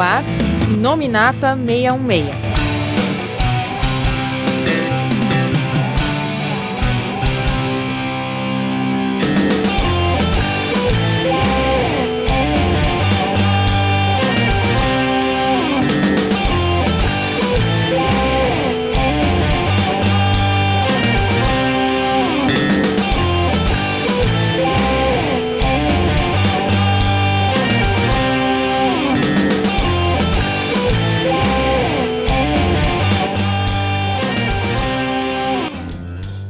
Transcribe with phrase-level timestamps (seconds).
[0.00, 0.22] ar
[0.80, 2.47] Nominata 616.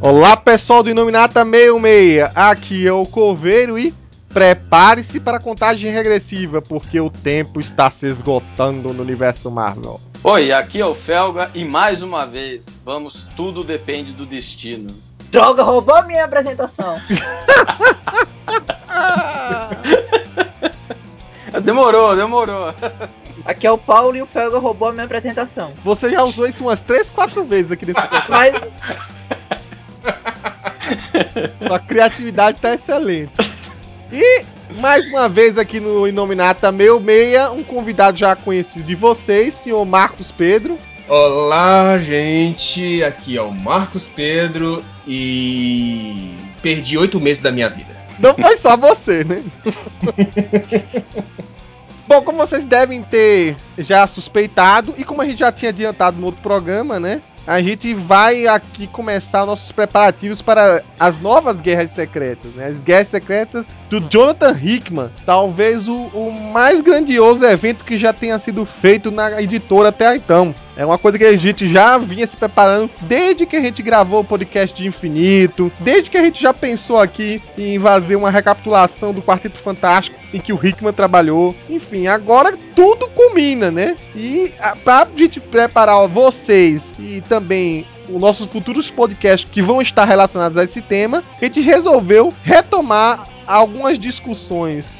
[0.08, 3.92] Olá pessoal do Inominata 66, aqui é o Coveiro e
[4.30, 10.00] prepare-se para a contagem regressiva, porque o tempo está se esgotando no universo Marvel.
[10.24, 14.88] Oi, aqui é o Felga e mais uma vez, vamos, tudo depende do destino.
[15.30, 16.98] Droga, roubou minha apresentação.
[21.62, 22.74] demorou, demorou.
[23.44, 25.74] Aqui é o Paulo e o Felga roubou a minha apresentação.
[25.84, 28.54] Você já usou isso umas 3, 4 vezes aqui nesse Mas
[31.66, 33.32] Sua criatividade tá excelente.
[34.12, 34.44] E
[34.80, 39.84] mais uma vez aqui no Inominata Meu Meia, um convidado já conhecido de vocês, senhor
[39.84, 40.78] Marcos Pedro.
[41.08, 43.02] Olá, gente.
[43.02, 47.96] Aqui é o Marcos Pedro e perdi oito meses da minha vida.
[48.18, 49.42] Não foi só você, né?
[52.06, 56.26] Bom, como vocês devem ter já suspeitado, e como a gente já tinha adiantado no
[56.26, 57.20] outro programa, né?
[57.48, 62.66] A gente vai aqui começar nossos preparativos para as novas Guerras Secretas, né?
[62.66, 65.10] As Guerras Secretas do Jonathan Hickman.
[65.24, 70.54] Talvez o, o mais grandioso evento que já tenha sido feito na editora até então.
[70.78, 74.20] É uma coisa que a gente já vinha se preparando desde que a gente gravou
[74.20, 79.12] o podcast de Infinito, desde que a gente já pensou aqui em fazer uma recapitulação
[79.12, 81.52] do Quarteto Fantástico em que o Hickman trabalhou.
[81.68, 83.96] Enfim, agora tudo culmina, né?
[84.14, 84.52] E
[84.84, 90.62] pra gente preparar vocês e também os nossos futuros podcasts que vão estar relacionados a
[90.62, 94.94] esse tema, a gente resolveu retomar algumas discussões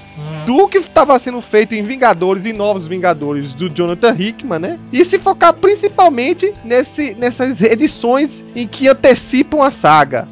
[0.46, 4.78] do que estava sendo feito em Vingadores e Novos Vingadores do Jonathan Hickman, né?
[4.90, 10.26] E se focar principalmente nesse, nessas edições em que antecipam a saga,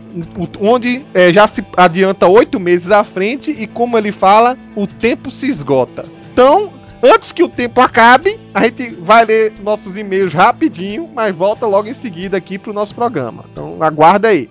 [0.59, 5.31] onde é, já se adianta oito meses à frente e como ele fala, o tempo
[5.31, 6.06] se esgota.
[6.32, 6.72] Então,
[7.03, 11.88] antes que o tempo acabe, a gente vai ler nossos e-mails rapidinho, mas volta logo
[11.88, 13.44] em seguida aqui para o nosso programa.
[13.53, 14.49] Então, aguarda aí.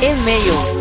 [0.00, 0.78] E-mail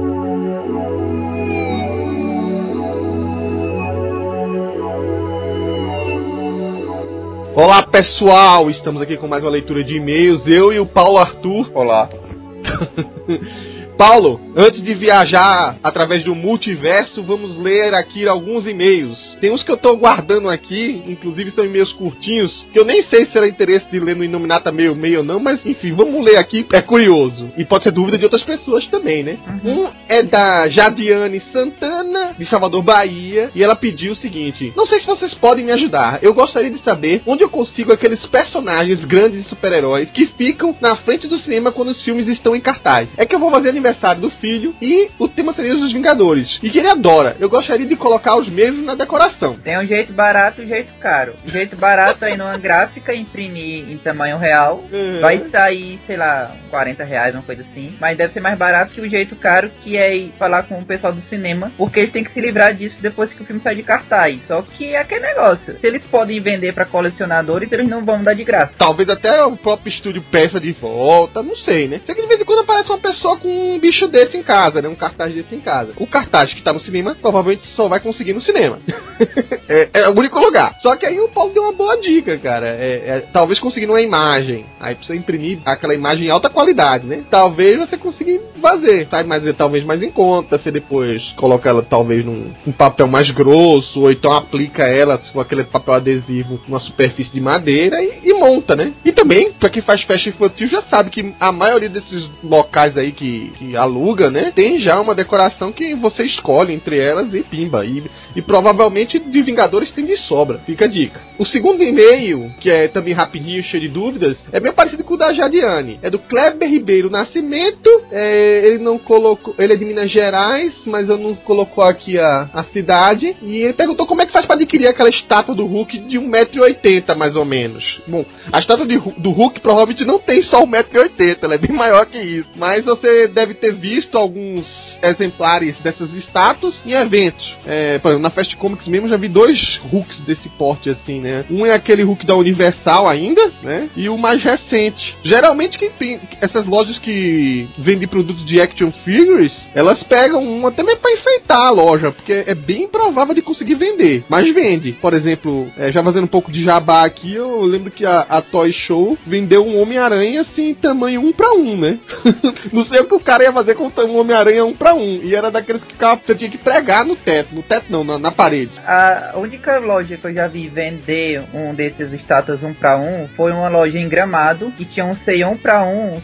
[7.55, 10.45] Olá pessoal, estamos aqui com mais uma leitura de e-mails.
[10.45, 11.71] Eu e o Paulo Arthur.
[11.73, 12.07] Olá.
[13.97, 19.17] Paulo, antes de viajar através do multiverso, vamos ler aqui alguns e-mails.
[19.41, 23.25] Tem uns que eu tô guardando aqui, inclusive são e-mails curtinhos, que eu nem sei
[23.25, 26.37] se será interesse de ler no Inominata meio meio ou não, mas enfim, vamos ler
[26.37, 27.49] aqui, é curioso.
[27.57, 29.37] E pode ser dúvida de outras pessoas também, né?
[29.63, 29.85] Uhum.
[29.85, 34.99] Um é da Jadiane Santana, de Salvador, Bahia, e ela pediu o seguinte: Não sei
[34.99, 36.19] se vocês podem me ajudar.
[36.21, 40.95] Eu gostaria de saber onde eu consigo aqueles personagens grandes e super-heróis que ficam na
[40.95, 43.07] frente do cinema quando os filmes estão em cartaz.
[43.17, 46.59] É que eu vou fazer aniversário aniversário do filho e o tema seria dos Vingadores.
[46.61, 47.35] E que ele adora.
[47.39, 49.53] Eu gostaria de colocar os mesmos na decoração.
[49.53, 51.33] Tem um jeito barato e um jeito caro.
[51.45, 54.79] O jeito barato é ir numa gráfica imprimir em tamanho real.
[54.91, 55.21] Uhum.
[55.21, 57.95] Vai sair, sei lá, 40 reais, uma coisa assim.
[57.99, 60.85] Mas deve ser mais barato que o jeito caro, que é ir falar com o
[60.85, 63.75] pessoal do cinema, porque eles têm que se livrar disso depois que o filme sai
[63.75, 64.39] de cartaz.
[64.47, 65.77] Só que é aquele negócio.
[65.79, 68.73] Se eles podem vender para colecionadores, eles não vão dar de graça.
[68.77, 72.01] Talvez até o próprio estúdio peça de volta, não sei, né?
[72.05, 74.81] Sei que de vez em quando aparece uma pessoa com um bicho desse em casa,
[74.81, 74.89] né?
[74.89, 75.91] Um cartaz desse em casa.
[75.97, 78.79] O cartaz que tá no cinema, provavelmente só vai conseguir no cinema.
[79.69, 80.75] é, é, o único lugar.
[80.81, 82.67] Só que aí o Paulo deu uma boa dica, cara.
[82.69, 84.65] É, é, talvez conseguindo uma imagem.
[84.79, 87.23] Aí precisa imprimir aquela imagem em alta qualidade, né?
[87.29, 89.07] Talvez você consiga fazer.
[89.07, 90.57] Sai mais, talvez mais em conta.
[90.57, 95.39] Você depois coloca ela talvez num um papel mais grosso, ou então aplica ela com
[95.39, 98.93] aquele papel adesivo numa superfície de madeira e, e monta, né?
[99.03, 103.11] E também, pra quem faz festa infantil, já sabe que a maioria desses locais aí
[103.11, 104.51] que, que aluga, né?
[104.53, 107.85] Tem já uma decoração que você escolhe entre elas e pimba.
[107.85, 108.03] E,
[108.37, 110.59] e provavelmente de Vingadores tem de sobra.
[110.59, 111.19] Fica a dica.
[111.39, 115.17] O segundo e-mail, que é também rapidinho, cheio de dúvidas, é bem parecido com o
[115.17, 115.97] da Jadiane.
[116.03, 117.89] É do Kleber Ribeiro Nascimento.
[118.11, 119.55] É, ele não colocou.
[119.57, 123.35] Ele é de Minas Gerais, mas eu não colocou aqui a, a cidade.
[123.41, 127.15] E ele perguntou como é que faz para adquirir aquela estátua do Hulk de 1,80m,
[127.15, 128.01] mais ou menos.
[128.05, 128.23] Bom,
[128.53, 132.19] a estátua de, do Hulk provavelmente não tem só 1,80m, ela é bem maior que
[132.19, 132.49] isso.
[132.55, 134.63] Mas você deve ter visto alguns
[135.01, 137.55] exemplares dessas estátuas em eventos.
[137.65, 141.45] É, por exemplo, na Fast Comics mesmo, já vi dois Hulks desse porte, assim, né?
[141.49, 143.89] Um é aquele Hulk da Universal ainda, né?
[143.95, 145.15] E o mais recente.
[145.23, 150.83] Geralmente quem tem essas lojas que vendem produtos de action figures, elas pegam um até
[150.83, 154.23] mesmo pra enfeitar a loja, porque é bem improvável de conseguir vender.
[154.27, 154.91] Mas vende.
[154.93, 158.41] Por exemplo, é, já fazendo um pouco de jabá aqui, eu lembro que a, a
[158.41, 161.99] Toy Show vendeu um Homem-Aranha assim, tamanho um pra um, né?
[162.73, 165.21] Não sei o que o cara ia fazer com um Homem-Aranha um pra um.
[165.23, 167.55] E era daqueles que ficava, você tinha que pregar no teto.
[167.55, 168.71] No teto não, na, na parede.
[168.85, 173.51] A única loja que eu já vi vender um desses estátuas um pra um foi
[173.51, 176.21] uma loja em Gramado que tinha um sei um pra um.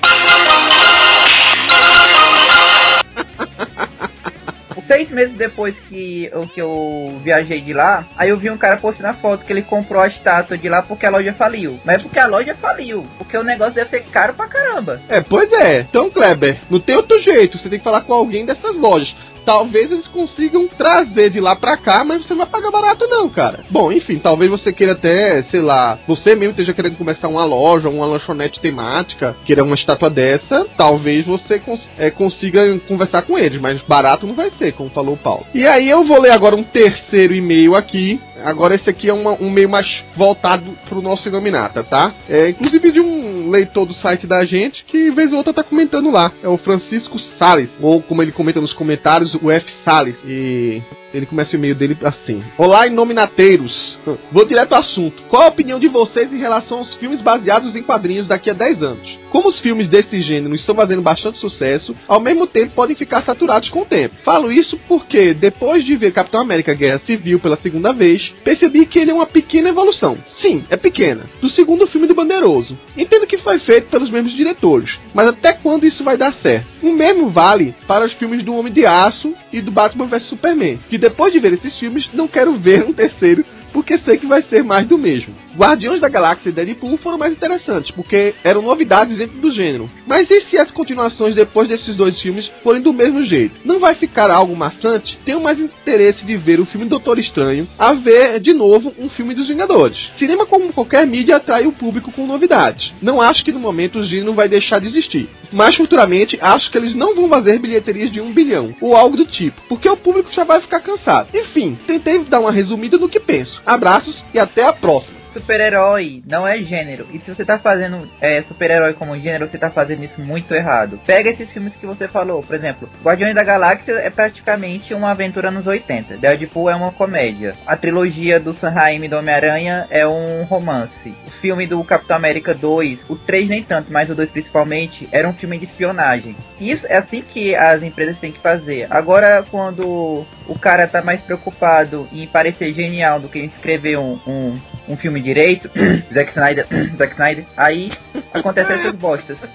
[4.85, 8.77] Seis meses depois que eu, que eu viajei de lá, aí eu vi um cara
[8.77, 11.79] postando a foto que ele comprou a estátua de lá porque a loja faliu.
[11.85, 13.03] Mas é porque a loja faliu.
[13.17, 15.01] Porque o negócio deve ser caro pra caramba.
[15.09, 15.79] É, pois é.
[15.79, 17.57] Então, Kleber, não tem outro jeito.
[17.57, 21.77] Você tem que falar com alguém dessas lojas talvez eles consigam trazer de lá pra
[21.77, 23.65] cá, mas você não vai pagar barato não, cara.
[23.69, 27.89] Bom, enfim, talvez você queira até, sei lá, você mesmo esteja querendo começar uma loja,
[27.89, 33.59] uma lanchonete temática, queira uma estátua dessa, talvez você cons é, consiga conversar com eles,
[33.59, 35.45] mas barato não vai ser, como falou o Paulo.
[35.53, 39.31] E aí eu vou ler agora um terceiro e-mail aqui, Agora esse aqui é uma,
[39.33, 42.13] um meio mais voltado pro nosso Inominata, tá?
[42.29, 46.09] É inclusive de um leitor do site da gente que vez ou outra tá comentando
[46.11, 46.31] lá.
[46.41, 50.15] É o Francisco Sales, ou como ele comenta nos comentários, o F Sales.
[50.25, 50.81] E
[51.13, 53.97] ele começa o e-mail dele assim: Olá, inominateiros.
[54.31, 55.21] Vou direto ao assunto.
[55.29, 58.83] Qual a opinião de vocês em relação aos filmes baseados em quadrinhos daqui a 10
[58.83, 59.23] anos?
[59.33, 63.67] Como os filmes desse gênero estão fazendo bastante sucesso, ao mesmo tempo podem ficar saturados
[63.69, 64.13] com o tempo.
[64.23, 68.99] Falo isso porque, depois de ver Capitão América Guerra Civil pela segunda vez, percebi que
[68.99, 70.15] ele é uma pequena evolução.
[70.39, 71.23] Sim, é pequena.
[71.41, 72.77] Do segundo filme do Bandeiroso.
[72.95, 76.67] Entendo que foi feito pelos mesmos diretores, mas até quando isso vai dar certo?
[76.83, 80.79] O mesmo vale para os filmes do Homem de Aço e do Batman vs Superman,
[80.87, 84.41] que depois de ver esses filmes não quero ver um terceiro porque sei que vai
[84.41, 85.35] ser mais do mesmo.
[85.55, 89.89] Guardiões da Galáxia e Deadpool foram mais interessantes, porque eram novidades dentro do gênero.
[90.07, 93.55] Mas e se as continuações depois desses dois filmes forem do mesmo jeito?
[93.63, 95.17] Não vai ficar algo maçante?
[95.23, 99.35] Tenho mais interesse de ver o filme Doutor Estranho a ver de novo um filme
[99.35, 100.11] dos Vingadores.
[100.17, 102.91] Cinema, como qualquer mídia, atrai o público com novidades.
[103.01, 105.29] Não acho que no momento o gênero vai deixar de existir.
[105.51, 109.25] Mas futuramente acho que eles não vão fazer bilheterias de um bilhão, ou algo do
[109.25, 111.29] tipo, porque o público já vai ficar cansado.
[111.33, 113.61] Enfim, tentei dar uma resumida do que penso.
[113.65, 117.05] Abraços e até a próxima super-herói não é gênero.
[117.11, 120.99] E se você tá fazendo é, super-herói como gênero, você tá fazendo isso muito errado.
[121.05, 125.51] Pega esses filmes que você falou, por exemplo, Guardiões da Galáxia é praticamente uma aventura
[125.51, 126.17] nos 80.
[126.17, 127.55] Deadpool é uma comédia.
[127.65, 131.13] A trilogia do Sam Raimi do Homem-Aranha é um romance.
[131.27, 135.27] O filme do Capitão América 2, o 3 nem tanto, mas o 2 principalmente, era
[135.27, 136.35] um filme de espionagem.
[136.59, 138.87] Isso é assim que as empresas têm que fazer.
[138.89, 144.57] Agora, quando o cara tá mais preocupado em parecer genial do que escrever um, um,
[144.87, 145.69] um filme direito,
[146.13, 147.91] Zack Snyder, Zack Snyder, aí
[148.33, 149.37] acontecem essas bostas.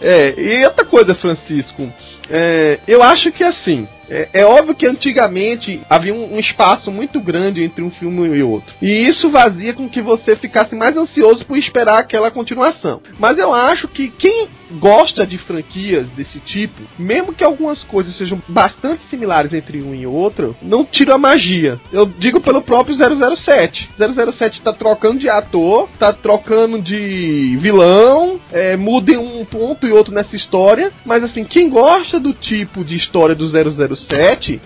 [0.00, 1.88] É, e outra coisa, Francisco,
[2.28, 7.20] é, eu acho que assim, é, é, óbvio que antigamente havia um, um, espaço muito
[7.20, 8.74] grande entre um filme e outro.
[8.80, 13.00] E isso fazia com que você ficasse mais ansioso por esperar aquela continuação.
[13.18, 18.40] Mas eu acho que quem gosta de franquias desse tipo, mesmo que algumas coisas sejam
[18.48, 21.78] bastante similares entre um e outro, não tira a magia.
[21.92, 23.88] Eu digo pelo próprio 007.
[23.96, 30.14] 007 tá trocando de ator, tá trocando de vilão, é, muda um ponto e outro
[30.14, 34.01] nessa história, mas assim, quem gosta do tipo de história do 007,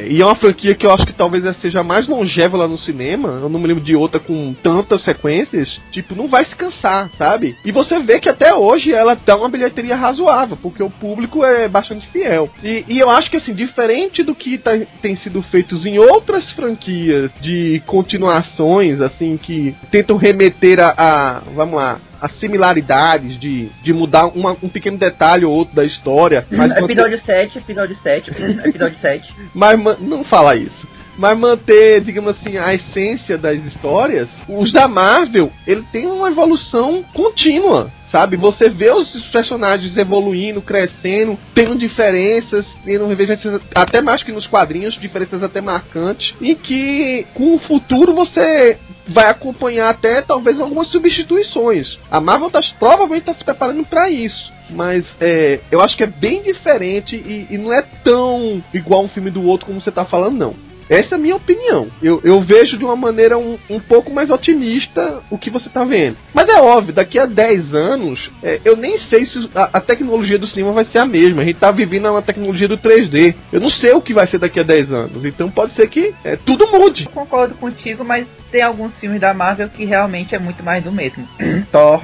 [0.00, 3.38] e é uma franquia que eu acho que talvez seja mais longeva lá no cinema,
[3.42, 7.56] eu não me lembro de outra com tantas sequências, tipo, não vai se cansar, sabe?
[7.64, 11.68] E você vê que até hoje ela dá uma bilheteria razoável, porque o público é
[11.68, 12.48] bastante fiel.
[12.62, 16.50] E, e eu acho que, assim, diferente do que tá, tem sido feitos em outras
[16.52, 23.92] franquias de continuações, assim, que tentam remeter a, a vamos lá, as similaridades de, de
[23.92, 26.46] mudar uma, um pequeno detalhe ou outro da história.
[26.50, 27.20] Mas episódio manter...
[27.22, 28.30] 7, episódio 7,
[28.64, 29.34] episódio 7.
[29.54, 30.96] Mas não fala isso.
[31.18, 37.02] Mas manter, digamos assim, a essência das histórias, os da Marvel, ele tem uma evolução
[37.14, 38.36] contínua sabe?
[38.36, 44.98] Você vê os personagens evoluindo, crescendo, tendo diferenças, tendo divergências até mais que nos quadrinhos,
[44.98, 51.98] diferenças até marcantes, e que com o futuro você vai acompanhar até talvez algumas substituições.
[52.10, 54.52] A Marvel tá, provavelmente está se preparando para isso.
[54.68, 59.08] Mas é, eu acho que é bem diferente e, e, não é tão igual um
[59.08, 60.54] filme do outro como você tá falando, não.
[60.88, 61.88] Essa é a minha opinião.
[62.02, 65.84] Eu, eu vejo de uma maneira um, um pouco mais otimista o que você tá
[65.84, 66.16] vendo.
[66.32, 70.38] Mas é óbvio, daqui a 10 anos, é, eu nem sei se a, a, tecnologia
[70.38, 71.42] do cinema vai ser a mesma.
[71.42, 73.34] A gente tá vivendo uma tecnologia do 3D.
[73.52, 75.24] Eu não sei o que vai ser daqui a 10 anos.
[75.24, 77.06] Então pode ser que é, tudo mude.
[77.06, 81.26] Concordo contigo, mas tem alguns filmes da Marvel que realmente é muito mais do mesmo.
[81.72, 82.02] Thor,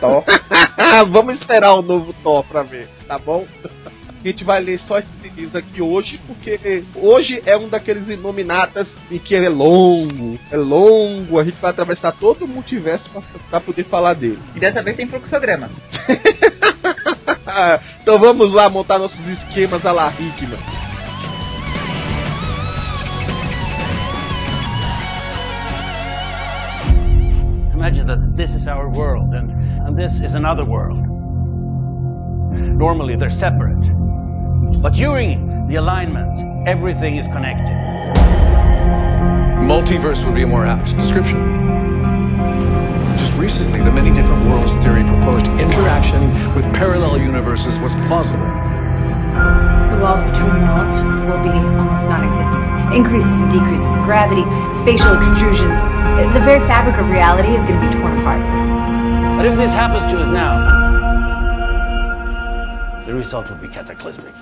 [0.00, 0.24] Thor.
[1.08, 3.46] Vamos esperar o novo Thor pra ver, tá bom?
[4.22, 8.86] A gente vai ler só esses livros aqui hoje, porque hoje é um daqueles Inominatas
[9.10, 13.60] em que é longo, é longo, a gente vai atravessar todo o multiverso pra, pra
[13.60, 14.38] poder falar dele.
[14.54, 15.70] E dessa vez tem fluxograma.
[18.02, 20.58] então vamos lá montar nossos esquemas a la Hickman.
[27.74, 29.50] Imagine that this is our world and,
[29.86, 31.04] and this is another world.
[32.52, 33.84] Normally they're separate.
[34.82, 37.70] But during the alignment, everything is connected.
[39.62, 41.38] Multiverse would be a more apt description.
[43.16, 48.42] Just recently, the many different worlds theory proposed interaction with parallel universes was plausible.
[48.42, 52.66] The walls between worlds will be almost non existent.
[52.92, 54.42] Increases and decreases in gravity,
[54.74, 55.78] spatial extrusions.
[56.34, 58.42] The very fabric of reality is going to be torn apart.
[59.38, 60.81] But if this happens to us now, the
[63.22, 64.34] result will be cataclysmic.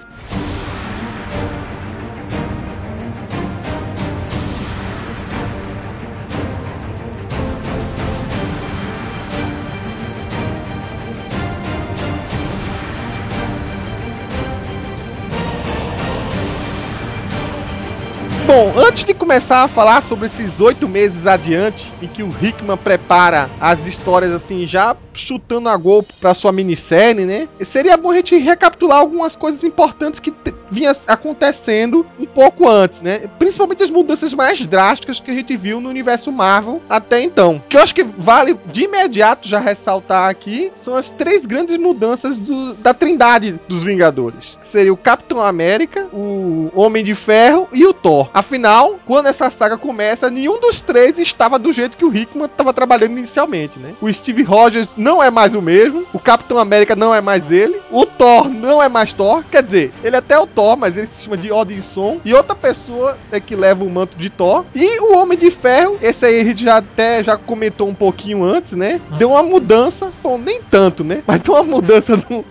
[18.53, 22.77] Bom, antes de começar a falar sobre esses oito meses adiante, em que o Hickman
[22.77, 27.49] prepara as histórias assim, já chutando a gol pra sua minissérie, né?
[27.65, 30.33] Seria bom a gente recapitular algumas coisas importantes que
[30.71, 33.23] vinha acontecendo um pouco antes, né?
[33.39, 37.63] Principalmente as mudanças mais drásticas que a gente viu no universo Marvel até então.
[37.69, 42.41] Que eu acho que vale de imediato já ressaltar aqui são as três grandes mudanças
[42.43, 44.59] do, da trindade dos Vingadores.
[44.61, 48.31] Que seria o Capitão América, o Homem de Ferro e o Thor.
[48.33, 52.73] Afinal, quando essa saga começa, nenhum dos três estava do jeito que o Hickman estava
[52.73, 53.95] trabalhando inicialmente, né?
[54.01, 57.81] O Steve Rogers não é mais o mesmo, o Capitão América não é mais ele,
[57.91, 61.07] o Thor não é mais Thor, quer dizer, ele é até o Thor, mas ele
[61.07, 65.01] se chama de Odinson, e outra pessoa é que leva o manto de Thor, e
[65.01, 68.73] o Homem de Ferro, esse aí a gente já até já comentou um pouquinho antes,
[68.73, 69.01] né?
[69.19, 71.23] Deu uma mudança, bom, nem tanto, né?
[71.27, 72.45] Mas deu uma mudança no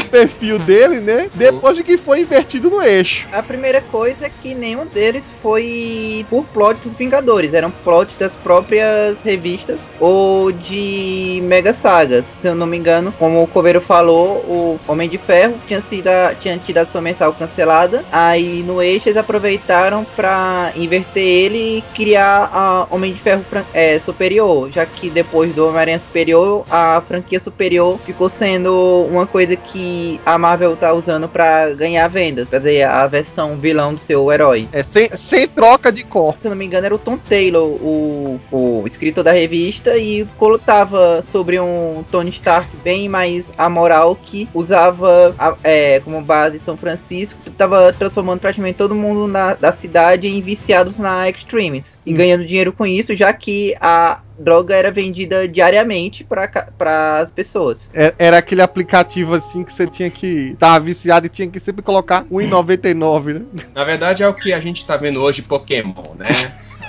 [0.00, 1.28] o perfil dele, né?
[1.34, 3.26] Depois de que foi invertido no eixo.
[3.32, 8.36] A primeira coisa é que nenhum deles foi por plot dos Vingadores, eram plots das
[8.36, 12.26] próprias revistas ou de mega sagas.
[12.26, 16.08] Se eu não me engano, como o Coveiro falou, o Homem de Ferro tinha sido
[16.08, 18.04] a, tinha tido a sua mensal cancelada.
[18.10, 23.98] Aí no eixo eles aproveitaram para inverter ele e criar a Homem de Ferro é,
[24.00, 29.79] superior, já que depois do Homem-Aranha Superior, a franquia superior ficou sendo uma coisa que
[29.80, 32.50] que a Marvel tá usando para ganhar vendas.
[32.50, 34.68] Quer dizer, a versão vilão do seu herói.
[34.72, 36.36] É sem, sem troca de cor.
[36.40, 40.26] Se eu não me engano, era o Tom Taylor, o, o escritor da revista, e
[40.36, 45.34] colotava sobre um Tony Stark bem mais amoral que usava
[45.64, 50.98] é, como base São Francisco, tava transformando praticamente todo mundo na, da cidade em viciados
[50.98, 51.98] na Extremes.
[52.04, 52.16] E hum.
[52.16, 57.90] ganhando dinheiro com isso, já que a droga era vendida diariamente para as pessoas.
[57.92, 61.82] É, era aquele aplicativo assim que você tinha que tava viciado e tinha que sempre
[61.82, 63.42] colocar 1,99, né?
[63.74, 66.28] Na verdade é o que a gente tá vendo hoje Pokémon, né?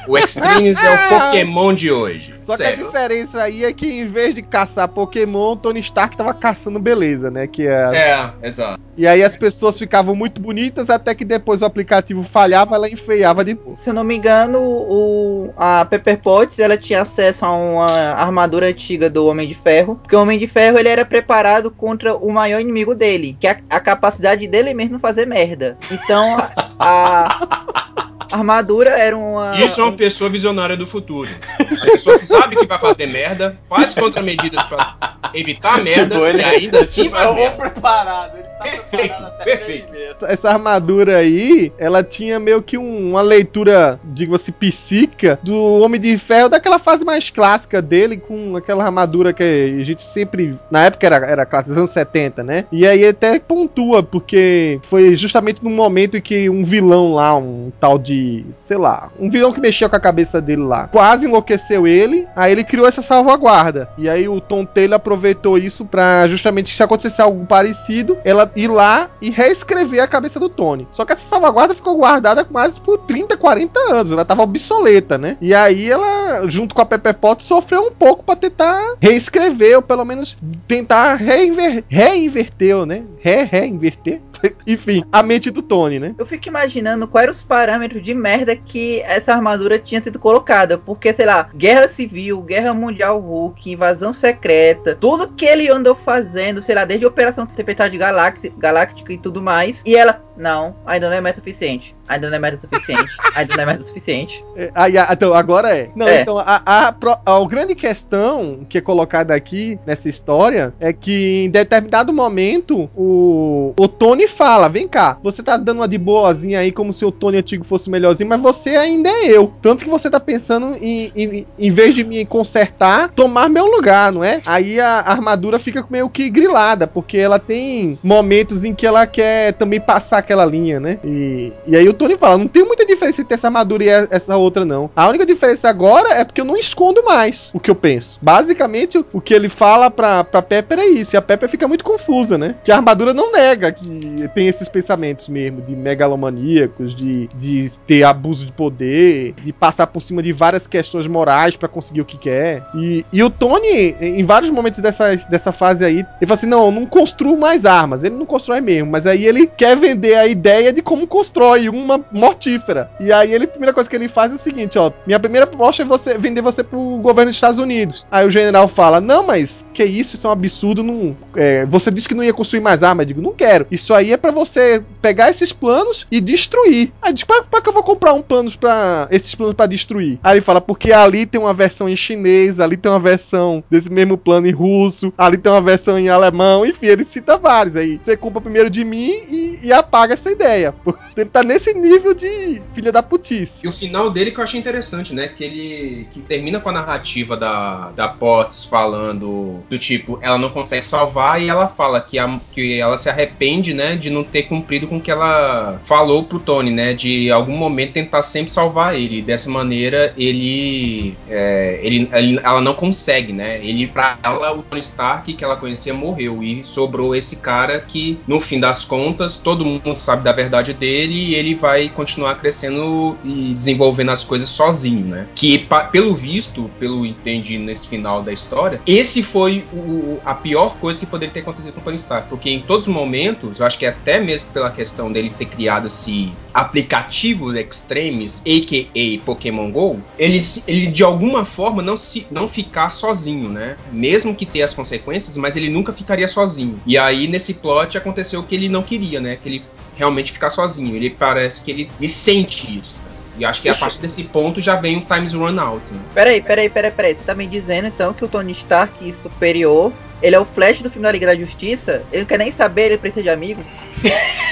[0.07, 2.33] O Extremes é o Pokémon de hoje.
[2.51, 2.77] Só Sério?
[2.77, 6.79] que a diferença aí é que em vez de caçar Pokémon, Tony Stark tava caçando
[6.79, 7.47] beleza, né?
[7.47, 8.79] Que é, é exato.
[8.97, 13.43] E aí as pessoas ficavam muito bonitas até que depois o aplicativo falhava, ela enfeiava
[13.43, 13.77] de novo.
[13.79, 18.67] Se eu não me engano, o, a Pepper Potts ela tinha acesso a uma armadura
[18.67, 22.31] antiga do Homem de Ferro, porque o Homem de Ferro ele era preparado contra o
[22.31, 25.77] maior inimigo dele, que é a, a capacidade dele mesmo fazer merda.
[25.89, 26.37] Então
[26.77, 29.59] a armadura era uma.
[29.59, 31.29] Isso é uma pessoa visionária do futuro.
[31.59, 34.97] A pessoa sabe que vai fazer merda, faz contramedidas pra
[35.33, 37.57] evitar tipo, merda tipo, ele, e ainda assim tipo, faz merda.
[37.57, 39.91] preparado, ele está perfeito, preparado perfeito.
[40.25, 45.99] Essa armadura aí, ela tinha meio que um, uma leitura, digo-se, assim, psíquica do Homem
[45.99, 50.85] de Ferro daquela fase mais clássica dele, com aquela armadura que a gente sempre, na
[50.85, 52.65] época era, era clássica, dos anos 70, né?
[52.71, 57.71] E aí até pontua, porque foi justamente no momento em que um vilão lá, um
[57.79, 58.20] tal de
[58.57, 62.51] sei lá, um vilão que mexia com a cabeça dele lá, quase enlouqueceu ele, aí
[62.51, 63.89] ele criou essa salvaguarda.
[63.97, 68.67] E aí o Tom Taylor aproveitou isso pra justamente se acontecesse algo parecido, ela ir
[68.67, 70.87] lá e reescrever a cabeça do Tony.
[70.91, 75.37] Só que essa salvaguarda ficou guardada quase por 30, 40 anos, ela tava obsoleta, né?
[75.41, 79.81] E aí ela, junto com a Pepper Potts, sofreu um pouco para tentar reescrever, ou
[79.81, 80.37] pelo menos
[80.67, 83.03] tentar reinver reinverter, né?
[83.19, 84.21] Re reinverter
[84.65, 86.15] enfim, a mente do Tony, né?
[86.17, 90.77] Eu fico imaginando quais eram os parâmetros de merda que essa armadura tinha sido colocada.
[90.77, 96.61] Porque, sei lá, Guerra Civil, Guerra Mundial Hulk, Invasão Secreta, tudo que ele andou fazendo,
[96.61, 99.81] sei lá, desde Operação Tempestade Galáctica e tudo mais.
[99.85, 101.95] E ela, não, ainda não é mais suficiente.
[102.11, 103.15] Ainda não é mais o suficiente.
[103.33, 104.43] ainda não é mais o suficiente.
[104.57, 105.87] É, aí, então, agora é.
[105.95, 106.21] Não, é.
[106.21, 111.45] então, a, a, a, a, grande questão que é colocada aqui nessa história é que
[111.45, 116.59] em determinado momento o, o Tony fala: vem cá, você tá dando uma de boazinha
[116.59, 119.53] aí como se o Tony antigo fosse melhorzinho, mas você ainda é eu.
[119.61, 124.11] Tanto que você tá pensando em, em, em vez de me consertar, tomar meu lugar,
[124.11, 124.41] não é?
[124.45, 129.53] Aí a armadura fica meio que grilada, porque ela tem momentos em que ela quer
[129.53, 130.99] também passar aquela linha, né?
[131.05, 134.35] E, e aí o Tony fala: não tem muita diferença entre essa armadura e essa
[134.35, 134.89] outra, não.
[134.95, 138.17] A única diferença agora é porque eu não escondo mais o que eu penso.
[138.21, 141.15] Basicamente, o que ele fala pra, pra Pepper é isso.
[141.15, 142.55] E a Pepper fica muito confusa, né?
[142.63, 148.03] Que a armadura não nega que tem esses pensamentos mesmo, de megalomaníacos, de, de ter
[148.03, 152.17] abuso de poder, de passar por cima de várias questões morais para conseguir o que
[152.17, 152.63] quer.
[152.73, 156.65] E, e o Tony, em vários momentos dessa, dessa fase aí, ele fala assim: não,
[156.65, 158.03] eu não construo mais armas.
[158.03, 161.90] Ele não constrói mesmo, mas aí ele quer vender a ideia de como constrói uma
[162.11, 162.89] mortífera.
[162.99, 165.47] E aí ele, a primeira coisa que ele faz é o seguinte: ó, minha primeira
[165.47, 168.07] proposta é você vender você pro governo dos Estados Unidos.
[168.11, 170.83] Aí o general fala: não, mas que isso, isso é um absurdo.
[170.83, 173.03] Não, é, você disse que não ia construir mais armas.
[173.03, 173.67] Eu digo: não quero.
[173.71, 176.91] Isso aí é para você pegar esses planos e destruir.
[177.01, 180.19] Aí diz, pra, pra que eu vou comprar um planos para esses planos para destruir?
[180.23, 183.91] Aí ele fala, porque ali tem uma versão em chinês, ali tem uma versão desse
[183.91, 187.75] mesmo plano em russo, ali tem uma versão em alemão, enfim, ele cita vários.
[187.75, 190.73] Aí você compra primeiro de mim e, e apaga essa ideia.
[191.15, 193.59] Ele tá nesse nível de filha da putice.
[193.63, 195.27] E o final dele que eu achei interessante, né?
[195.27, 200.49] Que ele que termina com a narrativa da, da Potts falando do tipo, ela não
[200.49, 203.95] consegue salvar e ela fala que, a, que ela se arrepende, né?
[203.95, 206.93] De não ter cumprido com o que ela falou pro Tony, né?
[206.93, 209.21] De algum momento tentar sempre salvar ele.
[209.21, 213.59] Dessa maneira, ele, é, ele, ele, ela não consegue, né?
[213.63, 218.19] Ele, pra ela, o Tony Stark que ela conhecia morreu e sobrou esse cara que,
[218.27, 223.17] no fim das contas, todo mundo sabe da verdade dele e ele vai continuar crescendo
[223.23, 225.27] e desenvolvendo as coisas sozinho, né?
[225.35, 230.99] Que, pelo visto, pelo entendi nesse final da história, esse foi o, a pior coisa
[230.99, 233.77] que poderia ter acontecido com o Tony Stark, porque em todos os momentos, eu acho
[233.77, 239.23] que até mesmo pela questão dele ter criado esse aplicativo Extremes, a.k.a.
[239.23, 243.77] Pokémon GO, ele, ele de alguma forma não, se, não ficar sozinho, né?
[243.91, 246.79] Mesmo que tenha as consequências, mas ele nunca ficaria sozinho.
[246.85, 249.37] E aí, nesse plot, aconteceu o que ele não queria, né?
[249.41, 249.63] Que ele
[249.95, 250.95] realmente ficar sozinho.
[250.95, 253.01] Ele parece que ele, ele sente isso.
[253.37, 255.93] E acho que a partir desse ponto já vem o Times Run Out.
[255.93, 255.99] Né?
[256.13, 257.15] Peraí, peraí, peraí, peraí.
[257.15, 260.89] Você tá me dizendo então que o Tony Stark superior, ele é o Flash do
[260.89, 262.03] filme da Liga da Justiça?
[262.11, 263.67] Ele não quer nem saber, ele precisa de amigos?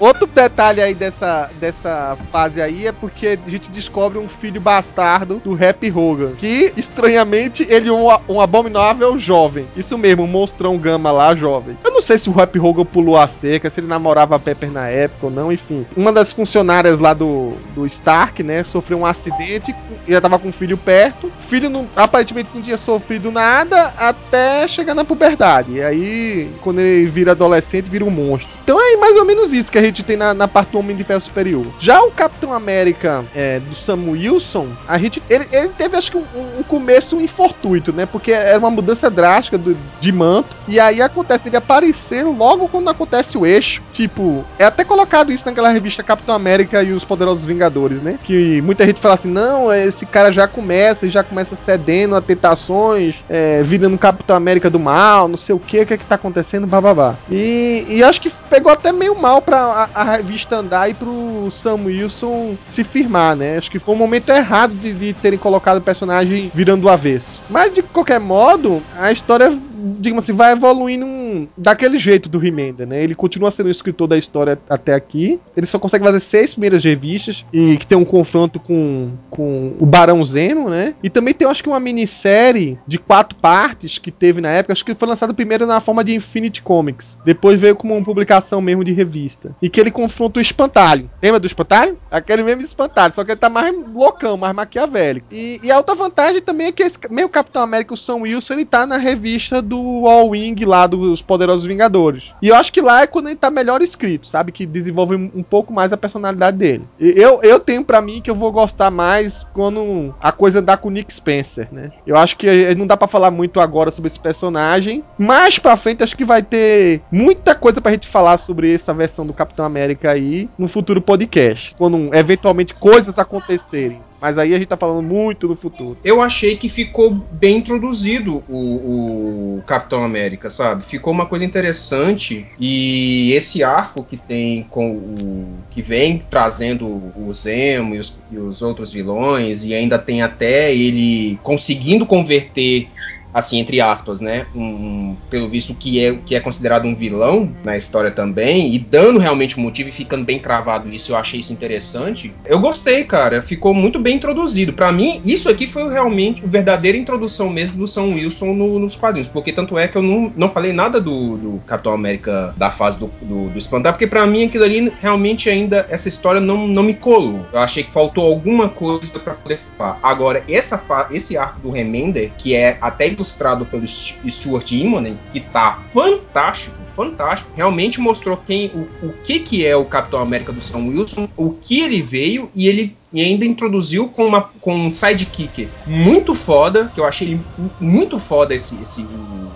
[0.00, 5.40] Outro detalhe aí dessa, dessa fase aí é porque a gente descobre um filho bastardo
[5.44, 6.32] do Rap Hogan.
[6.36, 9.66] Que, estranhamente, ele é um, um abominável jovem.
[9.76, 11.76] Isso mesmo, um monstrão gama lá, jovem.
[11.84, 14.70] Eu não sei se o Rap Hogan pulou a cerca, se ele namorava a Pepper
[14.70, 15.86] na época ou não, enfim.
[15.96, 19.74] Uma das funcionárias lá do, do Stark, né, sofreu um acidente
[20.06, 21.28] e já tava com o filho perto.
[21.28, 25.72] O filho não, aparentemente não tinha sofrido nada até chegar na puberdade.
[25.72, 28.58] E aí, quando ele vira adolescente, vira um monstro.
[28.62, 30.96] Então é mais ou menos isso que a gente tem na, na parte do Homem
[30.96, 31.66] de Ferro Superior.
[31.78, 35.22] Já o Capitão América é, do Sam Wilson, a gente.
[35.30, 36.24] Ele, ele teve, acho que, um,
[36.58, 38.06] um, começo infortuito, né?
[38.06, 40.54] Porque era uma mudança drástica do, de manto.
[40.68, 43.82] E aí acontece ele aparecer logo quando acontece o eixo.
[43.92, 48.18] Tipo, é até colocado isso naquela revista Capitão América e os Poderosos Vingadores, né?
[48.24, 53.16] Que muita gente fala assim: não, esse cara já começa já começa cedendo a tentações,
[53.28, 56.16] é, virando Capitão América do mal, não sei o que, o que é que tá
[56.16, 57.14] acontecendo, bababá.
[57.30, 61.48] E, e acho que pegou até meio mal pra a, a revista andar e pro
[61.50, 63.56] Sam Wilson se firmar, né?
[63.56, 67.40] Acho que foi um momento errado de, de terem colocado o personagem virando o avesso.
[67.48, 72.86] Mas de qualquer modo, a história digamos assim, vai evoluindo um, daquele jeito do Remender,
[72.86, 73.02] né?
[73.02, 75.38] Ele continua sendo o escritor da história até aqui.
[75.56, 79.86] Ele só consegue fazer seis primeiras revistas e que tem um confronto com, com o
[79.86, 80.94] Barão Zemo, né?
[81.02, 84.72] E também tem, acho que, uma minissérie de quatro partes que teve na época.
[84.72, 87.18] Acho que foi lançado primeiro na forma de Infinity Comics.
[87.24, 89.54] Depois veio como uma publicação mesmo de revista.
[89.60, 91.10] E que ele confronta o Espantalho.
[91.22, 91.98] Lembra do Espantalho?
[92.10, 95.26] Aquele mesmo Espantalho, só que ele tá mais loucão, mais maquiavélico.
[95.30, 98.54] E, e a outra vantagem também é que esse mesmo Capitão América, o Sam Wilson,
[98.54, 99.73] ele tá na revista do
[100.06, 102.24] All Wing lá dos Poderosos Vingadores.
[102.40, 104.52] E eu acho que lá é quando ele tá melhor escrito, sabe?
[104.52, 106.84] Que desenvolve um pouco mais a personalidade dele.
[106.98, 110.88] Eu, eu tenho para mim que eu vou gostar mais quando a coisa dá com
[110.88, 111.90] o Nick Spencer, né?
[112.06, 115.04] Eu acho que eh, não dá para falar muito agora sobre esse personagem.
[115.18, 119.26] Mais pra frente acho que vai ter muita coisa pra gente falar sobre essa versão
[119.26, 121.74] do Capitão América aí no futuro podcast.
[121.76, 124.00] Quando eventualmente coisas acontecerem.
[124.24, 125.98] Mas aí a gente tá falando muito no futuro.
[126.02, 130.82] Eu achei que ficou bem introduzido o, o Capitão América, sabe?
[130.82, 137.34] Ficou uma coisa interessante e esse arco que tem com o que vem trazendo o
[137.34, 142.88] Zemo e os, e os outros vilões e ainda tem até ele conseguindo converter
[143.34, 144.46] assim, entre aspas, né?
[144.54, 148.78] Um, um, pelo visto que é, que é considerado um vilão na história também, e
[148.78, 152.32] dando realmente um motivo e ficando bem cravado isso, eu achei isso interessante.
[152.46, 153.42] Eu gostei, cara.
[153.42, 154.72] Ficou muito bem introduzido.
[154.72, 158.94] Para mim, isso aqui foi realmente a verdadeira introdução mesmo do Sam Wilson no, nos
[158.94, 159.28] quadrinhos.
[159.28, 162.98] Porque tanto é que eu não, não falei nada do, do Capitão América da fase
[162.98, 166.94] do, do, do porque para mim aquilo ali realmente ainda, essa história não, não me
[166.94, 167.44] colou.
[167.52, 169.98] Eu achei que faltou alguma coisa para poder falar.
[170.02, 175.82] Agora, essa esse arco do Remender, que é até ilustrado pelo Stuart Immonen, que tá
[175.90, 177.50] fantástico, fantástico.
[177.56, 181.50] Realmente mostrou quem, o, o que que é o Capitão América do Sam Wilson, o
[181.50, 186.90] que ele veio e ele e ainda introduziu com, uma, com um sidekick muito foda,
[186.92, 187.40] que eu achei ele
[187.78, 189.06] muito foda esse, esse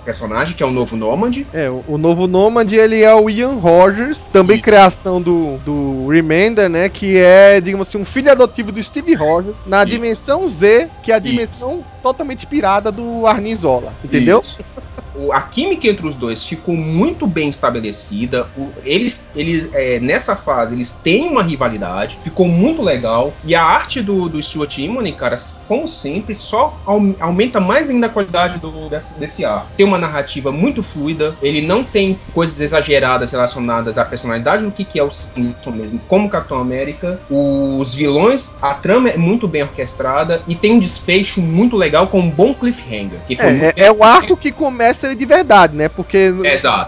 [0.05, 1.45] personagem, que é o novo Nomad.
[1.53, 4.65] É, o, o novo Nomad, ele é o Ian Rogers, também Isso.
[4.65, 9.67] criação do, do Remender, né, que é, digamos assim, um filho adotivo do Steve Rogers,
[9.67, 9.91] na Isso.
[9.91, 11.85] dimensão Z, que é a dimensão Isso.
[12.01, 14.39] totalmente pirada do Arnim Zola, entendeu?
[14.39, 14.63] Isso
[15.33, 18.47] a química entre os dois ficou muito bem estabelecida.
[18.85, 23.33] Eles, eles é, nessa fase, eles têm uma rivalidade, ficou muito legal.
[23.45, 26.79] E a arte do, do Stuart Immonen, cara, como sempre, só
[27.21, 29.67] aumenta mais ainda a qualidade do, desse, desse ar.
[29.77, 34.85] Tem uma narrativa muito fluida, ele não tem coisas exageradas relacionadas à personalidade do que,
[34.85, 37.21] que é o Simpson mesmo, como Capitão América.
[37.31, 42.21] Os vilões, a trama é muito bem orquestrada e tem um desfecho muito legal com
[42.21, 43.21] um bom cliffhanger.
[43.29, 45.89] é, é, é o arco que começa de verdade, né?
[45.89, 46.43] Porque no,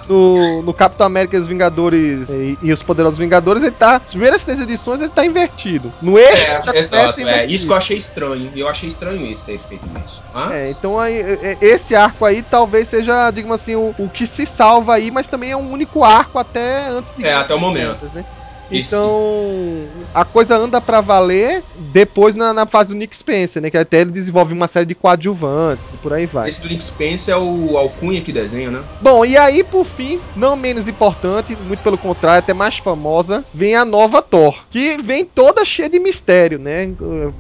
[0.09, 3.97] no, no Capitão América e os Vingadores e, e, os Poderosos Vingadores, ele tá.
[3.97, 5.93] As primeiras três edições ele tá invertido.
[6.01, 7.47] No eixo, é, exato, é.
[7.47, 8.51] Isso que eu achei estranho.
[8.55, 10.23] E eu achei estranho isso ter feito isso.
[10.33, 10.53] Mas...
[10.53, 14.27] É, então aí, é, é, esse arco aí talvez seja, digamos assim, o, o que
[14.27, 17.25] se salva aí, mas também é um único arco até antes de.
[17.25, 18.11] É, até o momento.
[18.15, 18.25] né?
[18.71, 23.71] Então, a coisa anda para valer depois na, na, fase do Nick Spencer, né?
[23.71, 26.49] Que até ele desenvolve uma série de coadjuvantes e por aí vai.
[26.49, 28.83] Esse do Nick Spencer é o Alcunha que desenha, né?
[29.01, 33.75] Bom, e aí, por fim, não menos importante, muito pelo contrário, até mais famosa, vem
[33.75, 36.91] a nova Thor, que vem toda cheia de mistério, né?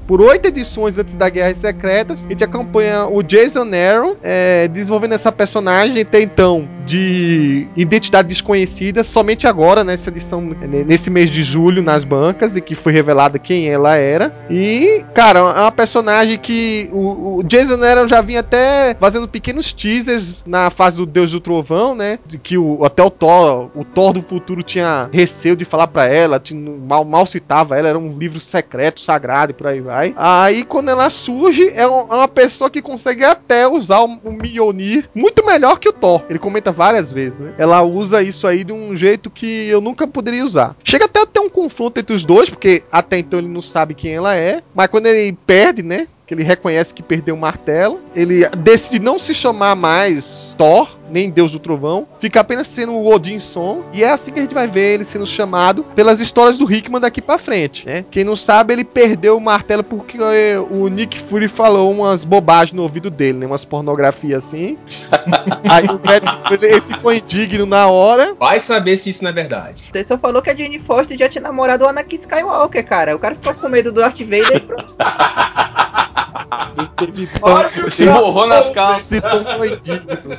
[0.06, 5.12] Por oito edições antes da Guerra Secretas, a gente acompanha o Jason Aaron é, desenvolvendo
[5.14, 10.40] essa personagem até então de identidade desconhecida, somente agora, nessa edição,
[10.86, 14.34] nesse mês mês de julho nas bancas e que foi revelada quem ela era.
[14.50, 19.72] E, cara, é uma personagem que o, o Jason Aaron já vinha até fazendo pequenos
[19.72, 22.18] teasers na fase do Deus do Trovão, né?
[22.26, 26.06] De que o, até o Thor, o Thor do futuro tinha receio de falar para
[26.06, 30.14] ela, tinha, mal, mal citava ela, era um livro secreto, sagrado e por aí vai.
[30.16, 34.40] Aí quando ela surge, é, é uma pessoa que consegue até usar o, o
[35.14, 36.22] muito melhor que o Thor.
[36.28, 37.54] Ele comenta várias vezes, né?
[37.58, 40.76] Ela usa isso aí de um jeito que eu nunca poderia usar.
[40.84, 44.14] Chega até ter um confronto entre os dois, porque até então ele não sabe quem
[44.14, 44.62] ela é.
[44.74, 46.06] Mas quando ele perde, né?
[46.26, 48.00] Que ele reconhece que perdeu o martelo.
[48.14, 52.06] Ele decide não se chamar mais Thor, nem Deus do Trovão.
[52.18, 53.84] Fica apenas sendo o Odinson.
[53.92, 57.00] E é assim que a gente vai ver ele sendo chamado pelas histórias do Hickman
[57.00, 58.04] daqui para frente, né?
[58.10, 60.18] Quem não sabe, ele perdeu o martelo porque
[60.70, 63.46] o Nick Fury falou umas bobagens no ouvido dele, né?
[63.46, 64.78] Umas pornografias assim.
[65.68, 68.34] Aí o velho ele ficou indigno na hora.
[68.38, 69.90] Vai saber se isso não é verdade.
[69.92, 73.16] Você só falou que a Jane Foster já tinha namorado o Anakin Skywalker, cara.
[73.16, 74.94] O cara ficou com medo do Darth Vader e pronto.
[77.90, 79.04] Se borrou nas calças.
[79.04, 80.38] Se tornou indigno.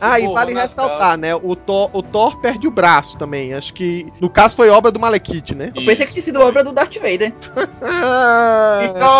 [0.00, 1.34] Ah, e vale ressaltar, né?
[1.34, 3.52] O Thor, o Thor perde o braço também.
[3.54, 5.66] Acho que, no caso, foi obra do Malekith, né?
[5.74, 7.32] Eu pensei que tinha sido obra do Darth Vader.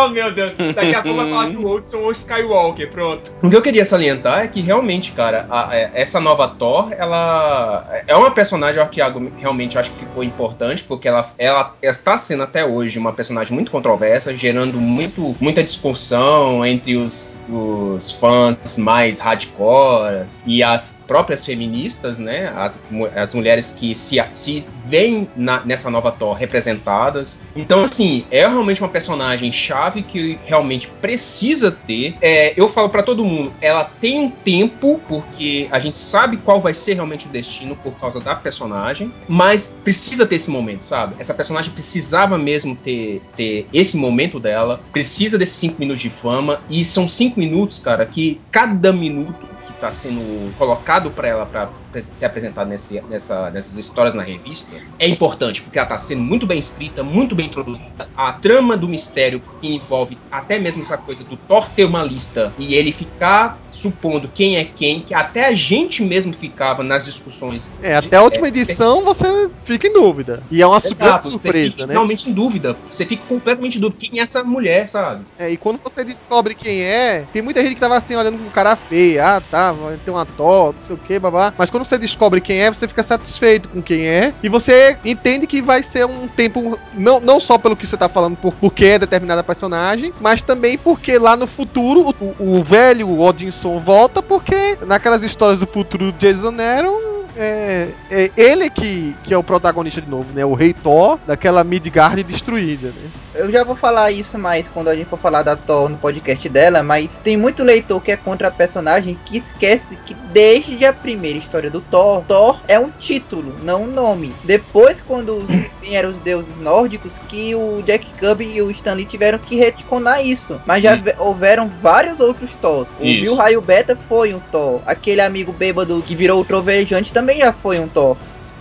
[0.04, 0.52] Oh, meu Deus.
[0.74, 3.32] Daqui a pouco vai falar que o Odin é o Skywalker, pronto.
[3.42, 7.86] O que eu queria salientar é que realmente, cara, a- é- essa nova Thor, ela
[8.06, 12.42] é uma personagem, que algo realmente acho que ficou importante, porque ela, ela está sendo
[12.42, 19.18] até hoje uma personagem muito controversa, gerando muito, muita discussão entre os, os fãs mais
[19.20, 22.52] hardcore e as próprias feministas, né?
[22.56, 22.78] As,
[23.14, 27.38] as mulheres que se, se veem na- nessa nova Thor representadas.
[27.54, 32.16] Então, assim, é realmente uma personagem chave que realmente precisa ter.
[32.20, 36.60] É, eu falo pra todo mundo, ela tem um tempo, porque a gente sabe qual
[36.60, 41.14] vai ser realmente o destino por causa da personagem, mas precisa ter esse momento, sabe?
[41.18, 46.60] Essa personagem precisava mesmo ter, ter esse momento dela, precisa desses cinco minutos de fama,
[46.68, 49.51] e são cinco minutos, cara, que cada minuto
[49.82, 54.22] que tá sendo colocado pra ela pra pre- ser apresentada nesse, nessa, nessas histórias na
[54.22, 58.08] revista é importante, porque ela tá sendo muito bem escrita, muito bem introduzida.
[58.16, 62.52] A trama do mistério que envolve até mesmo essa coisa do Thor ter uma lista
[62.58, 67.70] e ele ficar supondo quem é quem, que até a gente mesmo ficava nas discussões.
[67.82, 70.42] É, até a última edição você fica em dúvida.
[70.50, 71.92] E é uma Exato, você surpresa, fica né?
[71.94, 72.76] realmente em dúvida.
[72.88, 75.24] Você fica completamente em dúvida quem é essa mulher, sabe?
[75.38, 78.50] É, e quando você descobre quem é, tem muita gente que tava assim, olhando com
[78.50, 79.36] cara feia.
[79.36, 81.52] Ah, tá, vai ter uma toca, não sei o que, babá.
[81.56, 84.32] Mas quando você descobre quem é, você fica satisfeito com quem é.
[84.42, 88.08] E você entende que vai ser um tempo, não, não só pelo que você tá
[88.08, 93.20] falando, por porque é determinada personagem, mas também porque lá no futuro, o, o velho
[93.20, 97.12] Odinson volta, porque naquelas histórias do futuro do Jason Aaron.
[97.34, 100.44] É, é ele que, que é o protagonista de novo, né?
[100.44, 103.21] O Rei Thor daquela Midgard destruída, né?
[103.34, 106.46] Eu já vou falar isso mais quando a gente for falar da Thor no podcast
[106.50, 110.92] dela, mas tem muito leitor que é contra a personagem que esquece que desde a
[110.92, 114.34] primeira história do Thor, Thor é um título, não um nome.
[114.44, 115.46] Depois, quando
[115.80, 120.60] vieram os deuses nórdicos, que o Jack Kirby e o Stanley tiveram que retconar isso.
[120.66, 121.00] Mas já Hum.
[121.02, 122.90] ve- houveram vários outros Thors.
[122.98, 123.02] O.
[123.02, 124.82] Bill Raio Beta foi um Thor.
[124.86, 128.14] Aquele amigo bêbado que virou o Trovejante também já foi um Thor.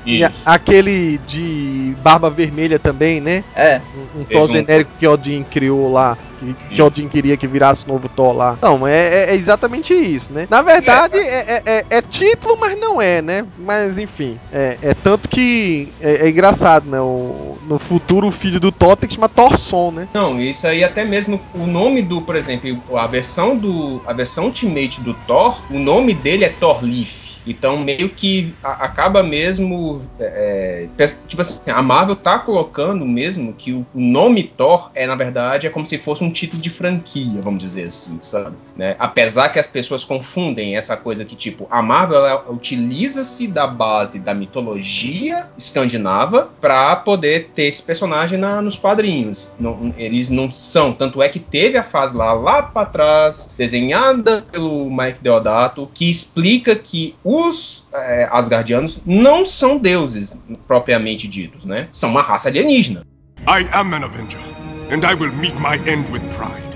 [0.05, 3.43] E a- aquele de barba vermelha também, né?
[3.55, 3.81] É.
[4.15, 6.17] Um, um Thor um- genérico que Odin criou lá.
[6.39, 6.83] Que, que Isso.
[6.83, 8.57] Odin queria que virasse novo Thor lá.
[8.61, 10.47] Não, é, é- é exatamente isso, né?
[10.49, 13.45] Na verdade, é, é- é- é título, mas não é, né?
[13.59, 14.39] Mas enfim.
[14.51, 16.99] É, é tanto que é, é engraçado, né?
[16.99, 20.07] O- no futuro, o filho do Thor tem que chamar Thorson, né?
[20.15, 24.45] Não, isso aí até mesmo o nome do, por exemplo, a versão do a versão
[24.45, 27.30] Ultimate do Thor, o nome dele é Thor Leaf.
[27.45, 33.53] Então meio que a- acaba mesmo é, é, tipo assim, a Marvel tá colocando mesmo
[33.53, 37.41] que o, nome Thor é na verdade é como se fosse um título de franquia,
[37.41, 38.55] vamos dizer assim, sabe?
[38.75, 38.95] Né?
[38.99, 44.33] Apesar que as pessoas confundem essa coisa que tipo a Marvel utiliza-se da base da
[44.33, 49.49] mitologia escandinava para poder ter esse personagem na- nos quadrinhos.
[49.59, 54.43] Não- eles não são, tanto é que teve a fase lá lá para trás desenhada
[54.51, 61.87] pelo Mike Deodato que explica que os é, Asgardianos não são deuses propriamente ditos, né?
[61.89, 63.05] São uma raça alienígena.
[63.47, 64.39] I am an Avenger,
[64.91, 66.70] and I will meet my end with pride.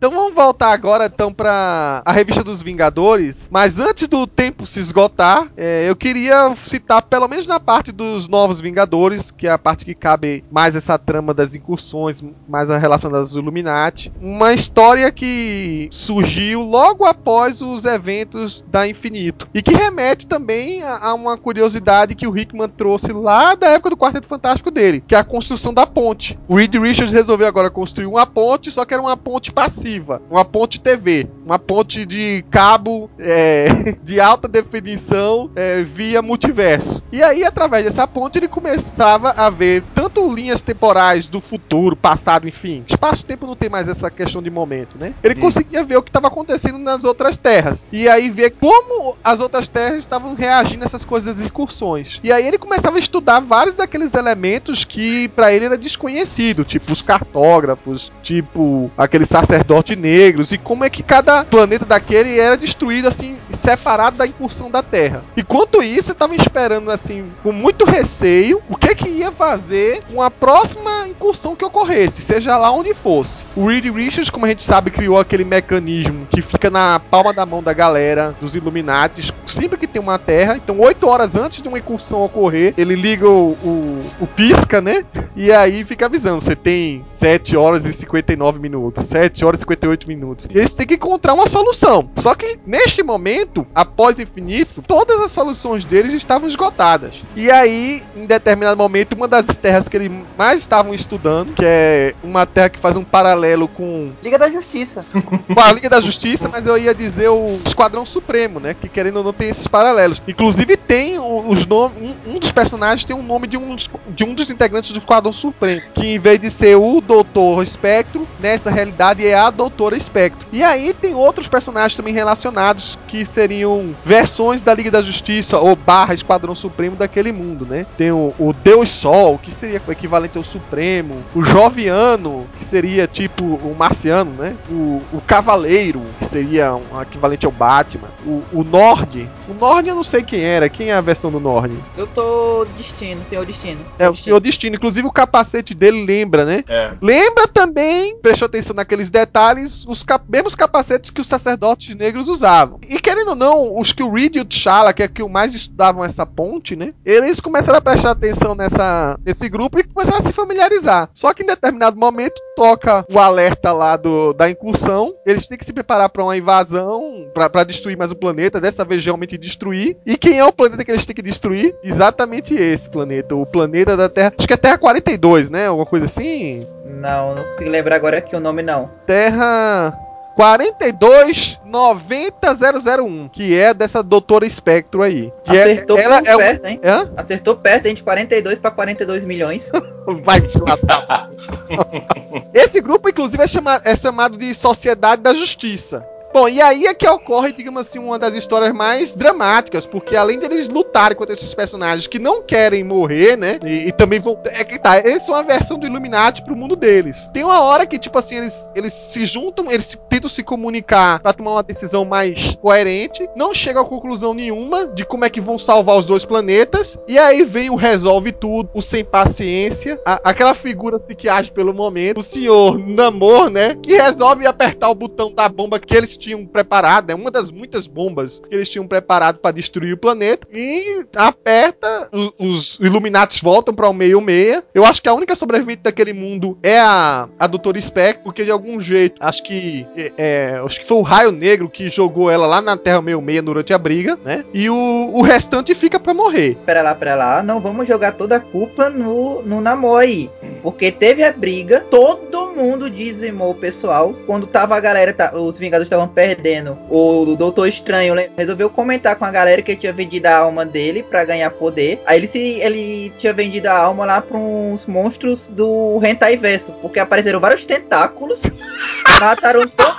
[0.00, 3.46] Então vamos voltar agora então para a revista dos Vingadores.
[3.50, 8.26] Mas antes do tempo se esgotar, é, eu queria citar pelo menos na parte dos
[8.26, 12.78] novos Vingadores, que é a parte que cabe mais essa trama das incursões, mais a
[12.78, 19.74] relação das Illuminati, uma história que surgiu logo após os eventos da Infinito e que
[19.74, 24.26] remete também a, a uma curiosidade que o Hickman trouxe lá da época do Quarteto
[24.26, 26.38] Fantástico dele, que é a construção da ponte.
[26.48, 29.89] O Reed Richards resolveu agora construir uma ponte, só que era uma ponte passiva,
[30.30, 37.02] uma ponte TV, uma ponte de cabo é, de alta definição é, via multiverso.
[37.12, 42.46] E aí, através dessa ponte, ele começava a ver tanto linhas temporais do futuro, passado,
[42.48, 42.84] enfim.
[42.88, 45.14] Espaço-tempo não tem mais essa questão de momento, né?
[45.22, 45.40] Ele Hum.
[45.40, 47.88] conseguia ver o que estava acontecendo nas outras terras.
[47.92, 52.20] E aí ver como as outras terras estavam reagindo a essas coisas incursões.
[52.22, 56.92] E aí ele começava a estudar vários daqueles elementos que pra ele era desconhecido, tipo
[56.92, 63.08] os cartógrafos, tipo aqueles sacerdotes negros e como é que cada planeta daquele era destruído
[63.08, 65.22] assim, separado da incursão da Terra.
[65.36, 70.30] Enquanto isso, eu tava esperando assim, com muito receio, o que que ia fazer uma
[70.30, 73.44] próxima incursão que ocorresse, seja lá onde fosse.
[73.56, 77.46] O Reed Richards, como a gente sabe, criou aquele mecanismo que fica na palma da
[77.46, 80.56] mão da galera dos Illuminati, sempre que tem uma Terra.
[80.56, 85.04] Então, oito horas antes de uma incursão ocorrer, ele liga o, o, o pisca, né?
[85.34, 90.08] E aí fica avisando, você tem 7 horas e 59 minutos, 7 horas e 58
[90.08, 90.48] minutos.
[90.50, 92.08] E eles têm que encontrar uma solução.
[92.16, 97.14] Só que neste momento, após infinito, todas as soluções deles estavam esgotadas.
[97.36, 102.14] E aí, em determinado momento, uma das terras que eles mais estavam estudando, que é
[102.22, 105.04] uma terra que faz um paralelo com Liga da Justiça.
[105.14, 108.74] com a Liga da Justiça, mas eu ia dizer o Esquadrão Supremo, né?
[108.74, 110.20] Que querendo ou não tem esses paralelos.
[110.26, 111.96] Inclusive tem os nomes.
[112.26, 114.98] Um, um dos personagens tem o nome de um, dos- de um dos integrantes do
[114.98, 115.82] Esquadrão Supremo.
[115.94, 120.46] Que em vez de ser o Doutor Espectro, nessa realidade é a Doutora Espectro.
[120.50, 125.76] E aí tem outros personagens também relacionados que seriam versões da Liga da Justiça ou
[125.76, 127.84] barra Esquadrão Supremo daquele mundo, né?
[127.98, 131.22] Tem o, o Deus Sol, que seria o equivalente ao Supremo.
[131.34, 134.56] O Joviano, que seria tipo o Marciano, né?
[134.70, 138.08] O, o Cavaleiro, que seria um equivalente ao Batman.
[138.24, 139.28] O, o Nord.
[139.46, 140.70] O Nord eu não sei quem era.
[140.70, 141.76] Quem é a versão do Nord?
[141.98, 143.80] Eu tô Destino, Senhor Destino.
[143.98, 144.76] É o Senhor Destino.
[144.76, 146.64] Inclusive o capacete dele lembra, né?
[146.66, 146.92] É.
[147.02, 149.39] Lembra também, prestou atenção naqueles detalhes,
[149.86, 152.78] os cap mesmos capacetes que os sacerdotes negros usavam.
[152.88, 155.54] E querendo ou não, os que o Reed e o T'Challa, que é que mais
[155.54, 156.92] estudavam essa ponte, né?
[157.04, 161.08] Eles começaram a prestar atenção nessa, nesse grupo e começaram a se familiarizar.
[161.14, 165.14] Só que em determinado momento toca o alerta lá do, da incursão.
[165.24, 169.04] Eles têm que se preparar para uma invasão, para destruir mais o planeta, dessa vez
[169.04, 169.96] realmente destruir.
[170.04, 171.74] E quem é o planeta que eles têm que destruir?
[171.82, 174.32] Exatamente esse planeta, o planeta da Terra.
[174.36, 175.66] Acho que é Terra 42, né?
[175.66, 176.66] Alguma coisa assim.
[176.90, 178.90] Não, não consigo lembrar agora aqui o nome não.
[179.06, 179.96] Terra
[180.38, 185.32] 4290001, que é dessa Doutora Espectro aí.
[185.44, 186.80] Que é- Acertou ela por é um- perto, hein?
[186.84, 187.10] Hã?
[187.16, 187.94] Acertou perto, hein?
[187.94, 189.70] De 42 pra 42 milhões.
[190.24, 190.58] Vai te.
[192.54, 196.04] Esse grupo, inclusive, é, chama- é chamado de Sociedade da Justiça.
[196.32, 200.38] Bom, e aí é que ocorre, digamos assim, uma das histórias mais dramáticas, porque além
[200.38, 203.58] deles lutarem contra esses personagens que não querem morrer, né?
[203.64, 204.38] E, e também vão.
[204.44, 207.28] É que tá, eles são a versão do Illuminati pro mundo deles.
[207.32, 211.18] Tem uma hora que, tipo assim, eles, eles se juntam, eles se- tentam se comunicar
[211.18, 215.40] pra tomar uma decisão mais coerente, não chegam a conclusão nenhuma de como é que
[215.40, 220.20] vão salvar os dois planetas, e aí vem o resolve tudo, o sem paciência, a-
[220.22, 223.76] aquela figura assim que age pelo momento, o senhor Namor, né?
[223.82, 227.86] Que resolve apertar o botão da bomba que eles tinham preparado, é uma das muitas
[227.86, 233.88] bombas que eles tinham preparado pra destruir o planeta, e aperta, os Illuminatis voltam pra
[233.88, 234.62] o meio-meia.
[234.74, 238.50] Eu acho que a única sobrevivente daquele mundo é a, a Doutora Spectre, porque de
[238.50, 242.46] algum jeito, acho que é, é, acho que foi o Raio Negro que jogou ela
[242.46, 244.44] lá na Terra meio-meia durante a briga, né?
[244.52, 246.56] E o, o restante fica pra morrer.
[246.66, 247.42] Pera lá, pera lá.
[247.42, 250.30] Não vamos jogar toda a culpa no, no Namor aí.
[250.62, 254.14] Porque teve a briga, todo mundo dizimou o pessoal.
[254.26, 259.24] Quando tava a galera, tá- os Vingadores estavam perdendo, o, Doutor Estranho resolveu comentar com
[259.24, 262.02] a galera que tinha vendido a alma dele pra ganhar poder.
[262.04, 266.72] Aí ele, se, ele tinha vendido a alma lá pra uns monstros do Hentai Verso.
[266.82, 268.42] Porque apareceram vários tentáculos,
[269.20, 269.94] mataram todos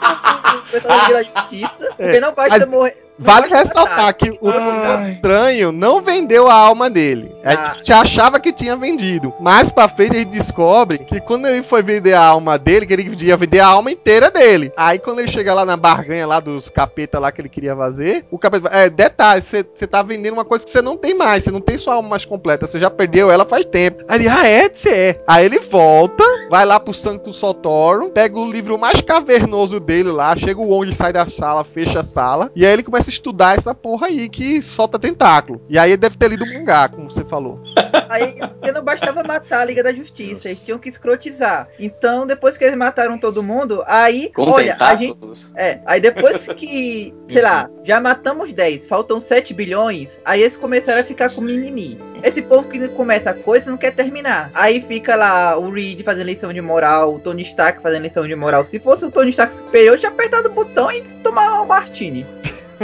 [0.63, 1.89] os pessoal da Justiça.
[1.97, 3.10] Porque não basta morrer.
[3.21, 4.51] Vale ressaltar que o.
[4.51, 7.33] Doutor Estranho não vendeu a alma dele.
[7.43, 7.73] A Ah.
[7.75, 9.33] gente achava que tinha vendido.
[9.39, 12.93] Mais pra frente a gente descobre que quando ele foi vender a alma dele, que
[12.93, 14.71] ele ia vender a alma inteira dele.
[14.75, 18.25] Aí quando ele chega lá na barganha lá dos capeta lá que ele queria fazer,
[18.31, 21.51] o capeta é detalhe, você tá vendendo uma coisa que você não tem mais, você
[21.51, 24.03] não tem sua alma mais completa, você já perdeu ela faz tempo.
[24.07, 25.23] Aí ele, ah é, você é.
[25.27, 30.35] Aí ele volta, vai lá pro Santo Sotoro, pega o livro mais cavernoso dele lá,
[30.35, 33.57] chega o Wong, sai da sala, fecha a sala, e aí ele começa a estudar
[33.57, 35.61] essa porra aí que solta tentáculo.
[35.69, 37.61] E aí ele deve ter lido o mangá, como você falou.
[38.09, 41.69] Aí porque não bastava matar a Liga da Justiça, eles tinham que escrotizar.
[41.79, 45.13] Então, depois que eles mataram todo mundo, aí, Com olha, a gente.
[45.13, 45.49] tentáculos.
[45.55, 50.99] É, aí depois que, sei lá, já matamos 10, faltam 7 bilhões, aí eles começaram
[50.99, 51.97] a ficar com mimimi.
[52.23, 54.51] Esse povo que começa a coisa não quer terminar.
[54.53, 58.35] Aí fica lá o Reed fazendo lição de moral, o Tony Stark fazendo lição de
[58.35, 58.65] moral.
[58.65, 62.25] Se fosse o Tony Stark superior, eu tinha apertado o botão e tomar o Martini.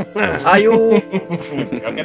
[0.45, 0.91] Aí o,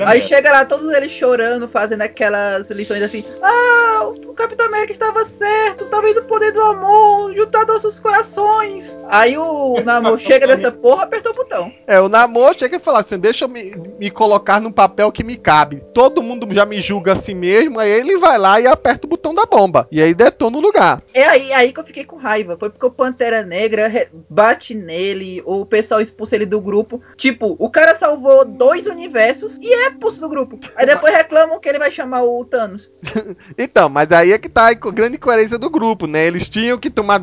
[0.06, 0.28] Aí mesmo.
[0.28, 5.84] chega lá, todos eles chorando, fazendo aquelas lições assim: Ah, o Capitão América estava certo,
[5.86, 8.96] talvez o poder do amor, juntar nossos corações.
[9.08, 11.72] Aí o Namor chega dessa porra, apertou o botão.
[11.86, 15.24] É, o Namor chega e fala assim: deixa eu me, me colocar num papel que
[15.24, 15.82] me cabe.
[15.92, 19.34] Todo mundo já me julga assim mesmo, aí ele vai lá e aperta o botão
[19.34, 19.86] da bomba.
[19.90, 21.02] E aí detona o lugar.
[21.12, 22.56] É aí, aí que eu fiquei com raiva.
[22.58, 23.90] Foi porque o Pantera Negra
[24.28, 27.00] bate nele, o pessoal expulsa ele do grupo.
[27.16, 30.58] Tipo, o cara salvou dois universos e é expulso do grupo.
[30.76, 32.90] Aí depois reclamam que ele vai chamar o Thanos.
[33.58, 36.26] Então, mas aí é que tá a grande incoerência do grupo, né?
[36.26, 37.20] Eles tinham que tomar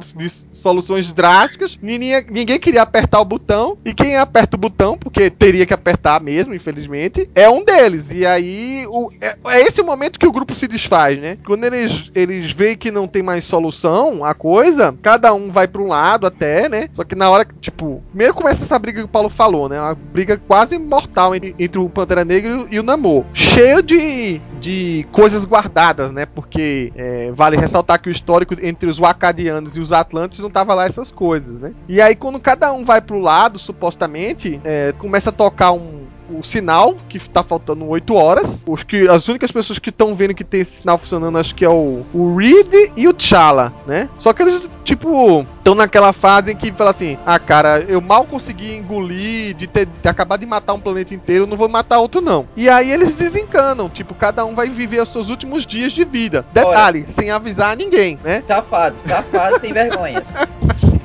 [0.51, 5.65] soluções drásticas, ninguém, ninguém queria apertar o botão, e quem aperta o botão, porque teria
[5.65, 8.11] que apertar mesmo, infelizmente, é um deles.
[8.11, 11.37] E aí, o- é, é esse momento que o grupo se desfaz, né?
[11.45, 15.81] Quando eles, eles veem que não tem mais solução, a coisa, cada um vai pra
[15.81, 16.89] um lado até, né?
[16.93, 19.79] Só que na hora tipo, primeiro começa essa briga que o Paulo falou, né?
[19.79, 23.23] Uma briga quase mortal entre, entre o Pantera Negra e o Namor.
[23.35, 26.25] Cheio de, de coisas guardadas, né?
[26.25, 30.73] Porque é, vale ressaltar que o histórico entre os Wakadianos e os Atlantes não tava
[30.73, 31.71] lá essas coisas, né?
[31.87, 36.01] E aí, quando cada um vai pro lado, supostamente, é, começa a tocar um.
[36.29, 38.61] O sinal, que tá faltando 8 horas.
[38.67, 41.65] Os que, as únicas pessoas que estão vendo que tem esse sinal funcionando, acho que
[41.65, 44.09] é o, o Reed e o T'Challa, né?
[44.17, 48.25] Só que eles, tipo, estão naquela fase em que fala assim: ah, cara, eu mal
[48.25, 52.21] consegui engolir de ter, de acabar de matar um planeta inteiro, não vou matar outro,
[52.21, 52.47] não.
[52.55, 56.45] E aí eles desencanam, tipo, cada um vai viver os seus últimos dias de vida.
[56.53, 58.43] Detalhe, sem avisar ninguém, né?
[58.47, 60.27] Safados, safados sem vergonhas.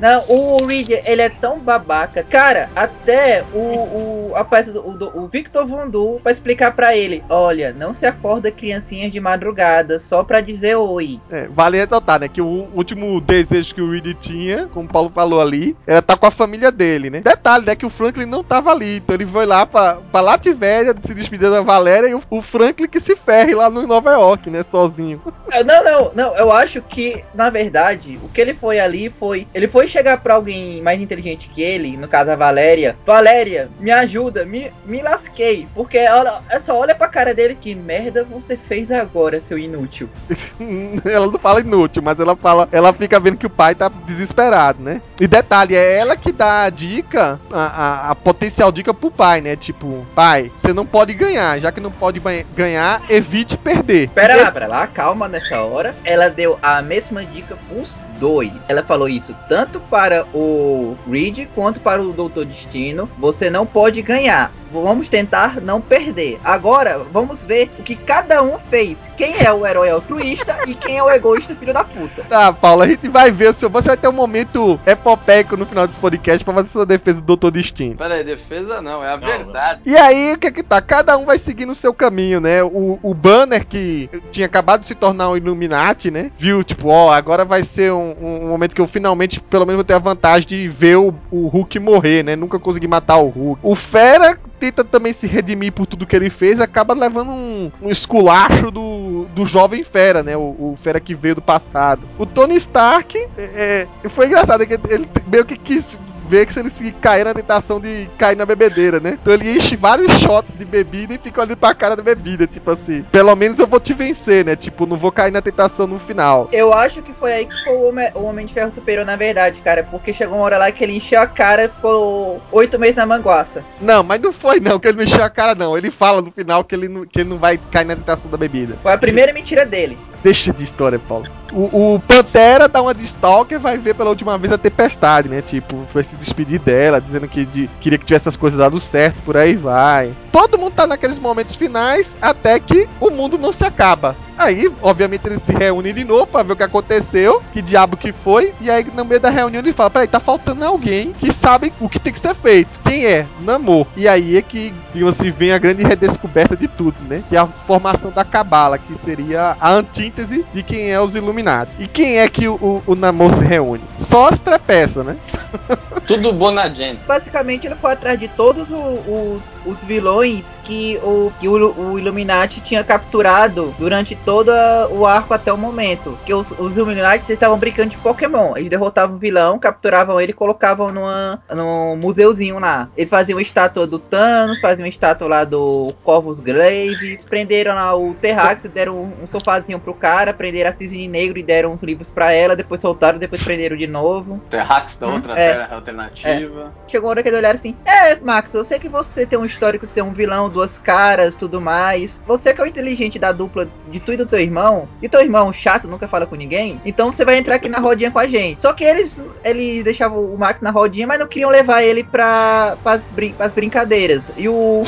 [0.00, 2.22] Não, o Reed, ele é tão babaca.
[2.22, 7.72] Cara, até o, o, aparece o, o, o Victor Vondu pra explicar pra ele: Olha,
[7.72, 11.20] não se acorda criancinhas de madrugada só pra dizer oi.
[11.30, 12.28] É, vale ressaltar, né?
[12.28, 16.16] Que o último desejo que o Reed tinha, como o Paulo falou ali, era estar
[16.16, 17.20] com a família dele, né?
[17.20, 17.76] Detalhe, né?
[17.76, 18.96] Que o Franklin não tava ali.
[18.96, 22.88] Então ele foi lá pra, pra Lativéria se despedir da Valéria e o, o Franklin
[22.88, 24.62] que se ferre lá no Nova York, né?
[24.62, 25.20] Sozinho.
[25.50, 26.36] É, Não, não, não.
[26.36, 29.46] Eu acho que, na verdade, o que ele foi ali foi.
[29.54, 32.96] Ele foi chegar pra alguém mais inteligente que ele, no caso a Valéria.
[33.06, 34.15] Valéria, me ajuda,
[34.46, 35.68] me, me lasquei.
[35.74, 40.08] Porque ela é só olha pra cara dele: Que merda você fez agora, seu inútil.
[41.04, 42.68] ela não fala inútil, mas ela fala.
[42.72, 45.00] Ela fica vendo que o pai tá desesperado, né?
[45.20, 49.40] E detalhe, é ela que dá a dica, a, a- a potencial dica pro pai,
[49.40, 49.56] né?
[49.56, 51.58] Tipo, pai, você não pode ganhar.
[51.60, 52.20] Já que não pode
[52.54, 54.08] ganhar, evite perder.
[54.10, 55.94] Pera Esse- lá, pera lá, calma nessa hora.
[56.04, 58.52] Ela deu a mesma dica pros dois.
[58.68, 63.10] Ela falou isso tanto para o Reed quanto para o Doutor Destino.
[63.18, 64.50] Você não pode ganhar.
[64.82, 66.38] Vamos tentar não perder.
[66.44, 68.98] Agora, vamos ver o que cada um fez.
[69.16, 72.22] Quem é o herói altruísta e quem é o egoísta filho da puta.
[72.28, 73.48] Tá, Paulo, a gente vai ver.
[73.50, 76.86] o seu- Você vai ter um momento epopeico no final desse podcast pra fazer sua
[76.86, 77.96] defesa do Doutor Destino.
[77.96, 79.80] Pera aí, defesa não, é a Não, verdade.
[79.86, 80.80] E aí, o que é que tá?
[80.80, 82.62] Cada um vai seguir no seu caminho, né?
[82.62, 86.30] O, o Banner, que tinha acabado de se tornar um Illuminati, né?
[86.36, 89.84] Viu, tipo, ó, agora vai ser um, um momento que eu finalmente, pelo menos, vou
[89.84, 92.36] ter a vantagem de ver o, o Hulk morrer, né?
[92.36, 93.60] Nunca consegui matar o Hulk.
[93.62, 94.38] O Fera
[94.72, 99.26] tenta também se redimir por tudo que ele fez, acaba levando um, um esculacho do,
[99.34, 100.36] do jovem Fera, né?
[100.36, 102.02] O, o Fera que veio do passado.
[102.18, 106.60] O Tony Stark, é, é, foi engraçado, que ele meio que quis ver que se
[106.60, 109.18] ele se cair na tentação de cair na bebedeira, né?
[109.20, 112.70] Então ele enche vários shots de bebida e fica olhando pra cara da bebida, tipo
[112.70, 114.56] assim, pelo menos eu vou te vencer, né?
[114.56, 116.48] Tipo, não vou cair na tentação no final.
[116.52, 119.16] Eu acho que foi aí que foi o Homem, o Homem de Ferro superior, na
[119.16, 119.82] verdade, cara.
[119.84, 123.06] Porque chegou uma hora lá que ele encheu a cara e ficou oito meses na
[123.06, 123.64] manguaça.
[123.80, 125.76] Não, mas não foi não, que ele não encheu a cara não.
[125.76, 128.36] Ele fala no final que ele não, que ele não vai cair na tentação da
[128.36, 128.76] bebida.
[128.82, 129.98] Foi a primeira mentira dele.
[130.22, 131.26] Deixa de história, Paulo.
[131.52, 135.40] O, o Pantera dá uma de Stalker, vai ver pela última vez a Tempestade, né?
[135.40, 139.16] Tipo, vai se despedir dela, dizendo que de- queria que tivesse as coisas dado certo,
[139.24, 140.12] por aí vai.
[140.32, 144.16] Todo mundo tá naqueles momentos finais, até que o mundo não se acaba.
[144.38, 148.12] Aí, obviamente, eles se reúnem de novo pra ver o que aconteceu, que diabo que
[148.12, 151.72] foi, e aí no meio da reunião ele fala, peraí, tá faltando alguém que sabe
[151.80, 152.78] o que tem que ser feito.
[152.80, 153.26] Quem é?
[153.40, 153.86] Namor.
[153.96, 157.22] E aí é que, digamos assim, vem a grande redescoberta de tudo, né?
[157.28, 161.82] Que é a formação da Cabala, que seria a antítese de quem é os Illuminati.
[161.82, 163.82] E quem é que o, o, o Namor se reúne?
[163.98, 165.16] Só as trepeças, né?
[166.06, 167.00] Tudo bonagente.
[167.06, 171.98] Basicamente, ele foi atrás de todos o- os, os vilões que, o, que o, o
[171.98, 174.50] Illuminati tinha capturado durante todo
[174.90, 176.18] o arco até o momento.
[176.26, 178.54] Que os, os Illuminati eles estavam brincando de Pokémon.
[178.56, 182.88] Eles derrotavam o vilão, capturavam ele e colocavam numa, num museuzinho lá.
[182.96, 188.68] Eles faziam estátua do Thanos, faziam estátua lá do Corvus Glaive, prenderam lá o Terrax,
[188.68, 192.32] deram um, um sofazinho pro cara, prenderam a Cisne Negro e deram uns livros pra
[192.32, 194.40] ela, depois soltaram, depois prenderam de novo.
[194.50, 195.52] Terrax da outra É.
[195.54, 196.72] terra alternativa.
[196.88, 199.44] Chegou a hora que ele olharam assim: É, Max, eu sei que você tem um
[199.44, 202.20] histórico de ser um vilão, duas caras, tudo mais.
[202.26, 205.20] Você que é o inteligente da dupla de tu e do teu irmão, e teu
[205.20, 208.26] irmão chato, nunca fala com ninguém, então você vai entrar aqui na rodinha com a
[208.26, 208.62] gente.
[208.62, 212.76] Só que eles, eles deixavam o Max na rodinha, mas não queriam levar ele pra,
[212.82, 214.24] pras, brin pras brincadeiras.
[214.36, 214.82] E o.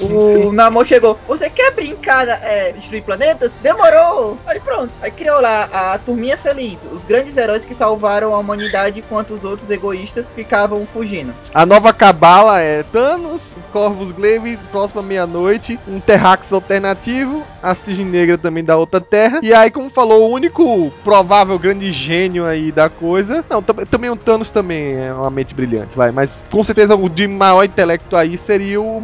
[0.00, 3.50] O Namor chegou, você quer brincar, é, destruir planetas?
[3.62, 4.36] Demorou!
[4.46, 9.00] Aí pronto, aí criou lá a turminha feliz, os grandes heróis que salvaram a humanidade
[9.00, 11.34] enquanto os outros egoístas ficavam fugindo.
[11.54, 18.38] A nova cabala é Thanos, Corvus Glaive, próxima meia-noite, um Terrax alternativo, a Cisne Negra
[18.38, 19.40] também da outra terra.
[19.42, 23.44] E aí, como falou, o único provável grande gênio aí da coisa.
[23.50, 26.10] Não, tam- também o Thanos também é uma mente brilhante, vai.
[26.10, 29.00] Mas com certeza o de maior intelecto aí seria o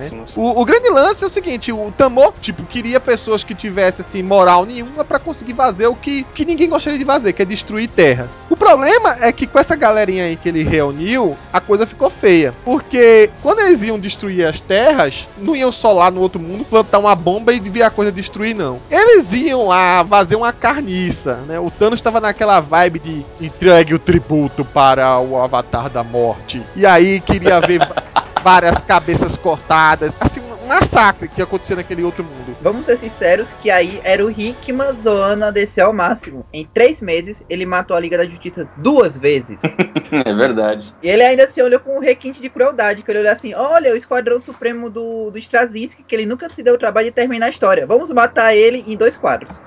[0.00, 0.36] Maximus.
[0.36, 0.42] né?
[0.42, 4.22] O, o grande lance é o seguinte: o Tamor, tipo, queria pessoas que tivessem, assim,
[4.22, 7.88] moral nenhuma pra conseguir fazer o que, que ninguém gostaria de fazer, que é destruir
[7.88, 8.46] terras.
[8.50, 12.54] O problema é que com essa galerinha aí que ele reuniu, a coisa ficou feia.
[12.64, 16.98] Porque quando eles iam destruir as terras, não iam só lá no outro mundo plantar
[16.98, 18.78] uma bomba e ver a coisa destruir, não.
[18.90, 21.58] Eles iam lá fazer uma carniça, né?
[21.58, 26.62] O Thanos estava naquela vibe de entregue o tributo para o Avatar da Morte.
[26.76, 27.80] E aí queria ver
[28.42, 30.14] várias cabeças cortadas.
[30.20, 30.39] Assim,
[30.70, 32.56] massacre que acontecia naquele outro mundo.
[32.60, 36.46] Vamos ser sinceros que aí era o Hickman zoando a DC ao máximo.
[36.52, 39.60] Em três meses, ele matou a Liga da Justiça duas vezes.
[40.12, 40.92] É verdade.
[41.00, 43.92] E ele ainda se olhou com um requinte de crueldade, que ele olhou assim, olha,
[43.92, 47.46] o Esquadrão Supremo do, do Straczynski, que ele nunca se deu o trabalho de terminar
[47.46, 47.86] a história.
[47.86, 49.60] Vamos matar ele em dois quadros.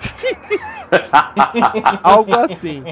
[2.04, 2.84] Algo assim.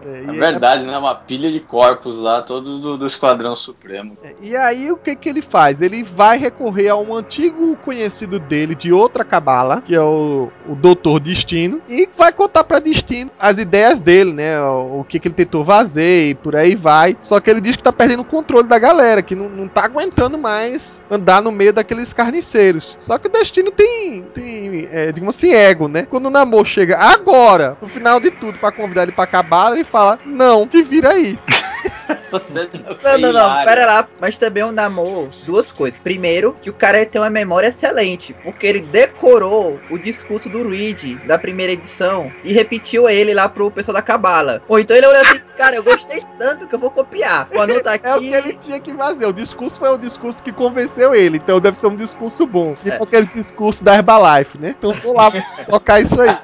[0.00, 0.96] É, É verdade, né?
[0.96, 4.16] Uma pilha de corpos lá, todos do, do Esquadrão Supremo.
[4.40, 5.82] E aí o que que ele faz?
[5.82, 10.74] Ele vai recorrer a um antigo conhecido dele de outra cabala, que é o, o
[10.74, 14.60] Doutor Destino, e vai contar pra Destino as ideias dele, né?
[14.60, 17.16] O, o que que ele tentou fazer e por aí vai.
[17.22, 19.84] Só que ele diz que tá perdendo o controle da galera, que não, não tá
[19.84, 22.96] aguentando mais andar no meio daqueles carniceiros.
[22.98, 26.06] Só que o Destino tem, tem é, digamos assim, ego, né?
[26.08, 29.84] Quando o Namor chega agora, no final de tudo, pra convidar ele pra cabala, ele
[29.84, 31.38] fala: Não, te vira aí.
[33.02, 34.08] Não, não, não, pera lá.
[34.20, 35.98] Mas também o Namor, duas coisas.
[36.00, 41.18] Primeiro, que o cara tem uma memória excelente, porque ele decorou o discurso do Reed
[41.26, 44.60] da primeira edição e repetiu ele lá pro pessoal da Cabala.
[44.68, 47.48] Ou então ele olhou assim, cara, eu gostei tanto que eu vou copiar.
[47.52, 48.06] Vou anotar aqui.
[48.06, 49.26] É o que ele tinha que fazer.
[49.26, 51.38] O discurso foi o discurso que convenceu ele.
[51.38, 52.74] Então deve ser um discurso bom.
[52.74, 53.02] Tipo É.
[53.02, 54.74] aquele discurso da Herbalife, né?
[54.78, 55.30] Então vou lá
[55.68, 56.36] tocar isso aí.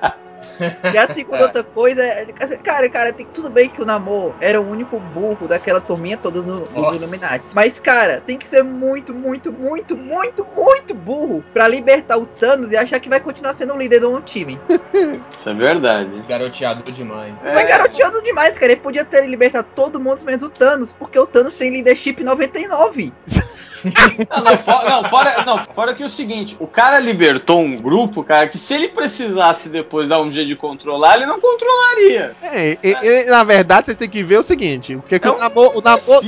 [0.92, 2.26] E a segunda outra coisa é.
[2.62, 6.40] Cara, cara, tem, tudo bem que o Namor era o único burro daquela turminha toda
[6.40, 6.96] no, nos.
[6.96, 7.46] Illuminati.
[7.54, 12.72] Mas, cara, tem que ser muito, muito, muito, muito, muito burro pra libertar o Thanos
[12.72, 14.58] e achar que vai continuar sendo o líder do time.
[15.36, 16.22] Isso é verdade.
[16.28, 17.34] Garoteador demais.
[17.42, 18.72] Foi garoteando demais, cara.
[18.72, 23.12] Ele podia ter libertado todo mundo menos o Thanos, porque o Thanos tem leadership 99.
[23.84, 27.76] Não, não, fora, não, fora, não, fora que é o seguinte, o cara libertou um
[27.76, 32.34] grupo, cara, que se ele precisasse depois dar um jeito de controlar, ele não controlaria.
[32.42, 35.30] É, e- e- na verdade, vocês têm que ver o seguinte: o que, que É
[35.30, 35.76] o um Namor.
[35.76, 36.22] O Namor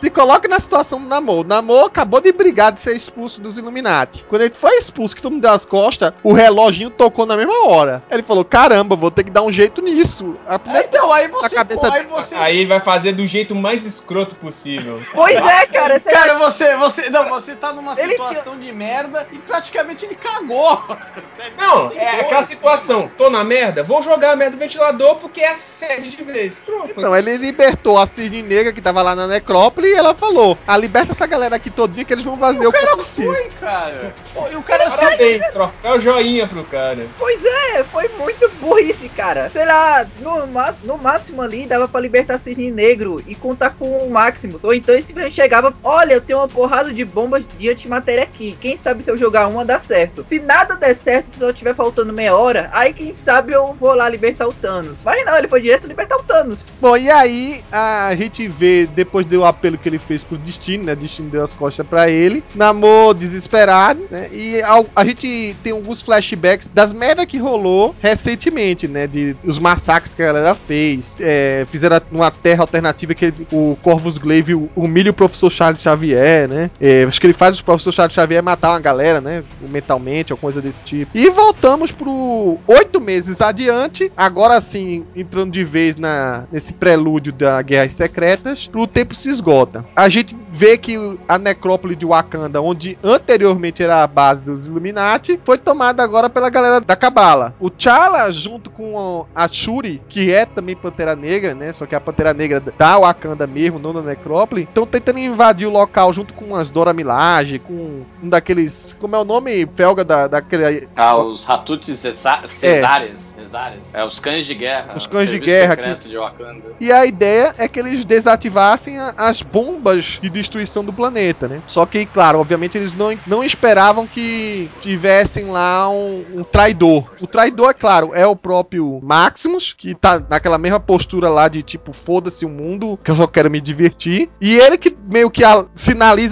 [0.00, 1.40] se coloca na situação do Namor.
[1.40, 4.24] O Namor acabou de brigar de ser expulso dos Illuminati.
[4.28, 7.66] Quando ele foi expulso, que todo mundo deu as costas, o reloginho tocou na mesma
[7.66, 8.02] hora.
[8.10, 10.36] Ele falou: caramba, vou ter que dar um jeito nisso.
[10.46, 13.84] A É, então, aí você, cabeça aí você Aí ele vai fazer do jeito mais
[13.84, 15.02] escroto possível.
[15.12, 15.98] Pois é, cara.
[15.98, 20.14] Você Cara, você, você, não, você tá numa Ele situação de merda e praticamente ele
[20.14, 20.82] cagou.
[21.36, 22.54] Sério, Não, é dor, aquela assim.
[22.54, 23.10] situação.
[23.16, 26.58] Tô na merda, vou jogar a merda no ventilador porque é fede de vez.
[26.58, 26.92] Pronto.
[26.96, 30.76] Então, ele libertou a Cisne Negra que tava lá na necrópole e ela falou: Ah,
[30.76, 33.32] liberta essa galera aqui todinha que eles vão fazer o, que eu preciso.
[33.32, 34.14] Foi, cara.
[34.34, 37.06] Pô, e o cara se Parabéns, troféu joinha pro cara.
[37.18, 39.50] Pois é, foi muito burrice, cara.
[39.50, 40.46] Sei lá, no,
[40.84, 44.62] no máximo ali dava pra libertar Cisne Negro e contar com o Maximus.
[44.64, 48.56] Ou então ele simplesmente chegava, olha, eu tenho uma porrada de bombas de antimatéria aqui.
[48.60, 50.24] Quem sabe se eu jogar uma dá certo.
[50.28, 53.94] Se nada der certo, se só tiver faltando meia hora, aí quem sabe eu vou
[53.94, 55.00] lá libertar o Thanos.
[55.02, 56.66] Mas não, ele foi direto libertar o Thanos.
[56.80, 60.94] Bom, e aí a gente vê, depois do apelo que ele fez pro Destino, né?
[60.94, 62.44] Destino deu as costas pra ele.
[62.54, 64.28] Namor desesperado, né?
[64.30, 69.06] E ao- a gente tem alguns flashbacks das merda que rolou recentemente, né?
[69.06, 71.16] De os massacres que a galera fez.
[71.18, 76.57] É, fizeram uma terra alternativa que o Corvus Glaive humilha o professor Charles Xavier, né?
[76.80, 79.42] É, acho que ele faz o professor Charles Xavier matar uma galera, né?
[79.60, 81.16] Mentalmente, ou coisa desse tipo.
[81.16, 87.60] E voltamos pro oito meses adiante, agora sim, entrando de vez na, nesse prelúdio da
[87.62, 89.84] Guerras Secretas, o tempo se esgota.
[89.94, 90.96] A gente vê que
[91.28, 96.50] a necrópole de Wakanda, onde anteriormente era a base dos Illuminati, foi tomada agora pela
[96.50, 97.54] galera da Cabala.
[97.60, 101.72] O T'Challa, junto com a Shuri, que é também Pantera Negra, né?
[101.72, 105.72] Só que a Pantera Negra da Wakanda mesmo, não da necrópole, estão tentando invadir o
[105.72, 108.96] local junto com as Dora Milaje, com um daqueles.
[108.98, 110.88] Como é o nome, Felga, da, daquele.
[110.96, 113.34] Ah, os Ratuts Cesa- Cesáreas.
[113.36, 113.94] Cesáreas.
[113.94, 114.94] É, os cães de guerra.
[114.96, 116.62] Os cães de guerra secreto de Wakanda.
[116.80, 121.62] E a ideia é que eles desativassem a- as bombas de destruição do planeta, né?
[121.66, 127.04] Só que, claro, obviamente eles não, não esperavam que tivessem lá um, um traidor.
[127.20, 131.62] O traidor, é claro, é o próprio Maximus, que tá naquela mesma postura lá de
[131.62, 134.30] tipo, foda-se o mundo, que eu só quero me divertir.
[134.40, 135.66] E ele que meio que a-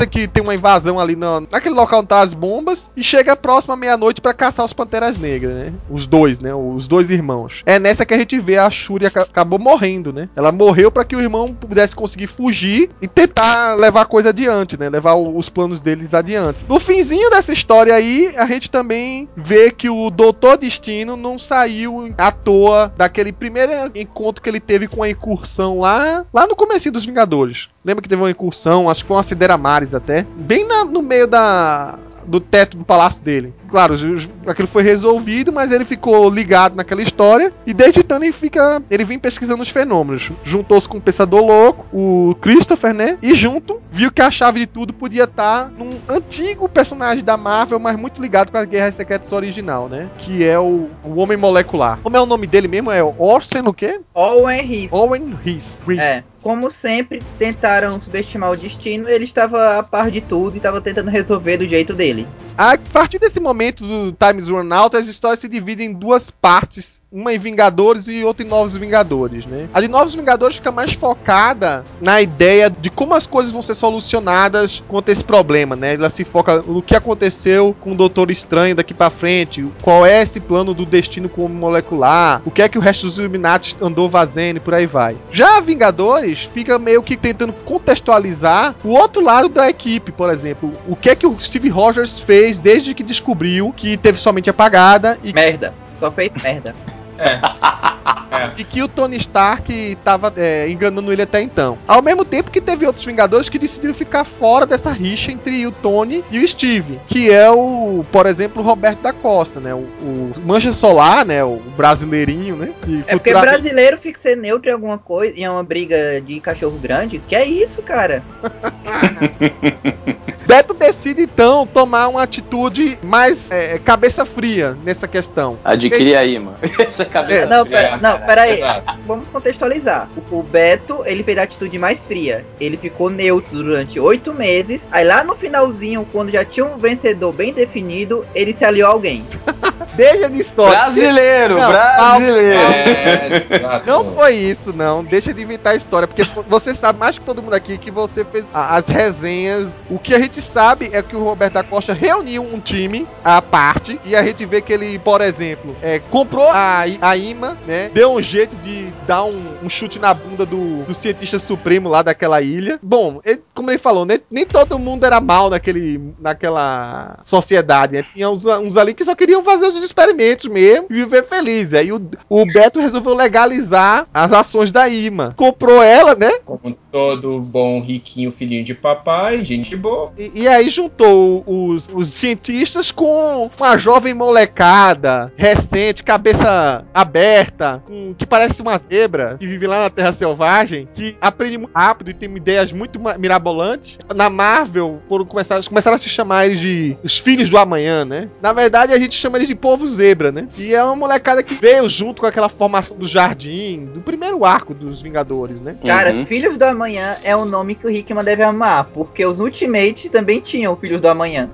[0.07, 3.37] sinaliza que tem uma invasão ali na, naquele local onde tá as bombas e chega
[3.37, 5.73] próximo à meia-noite pra caçar os Panteras Negras, né?
[5.91, 6.55] Os dois, né?
[6.55, 7.63] Os dois irmãos.
[7.67, 10.29] É nessa que a gente vê a Shuri aca- acabou morrendo, né?
[10.37, 14.79] Ela morreu pra que o irmão pudesse conseguir fugir e tentar levar a coisa adiante,
[14.79, 14.89] né?
[14.89, 16.65] Levar o- os planos deles adiante.
[16.69, 22.13] No finzinho dessa história aí, a gente também vê que o Doutor Destino não saiu
[22.19, 26.93] à toa daquele primeiro encontro que ele teve com a incursão lá, lá no comecinho
[26.93, 27.69] dos Vingadores.
[27.87, 31.01] Lembra que teve uma incursão, acho que foi uma Sidera Mares até, bem na- no
[31.01, 33.55] meio da do teto do palácio dele.
[33.69, 38.33] Claro, os- aquilo foi resolvido, mas ele ficou ligado naquela história e desde então ele
[38.33, 40.31] fica, ele vem pesquisando os fenômenos.
[40.45, 43.19] Juntou-se com o Pensador Louco, o Christopher, né?
[43.23, 47.79] E junto viu que a chave de tudo podia estar num antigo personagem da Marvel,
[47.79, 50.09] mas muito ligado com a Guerra Secretas original, né?
[50.19, 51.99] Que é o, o Homem Molecular.
[52.03, 52.91] Como é o nome dele mesmo?
[52.91, 54.01] É Orson o quê?
[54.15, 54.89] Owen Reese.
[54.93, 55.35] Owen.
[55.45, 55.79] Reese.
[55.99, 60.81] É, como sempre tentaram subestimar o destino, ele estava a par de tudo e estava
[60.81, 62.27] tentando resolver do jeito dele.
[62.57, 67.01] A partir desse momento do Times Run Out, as histórias se dividem em duas partes,
[67.11, 69.69] uma em Vingadores e outra em Novos Vingadores, né?
[69.73, 73.75] A de Novos Vingadores fica mais focada na ideia de como as coisas vão ser
[73.75, 75.95] solucionadas contra esse problema, né?
[75.95, 80.23] Ela se foca no que aconteceu com o Doutor Estranho daqui pra frente, qual é
[80.23, 83.77] esse plano do destino com o molecular, o que é que o resto dos Illuminati
[83.81, 85.17] andou fazendo e por aí vai.
[85.33, 90.95] Já Vingadores fica meio que tentando contextualizar o outro lado da equipe, por exemplo, o
[90.95, 93.46] que é que o Steve Rogers fez desde que descobriu
[93.77, 95.73] que teve somente apagada e, Merda.
[95.99, 96.75] Só fez merda.
[98.57, 100.33] e que o Tony Stark estava
[100.69, 101.79] enganando ele até então.
[101.87, 105.73] Ao mesmo tempo que teve outros Vingadores que decidiram ficar fora dessa rixa entre o
[105.73, 109.75] Tony e o Steve, que é o, por exemplo, o Roberto da Costa, né?
[109.75, 111.45] O, o Mancha Solar, né?
[111.45, 112.73] O brasileirinho, né?
[112.85, 116.41] que É porque futuramente- brasileiro fica ser neutro em alguma coisa, em uma briga de
[116.41, 117.21] cachorro grande.
[117.27, 118.23] Que é isso, cara?
[120.47, 125.59] Beto decide então tomar uma atitude mais é, cabeça fria nessa questão.
[125.65, 126.57] Adquire aí, mano.
[127.13, 128.59] Cabeça não, fria, pera, não, pera aí.
[128.59, 128.95] Exato.
[129.07, 130.09] Vamos contextualizar.
[130.31, 132.45] O, o Beto, ele fez a atitude mais fria.
[132.61, 134.89] Ele ficou neutro durante oito meses.
[134.91, 138.93] Aí lá no finalzinho, quando já tinha um vencedor bem definido, ele se aliou a
[138.93, 139.25] alguém.
[139.95, 140.79] Deixa de história.
[140.79, 142.59] Brasileiro, Não, brasileiro.
[142.59, 143.83] É.
[143.87, 145.03] Não foi isso, não.
[145.03, 148.25] Deixa de inventar a história, porque você sabe mais que todo mundo aqui que você
[148.25, 149.73] fez as resenhas.
[149.89, 153.41] O que a gente sabe é que o Roberto da Costa reuniu um time à
[153.41, 157.91] parte e a gente vê que ele, por exemplo, é, comprou a, A IMA, né?
[157.93, 162.03] Deu um jeito de dar um, um chute na bunda do, do cientista supremo lá
[162.03, 162.79] daquela ilha.
[162.83, 167.95] Bom, ele- como ele falou, né, nem todo mundo era mal naquele, naquela sociedade.
[167.97, 168.05] Né?
[168.13, 171.75] Tinha uns, uns ali que só queriam fazer os experimentos mesmo e viver feliz.
[171.75, 175.33] Aí o, o Beto resolveu legalizar as ações da IMA.
[175.37, 176.31] Comprou ela, né?
[176.45, 180.13] Como todo bom riquinho filhinho de papai, gente boa.
[180.17, 188.15] E, e aí juntou os, os cientistas com uma jovem molecada, recente, cabeça aberta, com-
[188.17, 192.15] que parece uma zebra, que vive lá na Terra Selvagem, que aprende muito rápido e
[192.15, 193.99] tem ideias muito mirabolantes.
[194.15, 198.29] Na Marvel, foram começar, começaram a se chamar eles de os filhos do amanhã, né?
[198.41, 200.49] Na verdade, a gente chama eles de povo zebra, né?
[200.57, 204.73] E é uma molecada que veio junto com aquela formação do jardim, do primeiro arco
[204.73, 205.77] dos Vingadores, né?
[205.85, 206.25] Cara, Uhum.
[206.25, 210.41] Filhos do Amanhã é o nome que o Hickman deve amar, porque os Ultimates também
[210.41, 211.51] tinham Filhos do Amanhã.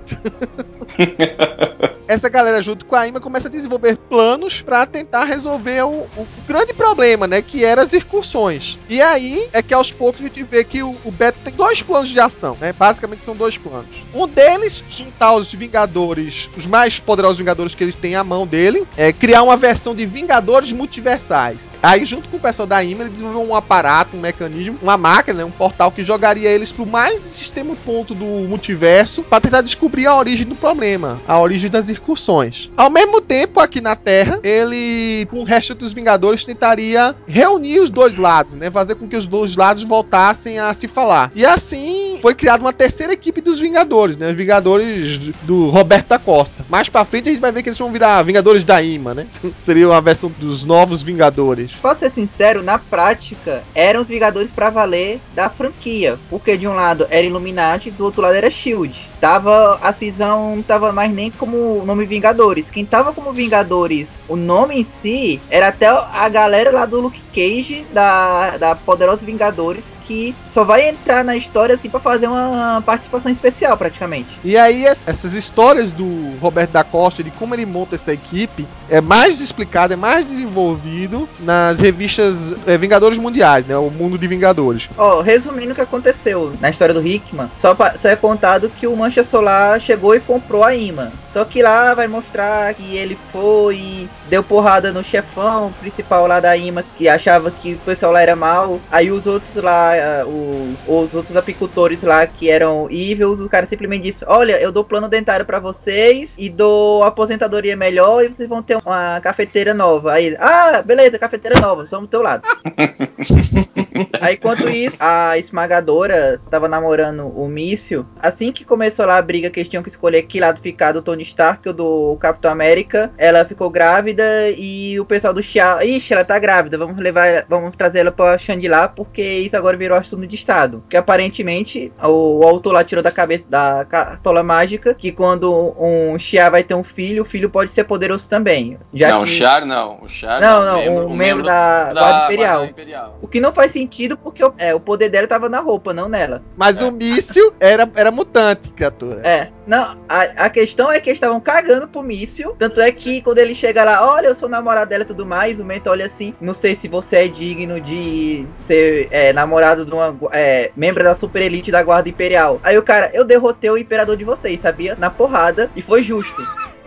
[2.07, 6.27] essa galera junto com a IMA começa a desenvolver planos pra tentar resolver o, o
[6.47, 7.43] grande problema, né?
[7.43, 8.79] Que eram as incursões.
[8.89, 11.83] E aí é que aos poucos a gente vê que o, o Beto tem dois
[11.83, 12.73] planos de ação, né?
[12.73, 13.89] Basicamente são dois planos.
[14.15, 18.87] Um deles, juntar os Vingadores, os mais poderosos Vingadores que eles têm à mão dele,
[18.97, 21.71] é criar uma versão de Vingadores multiversais.
[21.83, 25.39] Aí, junto com o pessoal da IMA, ele desenvolveu um aparato, um mecanismo, uma máquina,
[25.39, 30.07] né, um portal que jogaria eles pro mais extremo ponto do multiverso pra tentar descobrir
[30.07, 32.71] a origem do problema, a origem das incursões.
[32.77, 37.91] Ao mesmo tempo, aqui na Terra, ele, com o resto dos Vingadores, tentaria reunir os
[37.91, 38.71] dois lados, né?
[38.71, 41.31] Fazer com que os dois lados voltassem a se falar.
[41.35, 44.31] E assim foi criada uma terceira equipe dos Vingadores, né?
[44.31, 46.65] Os Vingadores do Roberto da Costa.
[46.69, 49.27] Mais pra frente a gente vai ver que eles vão virar Vingadores da IMA, né?
[49.59, 51.73] Seria uma versão dos novos Vingadores.
[51.81, 56.19] Posso ser sincero, na prática, eram os Vingadores pra valer da franquia.
[56.31, 59.09] Porque de um lado era Illuminati, do outro lado era Shield.
[59.21, 62.71] Tava, a cisão não tava mais nem como o nome Vingadores.
[62.71, 67.21] Quem tava como Vingadores, o nome em si, era até a galera lá do Luke
[67.35, 72.83] Cage da, da Poderosos Vingadores, que só vai entrar na história assim pra fazer uma
[72.85, 74.39] participação especial, praticamente.
[74.45, 76.07] E aí, es- essas histórias do
[76.41, 81.29] Roberto da Costa, de como ele monta essa equipe, é mais explicado, é mais desenvolvido
[81.41, 83.77] nas revistas é, Vingadores Mundiais, né?
[83.77, 84.89] O Mundo de Vingadores.
[84.97, 88.97] Ó, resumindo o que aconteceu na história do Hickman, só, só é contado que o
[88.97, 91.11] Mancha Solar chegou e comprou a imã.
[91.31, 96.41] Só que lá vai mostrar que ele foi e deu porrada no chefão principal lá
[96.41, 98.81] da imã, que achava que o pessoal lá era mal.
[98.91, 103.67] Aí os outros lá, ah, os, os outros apicultores lá que eram evils, o cara
[103.67, 108.49] simplesmente disse: Olha, eu dou plano dentário pra vocês e dou aposentadoria melhor e vocês
[108.49, 110.13] vão ter uma cafeteira nova.
[110.13, 112.43] Aí ah, beleza, cafeteira nova, somos do teu lado.
[114.21, 118.07] Aí, enquanto isso, a esmagadora tava namorando o míssil.
[118.21, 121.03] Assim que começou lá a briga, que eles tinham que escolher que lado ficar do
[121.03, 124.25] Tony Stark do Capitão América, ela ficou grávida
[124.57, 128.39] e o pessoal do Chia, ixi, ela tá grávida, vamos levar, vamos trazer ela pra
[128.39, 130.81] Shangri-La, porque isso agora virou assunto de Estado.
[130.81, 136.19] Porque aparentemente o, o autor lá tirou da cabeça da cartola mágica que quando um
[136.19, 138.79] Chia vai ter um filho, o filho pode ser poderoso também.
[138.95, 139.31] Já não, o que...
[139.31, 139.99] Char não.
[140.01, 142.57] O Char Não, não, um membro da Guarda Imperial.
[142.59, 143.19] Guarda Imperial.
[143.21, 146.09] O que não faz sentido porque o, é, o poder dela tava na roupa, não
[146.09, 146.43] nela.
[146.57, 149.21] Mas o míssil era, era mutante, criatura.
[149.27, 152.55] É, não, a, a questão é que eles estavam cagando pro míssil.
[152.59, 155.61] Tanto é que quando ele chega lá, olha, eu sou namorado dela e tudo mais,
[155.61, 159.93] o Mento olha assim, não sei se você é digno de ser é, namorado de
[159.93, 162.61] uma é, membro da super elite da Guarda Imperial.
[162.63, 164.95] Aí o cara, eu derrotei o imperador de vocês, sabia?
[164.99, 166.41] Na porrada, e foi justo.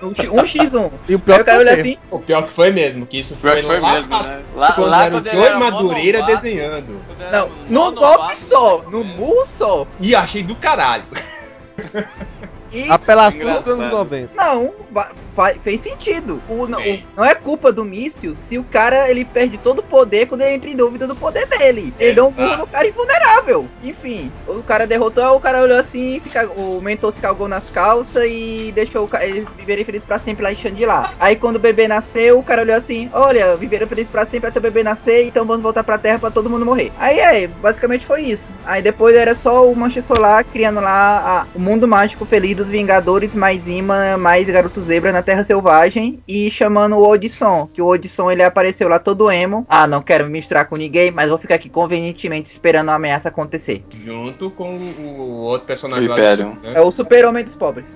[0.04, 0.92] Um x- um x1.
[1.08, 1.80] E o pior olha poder.
[1.80, 4.42] assim, O pior que foi mesmo, que isso foi, que foi lá mesmo, né?
[4.54, 7.00] Lá, quando lá era o Joey Madureira desenhando.
[7.32, 9.88] não, no golpe só, no murro só.
[10.00, 11.06] E achei do caralho.
[12.72, 14.30] E Apelação dos anos 90.
[14.36, 14.74] Não,
[15.64, 16.42] fez sentido.
[16.50, 17.08] O, não, o- Fez.
[17.16, 20.56] não é culpa do míssil se o cara ele perde todo o poder quando ele
[20.56, 21.94] entra em dúvida do poder dele.
[22.00, 22.42] Ele deu um Exato.
[22.44, 23.68] burro no cara invulnerável.
[23.84, 27.70] Enfim, o cara derrotou, o cara olhou assim, se ca- o mentor se cagou nas
[27.70, 31.14] calças e deixou o eles viverem felizes pra sempre lá em Xandilá.
[31.20, 34.60] Aí quando o bebê nasceu, o cara olhou assim: Olha, viveram felizes pra sempre até
[34.60, 36.92] o bebê nascer, então vamos voltar pra terra pra todo mundo morrer.
[36.98, 38.52] Aí é, basicamente foi isso.
[38.66, 42.70] Aí depois era só o Mancha Solar criando lá a- o mundo mágico feliz dos
[42.70, 47.86] Vingadores, mais imã, mais Garoto Zebra na Terra Selvagem e chamando o Odisson, que o
[47.86, 49.66] Odisson ele apareceu lá todo emo.
[49.70, 53.30] Ah, não quero me misturar com ninguém, mas vou ficar aqui convenientemente esperando a ameaça
[53.30, 53.84] acontecer.
[54.04, 56.74] Junto com o outro personagem O lá do sul, né?
[56.76, 57.96] É o super-homem dos pobres.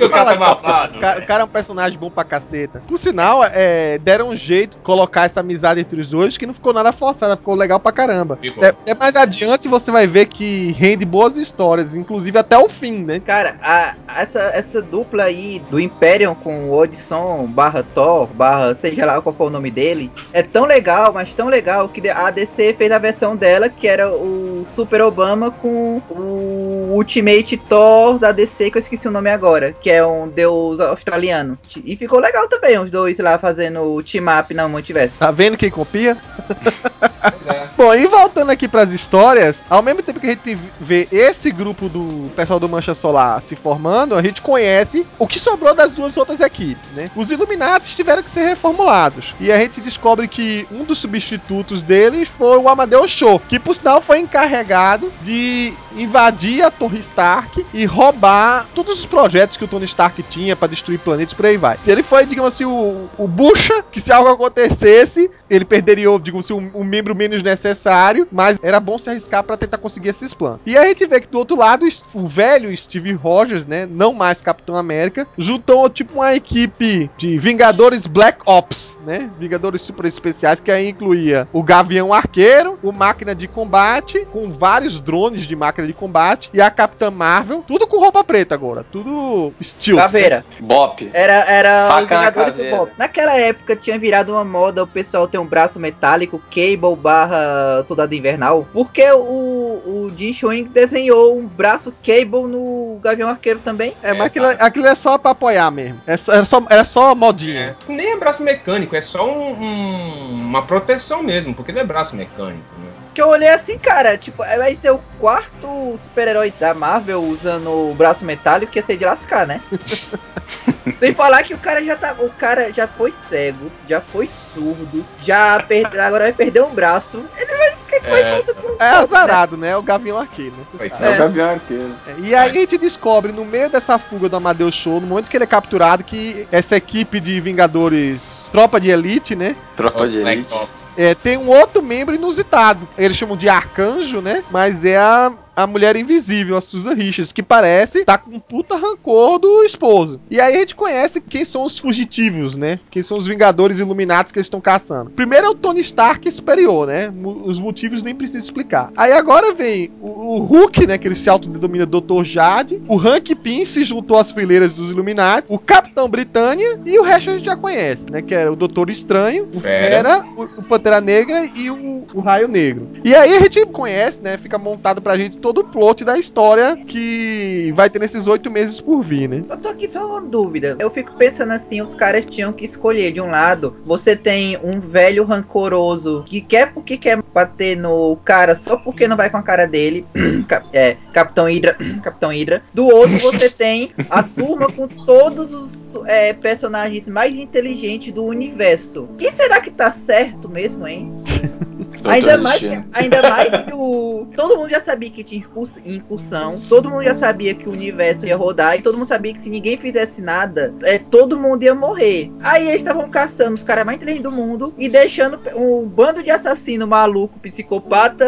[0.00, 0.90] O cara tá.
[0.94, 2.82] O cara, o cara é um personagem bom pra caceta.
[2.86, 6.54] Por sinal, é, deram um jeito de colocar essa amizade entre os dois que não
[6.54, 8.36] ficou nada forçada, ficou legal pra caramba.
[8.40, 8.64] Ficou.
[8.64, 13.04] É, é mais adiante você vai ver que rende boas histórias, inclusive até o fim,
[13.04, 13.20] né?
[13.20, 19.04] Cara, a- essa, essa dupla aí do Imperium com o Odisson barra Thor, barra seja
[19.04, 22.74] lá qual for o nome dele, é tão legal, mas tão legal que a DC
[22.78, 28.53] fez a versão dela, que era o Super Obama com o Ultimate Thor da DC,
[28.54, 31.58] que eu esqueci o nome agora, que é um deus australiano.
[31.84, 35.16] E ficou legal também, os dois lá fazendo o team-up na multiverso.
[35.18, 36.16] Tá vendo quem copia?
[36.46, 37.68] Pois é.
[37.76, 41.88] Bom, e voltando aqui pras histórias, ao mesmo tempo que a gente vê esse grupo
[41.88, 46.16] do pessoal do Mancha Solar se formando, a gente conhece o que sobrou das duas
[46.16, 47.08] outras equipes, né?
[47.16, 49.34] Os Illuminati tiveram que ser reformulados.
[49.40, 53.74] E a gente descobre que um dos substitutos deles foi o Amadeus Show, que por
[53.74, 58.43] sinal foi encarregado de invadir a Torre Stark e roubar
[58.74, 61.78] todos os projetos que o Tony Stark tinha pra destruir planetas por aí vai.
[61.86, 66.54] Ele foi, digamos assim, o, o bucha que se algo acontecesse, ele perderia, digamos assim,
[66.54, 70.60] um, um membro menos necessário, mas era bom se arriscar pra tentar conseguir esses planos.
[70.66, 74.40] E a gente vê que do outro lado, o velho Steve Rogers, né, não mais
[74.40, 80.70] Capitão América, juntou tipo uma equipe de Vingadores Black Ops, né, Vingadores super especiais, que
[80.70, 85.92] aí incluía o Gavião Arqueiro, o Máquina de Combate, com vários drones de máquina de
[85.92, 89.98] combate, e a Capitã Marvel, tudo com roupa preta agora, tudo estilo.
[89.98, 90.44] Caveira.
[90.60, 91.08] Bop.
[91.12, 92.76] Era, era Faca os na Vingadores do caveira.
[92.76, 92.92] Bob.
[92.98, 98.14] Naquela época tinha virado uma moda o pessoal ter um braço metálico, Cable barra Soldado
[98.14, 103.94] Invernal, porque o, o Jim Schwing desenhou um braço Cable no Gavião Arqueiro também.
[104.02, 106.00] É, mas É, aquilo, aquilo é só pra apoiar mesmo.
[106.06, 107.76] É só, era, só, era só modinha.
[107.88, 107.92] É.
[107.92, 112.16] Nem é braço mecânico, é só um- um- uma proteção mesmo, porque não é braço
[112.16, 112.88] mecânico, né?
[113.14, 117.94] Que eu olhei assim, cara, tipo, vai ser o quarto super-herói da Marvel usando o
[117.94, 119.60] braço metálico, que ia ser de lascar, né?
[120.98, 122.14] Sem falar que o cara já tá.
[122.18, 126.02] O cara já foi cego, já foi surdo, já perdeu.
[126.02, 127.24] Agora vai perder um braço.
[127.36, 127.74] Ele vai.
[128.02, 128.42] É.
[128.78, 129.70] É azarado, né?
[129.70, 130.90] É o Gavião Arqueiro, né?
[131.00, 131.90] É o Gavião Arqueiro.
[132.06, 135.30] É, E aí a gente descobre, no meio dessa fuga do Amadeus Show, no momento
[135.30, 139.54] que ele é capturado, que essa equipe de Vingadores, tropa de elite, né?
[139.76, 140.52] Tropa de elite.
[140.96, 142.86] É, tem um outro membro inusitado.
[142.98, 144.42] Eles chamam de Arcanjo, né?
[144.50, 148.76] Mas é a, a mulher invisível, a Susan Richards, que parece tá com um puta
[148.76, 150.20] rancor do esposo.
[150.30, 152.80] E aí a gente conhece quem são os fugitivos, né?
[152.90, 155.10] Quem são os Vingadores Iluminados que eles estão caçando.
[155.10, 157.10] Primeiro é o Tony Stark superior, né?
[157.44, 158.90] Os motivos nem preciso explicar.
[158.96, 160.98] Aí agora vem o, o Hulk, né?
[160.98, 162.24] Que ele se autodenomina Dr.
[162.24, 162.82] Jade.
[162.88, 165.46] O Hank Pym se juntou às fileiras dos Illuminati.
[165.48, 166.80] O Capitão Britânia.
[166.84, 168.22] E o resto a gente já conhece, né?
[168.22, 169.60] Que era o Doutor Estranho, o.
[169.60, 172.88] Fera, o, o Pantera Negra e o, o Raio Negro.
[173.04, 174.36] E aí a gente conhece, né?
[174.36, 178.80] Fica montado pra gente todo o plot da história que vai ter nesses oito meses
[178.80, 179.44] por vir, né?
[179.46, 180.74] Eu tô aqui só uma dúvida.
[180.78, 183.12] Eu fico pensando assim, os caras tinham que escolher.
[183.12, 188.56] De um lado, você tem um velho rancoroso que quer porque quer bater no cara
[188.56, 190.06] só porque não vai com a cara dele.
[190.72, 191.76] É, Capitão Hydra.
[192.02, 192.62] Capitão Hydra.
[192.72, 199.08] Do outro, você tem a turma com todos os é, personagens mais inteligentes do universo.
[199.18, 201.10] Quem será que tá certo mesmo, hein?
[202.04, 204.26] Ainda mais, ainda mais que o.
[204.36, 208.26] Todo mundo já sabia que tinha incurs- incursão, todo mundo já sabia que o universo
[208.26, 211.74] ia rodar, e todo mundo sabia que se ninguém fizesse nada, é, todo mundo ia
[211.74, 212.30] morrer.
[212.40, 216.30] Aí eles estavam caçando os caras mais inteligentes do mundo e deixando um bando de
[216.30, 218.24] assassino maluco, psicopata,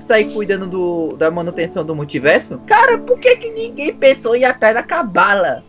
[0.00, 2.58] sair cuidando do, da manutenção do multiverso.
[2.66, 5.62] Cara, por que, que ninguém pensou em ir atrás da cabala?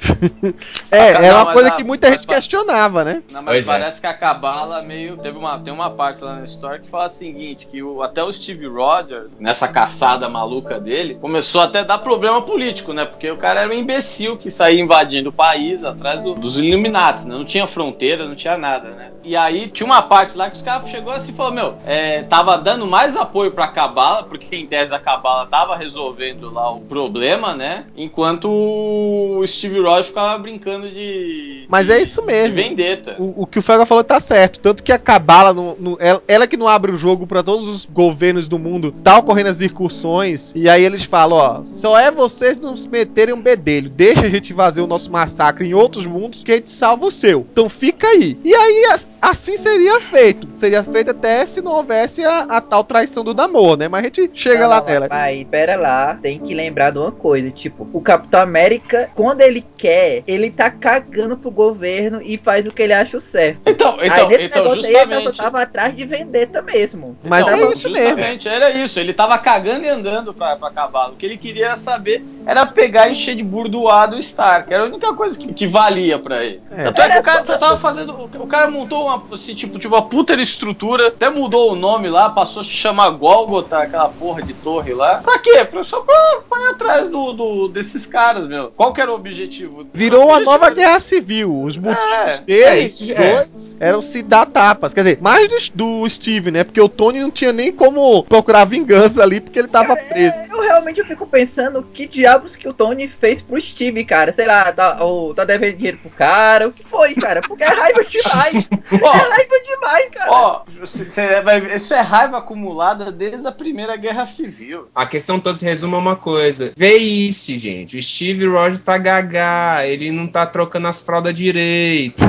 [0.92, 3.24] É, Ah, é não, uma coisa a- que muita gente questionava, né?
[3.32, 3.80] Não, mas Pois é.
[3.80, 5.18] parece que a Cabala meio.
[5.18, 8.24] Teve uma, tem uma parte lá na história que fala o seguinte: que o, até
[8.24, 13.06] o Steve Rogers, nessa caçada maluca dele, começou até a dar problema político, né?
[13.06, 17.28] Porque o cara era um imbecil que saía invadindo o país atrás do- dos Illuminati,
[17.28, 17.36] né?
[17.36, 19.12] Não tinha fronteira, não tinha nada, né?
[19.24, 22.24] E aí tinha uma parte lá que os caras chegou assim e falou: Meu, é,
[22.24, 26.80] tava dando mais apoio pra Cabala, porque em tese a Cabala tava resolvendo lá o
[26.82, 27.86] problema, né?
[27.96, 31.66] Enquanto o Steve Rogers ficava brincando de.
[31.70, 32.56] Mas de- é isso mesmo.
[32.56, 33.16] De vendetta.
[33.20, 34.60] O, o que o Fega falou tá certo.
[34.60, 37.68] Tanto que a Cabala, no, no- ela, ela que não abre o jogo pra todos
[37.68, 40.51] os governos do mundo, tá ocorrendo as incursões.
[40.56, 43.90] E aí eles falam: ó, só é vocês não se meterem um bedelho.
[43.90, 47.12] Deixa a gente fazer o nosso massacre em outros mundos que a gente salva o
[47.12, 47.46] seu.
[47.52, 48.38] Então fica aí.
[48.44, 50.48] E aí as- assim seria feito.
[50.58, 53.88] Seria feito até se não houvesse a, a tal traição do Namor, né?
[53.88, 55.08] Mas a gente chega lá nela.
[55.10, 59.66] Mas pera lá, tem que lembrar de uma coisa, tipo, o Capitão América, quando ele
[59.78, 63.62] quer, ele tá cagando pro governo e faz o que ele acha o certo.
[63.66, 65.38] Então, aí então, nesse então negócio aí ele justamente.
[65.38, 67.18] tava atrás de vendetta mesmo.
[67.28, 68.08] Mas Então, é isso mesmo.
[68.10, 69.00] Justamente, era isso.
[69.00, 71.14] Ele tava cagando e andando pra, pra cavalo.
[71.14, 74.74] O que ele queria era saber, era pegar e encher de burdoado o Stark.
[74.74, 76.60] Era a única coisa que, que valia pra ele.
[76.72, 76.86] É.
[76.86, 78.14] Tanto é que o cara só tava fazendo.
[78.40, 82.30] O cara montou uma, assim, tipo, tipo, uma puta estrutura, até mudou o nome lá,
[82.32, 85.18] passou a se chamar Golgotha, aquela porra de torre lá.
[85.18, 85.64] Pra quê?
[85.70, 86.16] Pra, só pra,
[86.50, 88.72] pra ir atrás do, do- desses caras, meu.
[88.76, 89.86] Qual que era o objetivo?
[89.94, 91.62] Virou O uma nova era- guerra civil.
[91.64, 93.34] Os motivos É, dele, é, já é.
[93.36, 94.94] dois, eram se dar tapas.
[94.94, 96.64] Quer dizer, mais do, do Steve, né?
[96.64, 100.31] Porque o Tony não tinha nem como procurar vingança ali, porque ele tava preso.
[100.50, 104.34] Eu realmente eu fico pensando que diabos que o Tony fez pro Steve, cara.
[104.34, 106.68] Sei lá, tá, ou tá devendo dinheiro pro cara.
[106.68, 107.42] O que foi, cara?
[107.42, 108.70] Porque é raiva demais.
[109.02, 110.32] Ó, é raiva demais, cara.
[110.32, 114.88] Ó, ver, isso é raiva acumulada desde a Primeira Guerra Civil.
[114.94, 116.72] A questão toda se resume a uma coisa.
[116.76, 117.98] Vê isso, gente.
[117.98, 119.86] O Steve Rogers tá gagá.
[119.86, 122.24] Ele não tá trocando as fraldas direito.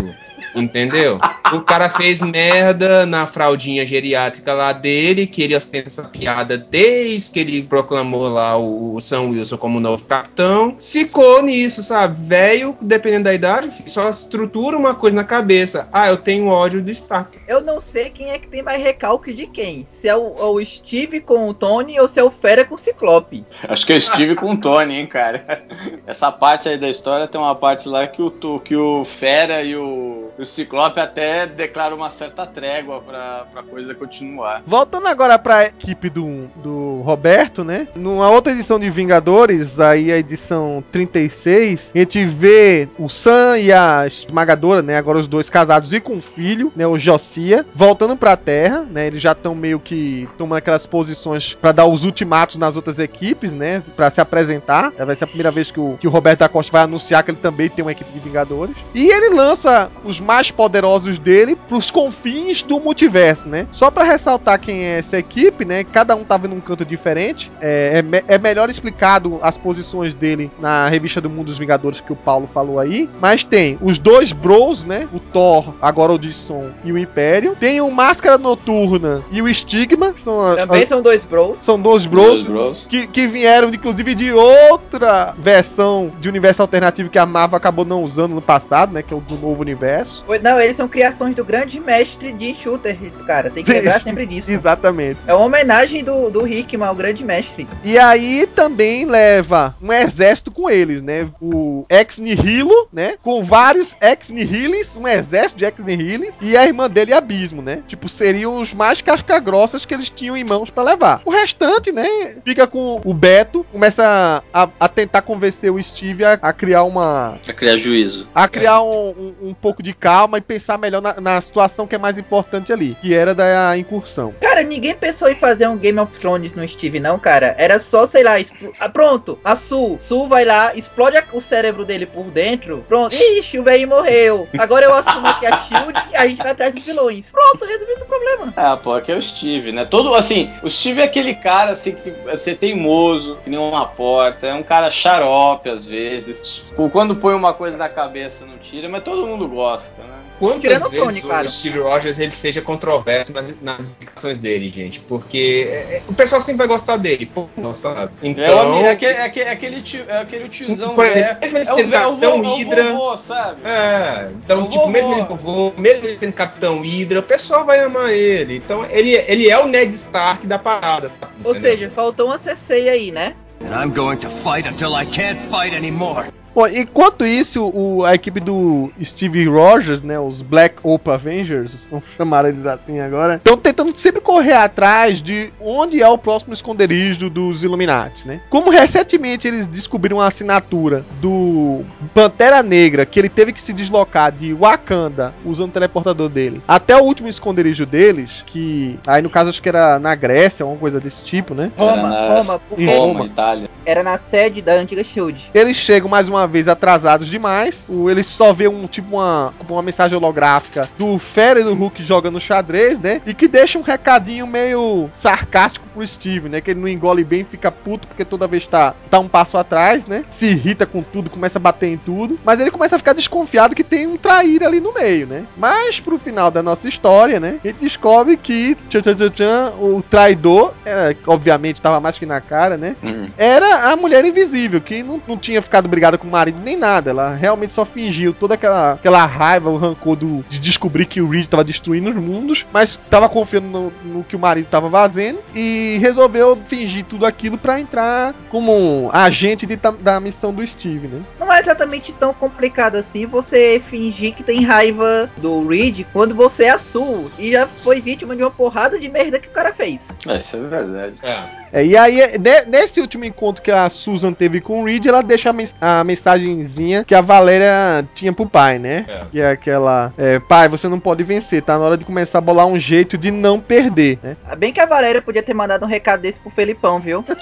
[0.54, 1.18] Entendeu?
[1.52, 7.30] O cara fez merda na fraldinha geriátrica lá dele, que ele ostenta essa piada desde
[7.30, 10.76] que ele proclamou lá o, o Sam Wilson como novo capitão.
[10.80, 12.16] Ficou nisso, sabe?
[12.26, 15.88] Velho, dependendo da idade, só estrutura uma coisa na cabeça.
[15.92, 17.38] Ah, eu tenho ódio do Stark.
[17.46, 19.86] Eu não sei quem é que tem mais recalque de quem.
[19.90, 22.78] Se é o, o Steve com o Tony ou se é o Fera com o
[22.78, 23.44] Ciclope.
[23.68, 25.64] Acho que eu estive com o Tony, hein, cara.
[26.06, 28.30] Essa parte aí da história tem uma parte lá que o,
[28.60, 33.94] que o Fera e o, o Ciclope até declaram uma certa trégua pra, pra coisa
[33.94, 34.62] continuar.
[34.66, 37.88] Voltando agora pra equipe do, do Roberto, né?
[37.94, 43.72] Numa outra edição de Vingadores, aí a edição 36, a gente vê o Sam e
[43.72, 44.96] a esmagadora, né?
[44.96, 46.86] Agora os dois casados e com um filho, né?
[46.86, 49.06] O Josia, voltando pra Terra, né?
[49.06, 53.52] Eles já estão meio que tomando aquelas posições pra dar os ultimatos nas outras equipes,
[53.52, 53.82] né?
[53.94, 54.92] Pra se apresentar.
[54.92, 57.30] Vai ser a primeira vez que o, que o Roberto da Costa vai anunciar que
[57.30, 58.74] ele também tem uma equipe de Vingadores.
[58.94, 63.66] E ele lança os mais poderosos dele pros confins do multiverso, né?
[63.70, 65.84] Só pra ressaltar quem é essa equipe, né?
[65.84, 67.52] Cada um tava num canto diferente.
[67.60, 72.12] É, é, é melhor explicado as posições dele na revista do Mundo dos Vingadores que
[72.12, 73.10] o Paulo falou aí.
[73.20, 75.06] Mas tem os dois Bros, né?
[75.12, 77.54] O Thor, agora o Odisson e o Império.
[77.60, 81.58] Tem o Máscara Noturna e o Estigma, que são, Também a- são dois bros.
[81.58, 82.46] são dois Bros.
[82.46, 82.46] Bros.
[82.46, 82.86] Bros.
[82.88, 88.02] Que, que vieram, inclusive, de outra versão de universo alternativo que a Marvel acabou não
[88.02, 89.02] usando no passado, né?
[89.02, 90.21] Que é o do novo universo.
[90.26, 92.96] Pois Não, eles são criações do grande mestre de shooter,
[93.26, 93.50] cara.
[93.50, 94.50] Tem que lembrar sempre disso.
[94.50, 95.18] Exatamente.
[95.26, 97.68] É uma homenagem do, do Hickman, ao grande mestre.
[97.84, 101.28] E aí também leva um exército com eles, né?
[101.40, 103.16] O Ex Nihilo, né?
[103.22, 107.82] Com vários Ex Nihilis, um exército de Ex Nihilis e a irmã dele Abismo, né?
[107.86, 111.22] Tipo, seriam os mais casca-grossas que eles tinham em mãos pra levar.
[111.24, 112.36] O restante, né?
[112.44, 117.38] Fica com o Beto, começa a, a tentar convencer o Steve a, a criar uma.
[117.44, 118.28] Pra criar juízo.
[118.34, 121.94] a criar um, um, um pouco de calma e pensar melhor na, na situação que
[121.94, 124.34] é mais importante ali, que era da incursão.
[124.42, 127.54] Cara, ninguém pensou em fazer um Game of Thrones no Steve, não, cara.
[127.58, 129.96] Era só, sei lá, expl- ah, pronto, a Sul.
[129.98, 132.84] Sul vai lá, explode o cérebro dele por dentro.
[132.86, 133.14] Pronto.
[133.14, 134.46] Ixi, o velho morreu.
[134.58, 137.32] Agora eu assumo aqui a Shield e a gente vai atrás dos vilões.
[137.32, 138.52] Pronto, resolvido o problema.
[138.54, 139.86] Ah, pô, aqui é o Steve, né?
[139.86, 143.86] Todo, assim, o Steve é aquele cara, assim, que é ser teimoso, que nem uma
[143.86, 146.70] porta, é um cara xarope, às vezes.
[146.92, 150.01] Quando põe uma coisa na cabeça, não tira, mas todo mundo gosta?
[150.42, 151.46] Quantas Tirando o vezes Tony, cara.
[151.46, 154.98] o Steve Rogers ele seja controverso nas, nas indicações dele, gente?
[154.98, 158.10] Porque é, é, o pessoal sempre vai gostar dele, pô, não sabe?
[158.20, 161.36] É, o Então, é aquele, é aquele, é aquele tio, é aquele tiozão por exemplo,
[161.42, 163.60] mesmo ele É o sendo o Capitão é o Hydra, vovô, sabe?
[163.64, 167.78] É, então, O tipo, mesmo ele vovô, mesmo ele sendo Capitão Hydra, o pessoal vai
[167.78, 168.56] amar ele.
[168.56, 171.32] Então, ele, ele é o Ned Stark da parada, sabe?
[171.44, 171.70] Ou Entendeu?
[171.70, 173.36] seja, faltou uma CC aí, né?
[173.60, 176.26] And I'm going to fight until I can't fight anymore.
[176.54, 182.04] Bom, enquanto isso, o- a equipe do Steve Rogers, né, os Black Ops Avengers, vamos
[182.16, 187.30] chamar eles assim agora, estão tentando sempre correr atrás de onde é o próximo esconderijo
[187.30, 188.40] dos Illuminati, né?
[188.50, 191.82] Como recentemente eles descobriram a assinatura do
[192.14, 196.96] Pantera Negra, que ele teve que se deslocar de Wakanda, usando o teleportador dele, até
[196.96, 201.00] o último esconderijo deles, que aí no caso acho que era na Grécia, alguma coisa
[201.00, 201.70] desse tipo, né?
[201.76, 203.26] Roma, Roma, Roma.
[203.26, 203.70] Itália.
[203.84, 205.50] era na sede da antiga Shield.
[205.54, 207.84] Eles chegam mais uma vez atrasados demais.
[207.88, 212.02] O, eles só vê um tipo uma, uma mensagem holográfica do Fera e do Hulk
[212.04, 213.20] jogando xadrez, né?
[213.26, 216.60] E que deixa um recadinho meio sarcástico pro Steve, né?
[216.60, 220.06] Que ele não engole bem, fica puto porque toda vez tá, tá um passo atrás,
[220.06, 220.24] né?
[220.30, 222.38] Se irrita com tudo, começa a bater em tudo.
[222.44, 225.44] Mas ele começa a ficar desconfiado que tem um traíra ali no meio, né?
[225.56, 227.58] Mas pro final da nossa história, né?
[227.64, 232.76] Gente descobre que tchan, tchan, tchan, o traidor, é, obviamente tava mais que na cara,
[232.76, 232.96] né?
[233.02, 233.28] Hum.
[233.36, 237.10] era a mulher invisível, que não, não tinha ficado brigada com marido nem nada.
[237.10, 241.28] Ela realmente só fingiu toda aquela, aquela raiva, o rancor do, de descobrir que o
[241.28, 245.38] Reed tava destruindo os mundos, mas tava confiando no, no que o marido tava fazendo
[245.54, 251.08] e resolveu fingir tudo aquilo pra entrar como um agente de da missão do Steve,
[251.08, 251.22] né?
[251.38, 256.64] Não é exatamente tão complicado assim você fingir que tem raiva do Reed quando você
[256.64, 259.72] é a Sul e já foi vítima de uma porrada de merda que o cara
[259.74, 260.08] fez.
[260.28, 261.14] É, isso é verdade.
[261.22, 261.61] É.
[261.72, 265.22] É, e aí, ne- nesse último encontro que a Susan teve com o Reed, ela
[265.22, 269.06] deixa a, mens- a mensagenzinha que a Valéria tinha pro pai, né?
[269.08, 269.24] É.
[269.30, 272.42] Que é aquela: é, pai, você não pode vencer, tá na hora de começar a
[272.42, 274.36] bolar um jeito de não perder, né?
[274.58, 277.24] Bem que a Valéria podia ter mandado um recado desse pro Felipão, viu?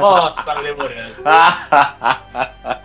[0.00, 1.16] Nossa, tava demorando.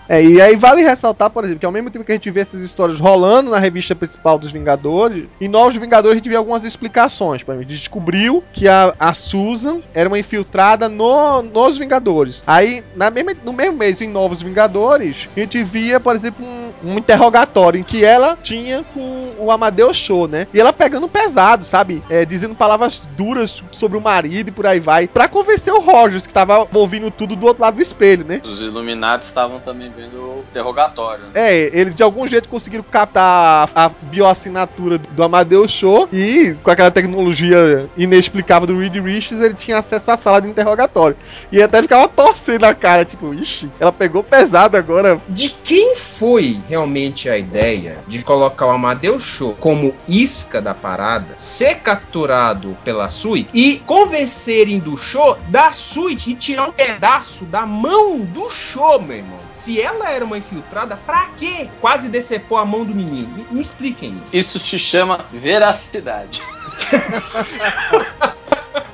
[0.10, 2.42] É, e aí vale ressaltar, por exemplo, que ao mesmo tempo que a gente vê
[2.42, 6.66] essas histórias rolando na revista principal dos Vingadores, em Novos Vingadores a gente vê algumas
[6.66, 7.42] explicações.
[7.44, 9.53] Por exemplo, a gente descobriu que a, a Susan
[9.94, 12.44] era uma infiltrada no, nos Vingadores.
[12.46, 16.72] Aí, na mesma, no mesmo mês, em Novos Vingadores, a gente via, por exemplo, um,
[16.84, 20.48] um interrogatório em que ela tinha com o Amadeus Show, né?
[20.54, 22.02] E ela pegando pesado, sabe?
[22.10, 26.26] É, dizendo palavras duras sobre o marido e por aí vai, pra convencer o Rogers,
[26.26, 28.42] que tava ouvindo tudo do outro lado do espelho, né?
[28.44, 31.24] Os Illuminati estavam também vendo o interrogatório.
[31.26, 31.32] né?
[31.34, 36.72] É, eles de algum jeito conseguiram captar a, a bioassinatura do Amadeus Show e com
[36.72, 41.18] aquela tecnologia inexplicável do Reed Richards, ele tinha acesso à sala de interrogatório.
[41.52, 45.22] E até ficava torcendo a cara, tipo, ixi, ela pegou pesado agora.
[45.30, 51.38] De quem foi realmente a ideia de colocar o Amadeus Show como isca da parada,
[51.38, 57.66] ser capturado pela Sui e convencerem do Show da Sui de tirar um pedaço da
[57.66, 59.40] mão do Show, meu irmão?
[59.52, 61.70] Se ela era uma infiltrada, pra quê?
[61.80, 63.30] Quase decepou a mão do menino.
[63.34, 64.22] Me, me expliquem.
[64.32, 66.42] Isso se chama veracidade.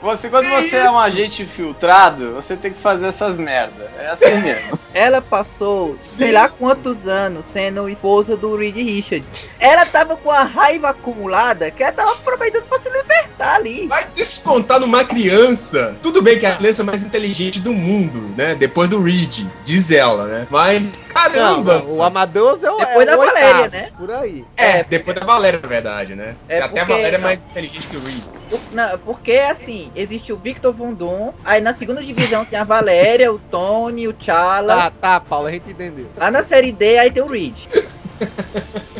[0.01, 3.91] Você, quando você é um agente infiltrado, você tem que fazer essas merda.
[3.99, 4.79] É assim mesmo.
[4.93, 9.49] Ela passou sei lá quantos anos sendo esposa do Reed Richards.
[9.59, 13.87] Ela tava com a raiva acumulada que ela tava aproveitando pra se libertar ali.
[13.87, 15.95] Vai descontar numa criança.
[16.01, 18.55] Tudo bem que é a criança mais inteligente do mundo, né?
[18.55, 20.47] Depois do Reed, diz ela, né?
[20.49, 21.79] Mas, caramba!
[21.79, 23.89] Não, o Amadeus é o Depois é da o Valéria, oitavo, né?
[23.97, 24.45] Por aí.
[24.57, 26.35] É, depois da Valéria, na verdade, né?
[26.47, 28.23] É Até a porque- Valéria é mais inteligente que o Reed.
[28.49, 32.63] Por- não, porque assim, existe o Victor Von Doom, aí na segunda divisão tem a
[32.63, 34.75] Valéria, o Tony, o Chala.
[34.75, 36.07] Tá, tá, Paulo, a gente entendeu.
[36.17, 37.67] Lá na série D aí tem o Reed.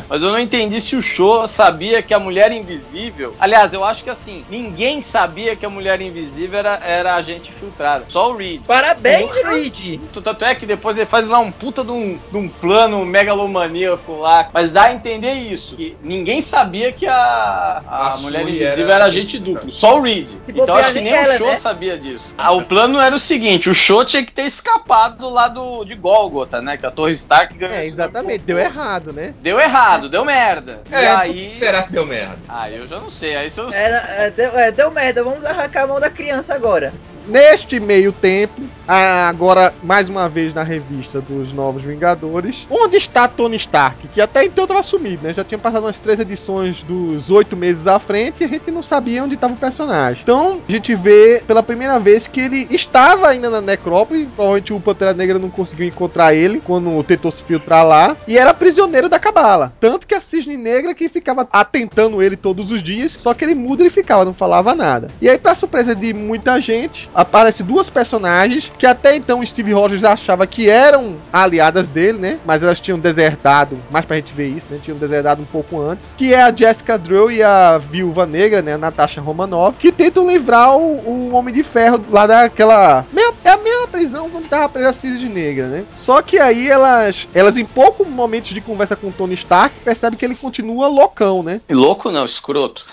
[0.08, 3.32] Mas eu não entendi se o show sabia que a mulher invisível.
[3.38, 8.06] Aliás, eu acho que assim, ninguém sabia que a mulher invisível era, era agente infiltrada.
[8.08, 8.62] Só o Reed.
[8.66, 10.00] Parabéns, Reed!
[10.12, 14.18] Tanto é que depois ele faz lá um puta de um, de um plano megalomaníaco
[14.18, 14.48] lá.
[14.52, 18.94] Mas dá a entender isso: que ninguém sabia que a, a, A mulher invisível era
[19.00, 19.70] era agente duplo.
[19.70, 20.28] Só o Reed.
[20.44, 21.56] Se Então acho que nem ela, o show né?
[21.56, 22.34] sabia disso.
[22.36, 25.94] Ah, o plano era o seguinte: o show tinha que ter escapado lá do, de
[25.94, 26.76] Golgotha, né?
[26.76, 27.76] Que a Torre Stark ganhou.
[27.76, 28.62] É, exatamente, deu por-
[29.10, 29.34] errado, né?
[29.42, 30.80] Deu errado, deu merda.
[30.90, 31.46] É, e aí.
[31.46, 32.38] que será que deu merda?
[32.48, 33.36] Ah, eu já não sei.
[33.36, 33.72] Aí se eu.
[33.72, 36.92] Era, é, deu, é, deu merda, vamos arrancar a mão da criança agora.
[37.26, 43.56] Neste meio tempo, agora mais uma vez na revista dos Novos Vingadores, onde está Tony
[43.56, 44.08] Stark?
[44.08, 45.32] Que até então estava sumido, né?
[45.32, 48.82] Já tinha passado umas três edições dos oito meses à frente e a gente não
[48.82, 50.22] sabia onde estava o personagem.
[50.22, 54.26] Então a gente vê pela primeira vez que ele estava ainda na necrópole.
[54.26, 58.16] Provavelmente o Pantera Negra não conseguiu encontrar ele quando tentou se filtrar lá.
[58.26, 59.72] E era prisioneiro da cabala.
[59.80, 63.16] Tanto que a Cisne Negra que ficava atentando ele todos os dias.
[63.18, 65.08] Só que ele muda e ficava, não falava nada.
[65.20, 70.04] E aí, pra surpresa de muita gente, aparece duas personagens que até então Steve Rogers
[70.04, 72.40] achava que eram aliadas dele, né?
[72.46, 74.80] Mas elas tinham desertado, mais pra gente ver isso, né?
[74.82, 76.14] Tinham desertado um pouco antes.
[76.16, 78.72] Que é a Jessica Drew e a Viúva Negra, né?
[78.72, 83.04] A Natasha Romanoff, que tentam livrar o, o Homem de Ferro lá daquela.
[83.44, 85.84] É a mesma prisão onde tava presa a Cisne Negra, né?
[85.94, 90.24] Só que aí elas, elas em poucos momentos de conversa com Tony Stark, percebem que
[90.24, 91.60] ele continua loucão, né?
[91.68, 92.86] Louco não, escroto.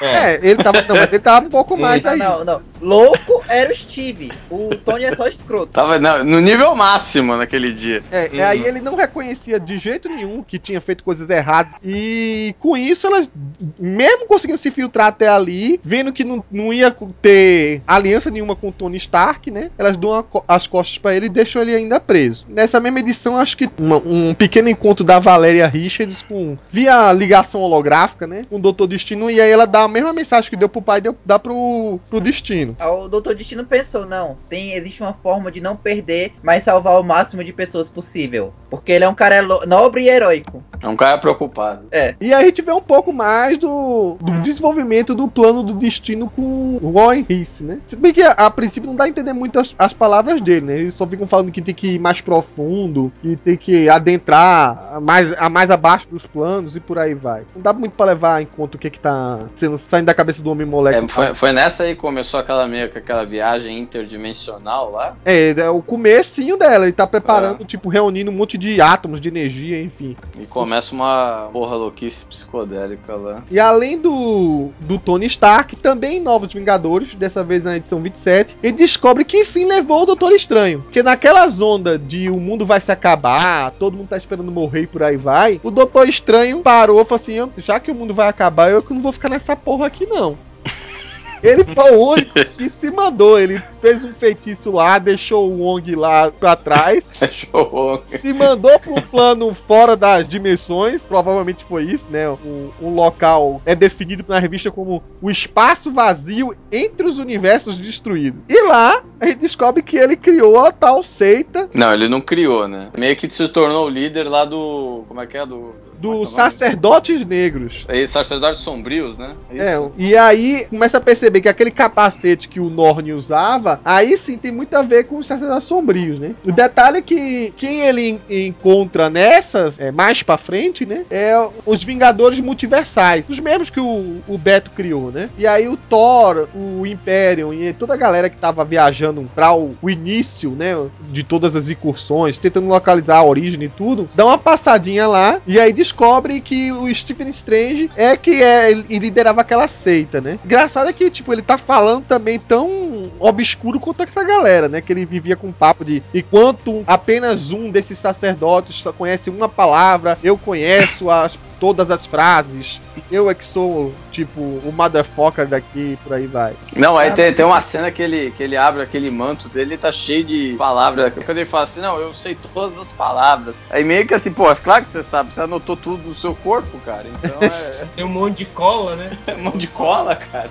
[0.00, 0.82] É, ele tava.
[0.82, 2.18] Não, mas ele tava um pouco mais Não, aí.
[2.18, 2.60] não, não.
[2.80, 4.30] Louco era o Steve.
[4.50, 5.72] O Tony é só escroto.
[5.72, 8.02] Tava não, no nível máximo naquele dia.
[8.10, 8.40] É, Uhum.
[8.40, 11.72] é, aí ele não reconhecia de jeito nenhum que tinha feito coisas erradas.
[11.84, 13.30] E com isso, elas,
[13.78, 18.68] mesmo conseguindo se filtrar até ali, vendo que não, não ia ter aliança nenhuma com
[18.68, 19.70] o Tony Stark, né?
[19.78, 22.44] Elas dão a as costas pra ele e deixam ele ainda preso.
[22.48, 27.60] Nessa mesma edição, acho que uma- um pequeno encontro da Valéria Richards com via ligação
[27.60, 28.44] holográfica, né?
[28.48, 29.30] Com o Doutor Destino.
[29.30, 32.20] E aí ela dá a mesma mensagem que deu pro pai, deu, dá pro, pro
[32.20, 32.74] Destino.
[32.80, 37.04] O Doutor Destino pensou, não, tem, existe uma forma de não perder, mas salvar o
[37.04, 38.52] máximo de pessoas possível.
[38.70, 40.62] Porque ele é um cara nobre e heróico.
[40.80, 41.86] É um cara preocupado.
[41.92, 42.14] É.
[42.20, 46.30] E aí a gente vê um pouco mais do, do desenvolvimento do plano do destino
[46.34, 47.78] com o Warren Reese, né?
[47.86, 50.66] Se bem que a, a princípio não dá a entender muito as, as palavras dele,
[50.66, 50.78] né?
[50.78, 55.32] Eles só ficam falando que tem que ir mais profundo, que tem que adentrar mais,
[55.38, 57.42] a mais abaixo dos planos e por aí vai.
[57.54, 60.42] Não dá muito pra levar em conta o que que tá sendo, saindo da cabeça
[60.42, 61.04] do homem moleque.
[61.04, 65.16] É, foi, foi nessa aí que começou aquela meio que aquela viagem interdimensional lá.
[65.24, 69.28] É, é o comecinho dela, ele tá preparando, tipo, reunindo um monte de átomos de
[69.28, 70.16] energia, enfim.
[70.38, 73.42] E começa uma porra louquice psicodélica lá.
[73.50, 78.72] E além do, do Tony Stark, também Novos Vingadores, dessa vez na edição 27, ele
[78.72, 80.82] descobre que enfim levou o Doutor Estranho.
[80.82, 84.86] Porque naquelas ondas de o mundo vai se acabar, todo mundo tá esperando morrer e
[84.86, 88.14] por aí vai, o Doutor Estranho parou e falou assim: "Eu- já que o mundo
[88.14, 90.36] vai acabar, eu que não vou ficar nessa porra aqui não.
[91.42, 93.38] Ele foi o único que se mandou.
[93.38, 98.00] Ele fez um feitiço lá, deixou o Wong lá pra trás Show.
[98.06, 102.28] se mandou para um plano fora das dimensões, provavelmente foi isso, né?
[102.28, 108.40] O, o local é definido na revista como o espaço vazio entre os universos destruídos.
[108.48, 112.68] E lá a gente descobre que ele criou a tal seita Não, ele não criou,
[112.68, 112.90] né?
[112.96, 115.04] Meio que se tornou o líder lá do.
[115.08, 115.44] Como é que é?
[115.44, 115.74] Do.
[116.02, 117.84] Dos sacerdotes negros.
[117.88, 119.34] É, sacerdotes sombrios, né?
[119.54, 124.36] É, e aí começa a perceber que aquele capacete que o Norne usava, aí sim
[124.36, 126.34] tem muito a ver com os sacerdotes sombrios, né?
[126.44, 131.04] O detalhe é que quem ele en- encontra nessas, é, mais pra frente, né?
[131.10, 131.32] É
[131.64, 135.28] os Vingadores Multiversais, os mesmos que o, o Beto criou, né?
[135.38, 139.76] E aí o Thor, o Imperium e toda a galera que tava viajando pra o,
[139.80, 140.72] o início, né?
[141.10, 145.60] De todas as incursões, tentando localizar a origem e tudo, dá uma passadinha lá e
[145.60, 145.91] aí descobre
[146.40, 150.38] que o Stephen Strange é que é liderava aquela seita, né?
[150.44, 154.80] Engraçado é que, tipo, ele tá falando também tão obscuro quanto essa galera, né?
[154.80, 159.48] Que ele vivia com um papo de enquanto apenas um desses sacerdotes só conhece uma
[159.48, 162.80] palavra, eu conheço as todas as frases.
[163.08, 166.54] Eu é que sou, tipo, o motherfucker daqui, por aí vai.
[166.74, 169.78] Não, aí tem, tem uma cena que ele, que ele abre aquele manto dele e
[169.78, 171.12] tá cheio de palavras.
[171.24, 173.54] Quando ele fala assim, não, eu sei todas as palavras.
[173.70, 176.34] Aí meio que assim, pô, é claro que você sabe, você anotou tudo no seu
[176.34, 177.04] corpo, cara.
[177.06, 177.86] Então é.
[177.94, 179.16] Tem um monte de cola, né?
[179.28, 180.50] é mão de cola, cara.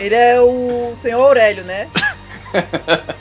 [0.00, 1.90] Ele é o senhor Aurélio, né?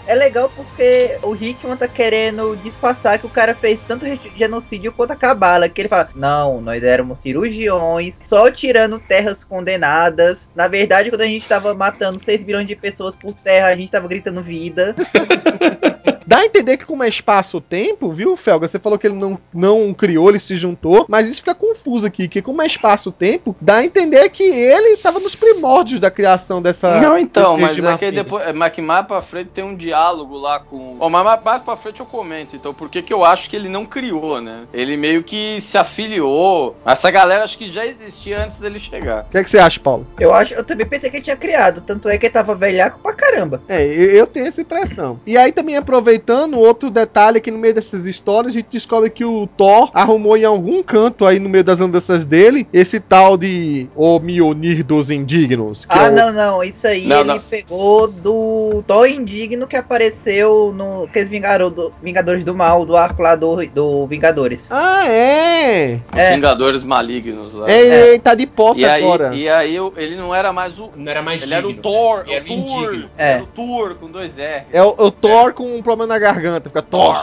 [0.06, 4.06] É legal porque o Hickman tá querendo disfarçar que o cara fez tanto
[4.38, 5.68] genocídio quanto a Cabala.
[5.68, 10.48] Que ele fala: Não, nós éramos cirurgiões, só tirando terras condenadas.
[10.56, 13.92] Na verdade, quando a gente tava matando 6 bilhões de pessoas por terra, a gente
[13.92, 14.96] tava gritando vida.
[16.28, 18.68] Dá a entender que como é espaço-tempo, viu, Felga?
[18.68, 22.28] Você falou que ele não, não criou, ele se juntou, mas isso fica confuso aqui,
[22.28, 27.00] que como é espaço-tempo, dá a entender que ele estava nos primórdios da criação dessa...
[27.00, 28.46] Não, então, mas é que depois.
[28.46, 30.98] É, mas que mais pra frente tem um diálogo lá com.
[31.00, 33.70] Ó, mas mais, pra frente eu comento, então, por que que eu acho que ele
[33.70, 34.66] não criou, né?
[34.74, 36.76] Ele meio que se afiliou.
[36.86, 39.24] Essa galera acho que já existia antes dele chegar.
[39.24, 40.06] O que, é que você acha, Paulo?
[40.20, 43.00] Eu acho, eu também pensei que ele tinha criado, tanto é que ele tava velhaco
[43.00, 43.62] pra caramba.
[43.68, 45.20] É, eu eu tenho essa impressão.
[45.26, 46.17] E aí também aproveitando,
[46.56, 50.44] outro detalhe que no meio dessas histórias a gente descobre que o Thor arrumou em
[50.46, 55.86] algum canto aí no meio das andanças dele esse tal de O Mionir dos Indignos.
[55.86, 57.40] Que Ah, é o- não, não, isso aí Não, ele não.
[57.40, 63.22] pegou do Thor Indigno que apareceu no aqueles Vingaro- do- Vingadores do Mal, do arco
[63.22, 64.68] lá do, do Vingadores.
[64.72, 66.00] Ah, é!
[66.12, 66.36] Os É.
[66.36, 67.70] Vingadores Malignos lá.
[67.70, 68.08] É, É.
[68.10, 69.36] ele tá de posse E aí, agora.
[69.36, 70.90] e aí ele não era mais o.
[70.96, 71.84] Não era mais Ele era o digno.
[71.84, 72.84] Thor, Ele era o Thor.
[72.94, 73.10] indigno.
[73.18, 73.32] É.
[73.34, 74.64] Era o Thor com dois R.
[74.72, 77.16] É o, o Thor com um problema na garganta, fica Thor.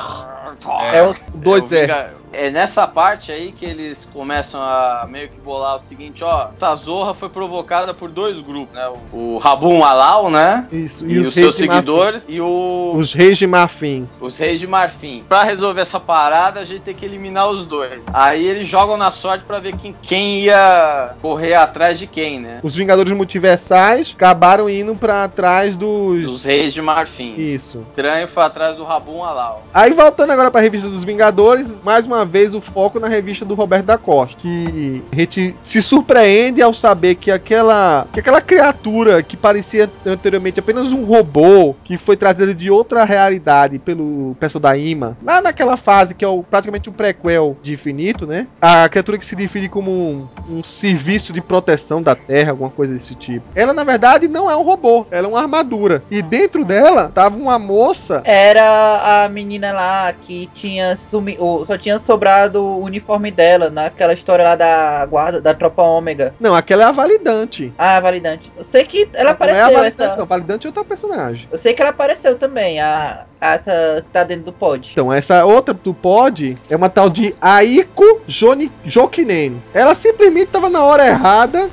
[0.92, 1.86] É o Dois é, R.
[1.86, 6.48] Vinga- É nessa parte aí que eles começam a meio que bolar o seguinte, ó.
[6.56, 8.88] Essa zorra foi provocada por dois grupos, né?
[9.12, 10.66] O, o Rabun Alal, né?
[10.72, 11.80] Isso, E, os, reis seus de Marfim.
[11.80, 14.08] seguidores e o, Os reis de Marfim.
[14.20, 15.24] os reis de Marfim.
[15.28, 18.00] Pra resolver essa parada, a gente tem que eliminar os dois.
[18.12, 22.58] Aí eles jogam na sorte pra ver quem, quem ia correr atrás de quem, né?
[22.64, 26.22] Os Vingadores Multiversais acabaram indo pra trás dos.
[26.22, 27.34] Dos reis de Marfim.
[27.36, 27.84] Isso.
[27.90, 29.62] Estranho foi atrás do Rabun Alal.
[29.72, 33.54] Aí voltando agora pra revista dos Vingadores, mais uma vez o foco na revista do
[33.54, 39.22] Roberto da Costa, que a gente se surpreende ao saber que aquela que aquela criatura
[39.22, 44.76] que parecia anteriormente apenas um robô, que foi trazida de outra realidade pelo pessoal da
[44.76, 48.46] IMA, lá naquela fase que é o, praticamente um prequel de Infinito, né?
[48.60, 52.92] A criatura que se define como um, um serviço de proteção da Terra, alguma coisa
[52.92, 53.46] desse tipo.
[53.54, 56.02] Ela na verdade não é um robô, ela é uma armadura.
[56.10, 61.38] E dentro dela tava uma moça Era a menina lá que tinha sumi...
[61.64, 66.34] só tinha sobrado o uniforme dela naquela história lá da guarda da tropa ômega.
[66.40, 67.72] Não, aquela é a validante.
[67.76, 68.50] Ah, validante.
[68.56, 70.16] Eu sei que ela não é a apareceu validante, essa.
[70.16, 70.26] não.
[70.26, 71.48] Validante é outro personagem.
[71.52, 74.88] Eu sei que ela apareceu também, a a essa que tá dentro do pod.
[74.92, 79.62] Então, essa outra do pod é uma tal de Aiko Joni- Jokinen.
[79.74, 81.68] Ela simplesmente tava na hora errada.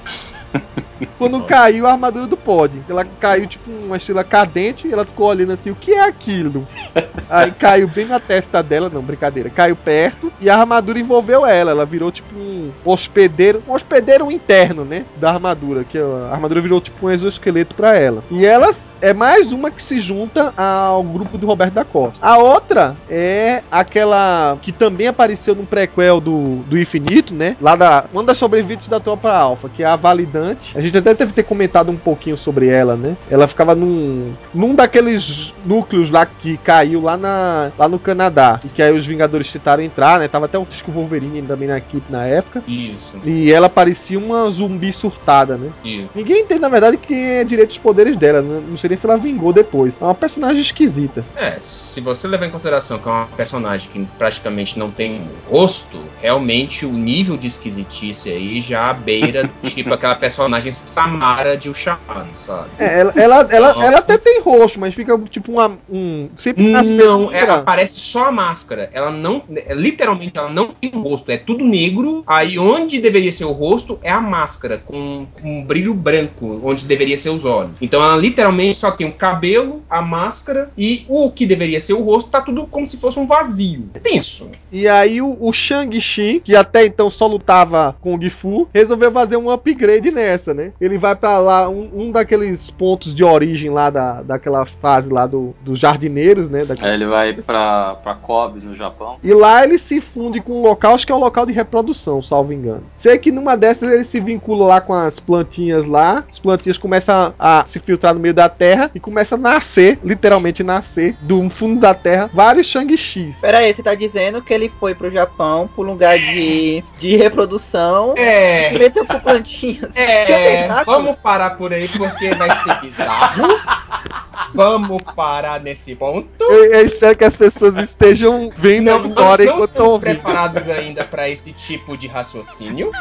[1.17, 2.81] Quando caiu a armadura do pod.
[2.89, 6.67] Ela caiu tipo uma estrela cadente e ela ficou olhando assim, o que é aquilo?
[7.29, 9.49] Aí caiu bem na testa dela, não, brincadeira.
[9.49, 11.71] Caiu perto e a armadura envolveu ela.
[11.71, 15.05] Ela virou tipo um hospedeiro, um hospedeiro interno, né?
[15.17, 15.83] Da armadura.
[15.83, 18.23] Que a armadura virou tipo um exoesqueleto pra ela.
[18.29, 22.25] E elas é mais uma que se junta ao grupo do Roberto da Costa.
[22.25, 27.55] A outra é aquela que também apareceu no prequel do, do Infinito, né?
[27.61, 28.05] Lá da.
[28.13, 30.77] Uma das sobreviventes da tropa Alpha, que é a Validante.
[30.77, 33.15] A gente até deve ter comentado um pouquinho sobre ela, né?
[33.29, 34.33] Ela ficava num.
[34.53, 38.59] num daqueles núcleos lá que caiu lá, na, lá no Canadá.
[38.63, 40.27] E que aí os Vingadores tentaram entrar, né?
[40.27, 42.63] Tava até o Fisco Wolverine também na equipe na época.
[42.67, 45.69] Isso, E ela parecia uma zumbi surtada, né?
[45.83, 46.09] isso.
[46.15, 48.41] Ninguém entende, na verdade, que é direito os poderes dela.
[48.41, 48.61] né?
[48.67, 49.99] Não sei nem se ela vingou depois.
[50.01, 51.23] É uma personagem esquisita.
[51.35, 55.99] É, se você levar em consideração que é uma personagem que praticamente não tem rosto,
[56.21, 62.27] realmente o nível de esquisitice aí já beira, tipo, aquela personagem Samara de O Chamado,
[62.35, 62.69] sabe?
[62.79, 66.29] É, ela, ela, ela, ela até tem rosto, mas fica tipo uma, um.
[66.35, 67.49] Sempre nas Não, é, penumbras.
[67.49, 68.89] aparece só a máscara.
[68.93, 69.43] Ela não.
[69.55, 71.31] é, literalmente, ela não tem rosto.
[71.31, 72.23] É tudo negro.
[72.25, 76.85] Aí onde deveria ser o rosto é a máscara, com, com um brilho branco, onde
[76.85, 77.73] deveria ser os olhos.
[77.81, 82.01] Então ela literalmente só tem o cabelo, a máscara e o que deveria ser o
[82.01, 83.89] rosto, tá tudo como se fosse um vazio.
[83.93, 84.49] É tenso.
[84.71, 89.37] E aí o, o Shang-Chi, que até então só lutava com o Gifu, resolveu fazer
[89.37, 90.70] um upgrade nessa, né?
[90.79, 90.85] Né?
[90.87, 95.25] Ele vai pra lá, um, um daqueles pontos de origem lá da, daquela fase lá
[95.25, 96.65] do, dos jardineiros, né?
[96.65, 99.17] daquela- Aí ele vai pra, pra Kobe, no Japão.
[99.23, 102.21] E lá ele se funde com um local, acho que é um local de reprodução,
[102.21, 102.83] salvo engano.
[102.95, 107.33] Sei que numa dessas ele se vincula lá com as plantinhas lá, as plantinhas começam
[107.39, 111.79] a se filtrar no meio da terra e começa a nascer, literalmente nascer, do fundo
[111.79, 113.39] da terra, vários Shang-Chis.
[113.39, 118.13] Pera aí, você tá dizendo que ele foi pro Japão, pro lugar de, de reprodução,
[118.17, 118.73] É.
[118.73, 119.95] e meteu com plantinhas.
[119.95, 120.25] É,
[120.57, 120.85] Tentáculos.
[121.03, 123.43] vamos parar por aí porque vai ser bizarro.
[124.53, 126.27] Vamos parar nesse ponto.
[126.41, 129.91] Eu, eu espero que as pessoas estejam vendo a Nós história não enquanto estão estamos
[129.93, 130.21] ouvindo.
[130.21, 132.91] preparados ainda para esse tipo de raciocínio.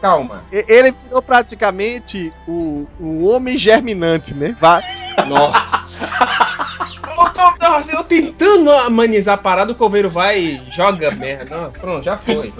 [0.00, 0.44] Calma.
[0.52, 4.54] Ele virou praticamente o, o homem germinante, né?
[4.60, 4.82] Vai,
[5.26, 6.24] Nossa.
[7.34, 11.56] Cal- Nossa, eu tentando amenizar a parada, o coveiro vai e joga merda.
[11.62, 12.52] Nossa, pronto, já foi.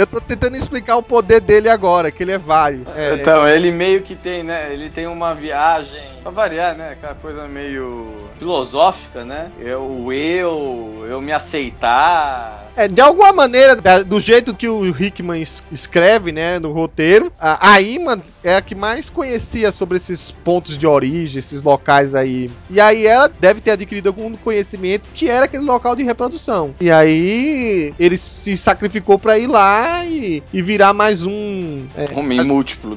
[0.00, 2.96] Eu tô tentando explicar o poder dele agora, que ele é vários.
[2.96, 4.72] É, Então, ele meio que tem, né?
[4.72, 6.92] Ele tem uma viagem, pra variar, né?
[6.92, 9.52] Aquela coisa meio filosófica, né?
[9.60, 12.69] Eu, o eu, eu me aceitar.
[12.80, 17.30] É, de alguma maneira, da- do jeito que o Hickman es- escreve, né, no roteiro,
[17.38, 22.14] a, a Iman é a que mais conhecia sobre esses pontos de origem, esses locais
[22.14, 22.50] aí.
[22.70, 26.74] E aí ela deve ter adquirido algum conhecimento que era aquele local de reprodução.
[26.80, 32.42] E aí ele se sacrificou pra ir lá e, e virar mais um, é, Homem
[32.42, 32.96] múltiplo.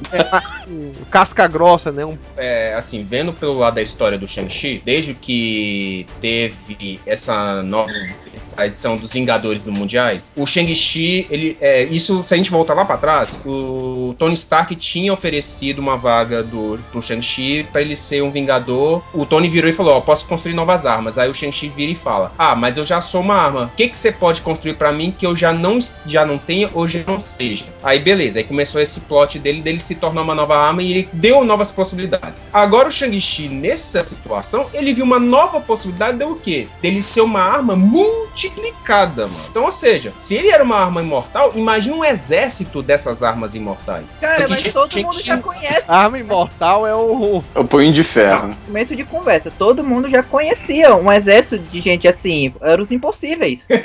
[0.66, 2.06] um casca grossa, né?
[2.06, 7.92] Um, É, assim, vendo pelo lado da história do Shang-Chi, desde que teve essa nova
[8.36, 12.74] essa edição dos Vingadores do Mundiais, o Shang-Chi, ele, é, isso, se a gente voltar
[12.74, 17.96] lá pra trás, o Tony Stark tinha oferecido uma vaga do, pro Shang-Chi pra ele
[17.96, 19.02] ser um Vingador.
[19.12, 21.18] O Tony virou e falou: Ó, posso construir novas armas.
[21.18, 23.70] Aí o Shang-Chi vira e fala: Ah, mas eu já sou uma arma.
[23.72, 26.68] O que, que você pode construir pra mim que eu já não, já não tenha
[26.74, 27.66] ou já não seja?
[27.82, 31.08] Aí beleza, aí começou esse plot dele, dele se tornar uma nova arma e ele
[31.12, 32.46] deu novas possibilidades.
[32.52, 36.66] Agora o Shang-Chi, nessa situação, ele viu uma nova possibilidade de o quê?
[36.80, 39.50] Dele ser uma arma multiplicada, mano.
[39.54, 44.16] Então, ou seja, se ele era uma arma imortal, imagina um exército dessas armas imortais.
[44.20, 45.84] Cara, Porque mas todo mundo já conhece.
[45.86, 47.40] a arma imortal é o.
[47.54, 48.52] Eu ponho de ferro.
[48.66, 53.68] Começo de conversa, todo mundo já conhecia um exército de gente assim, eram os impossíveis.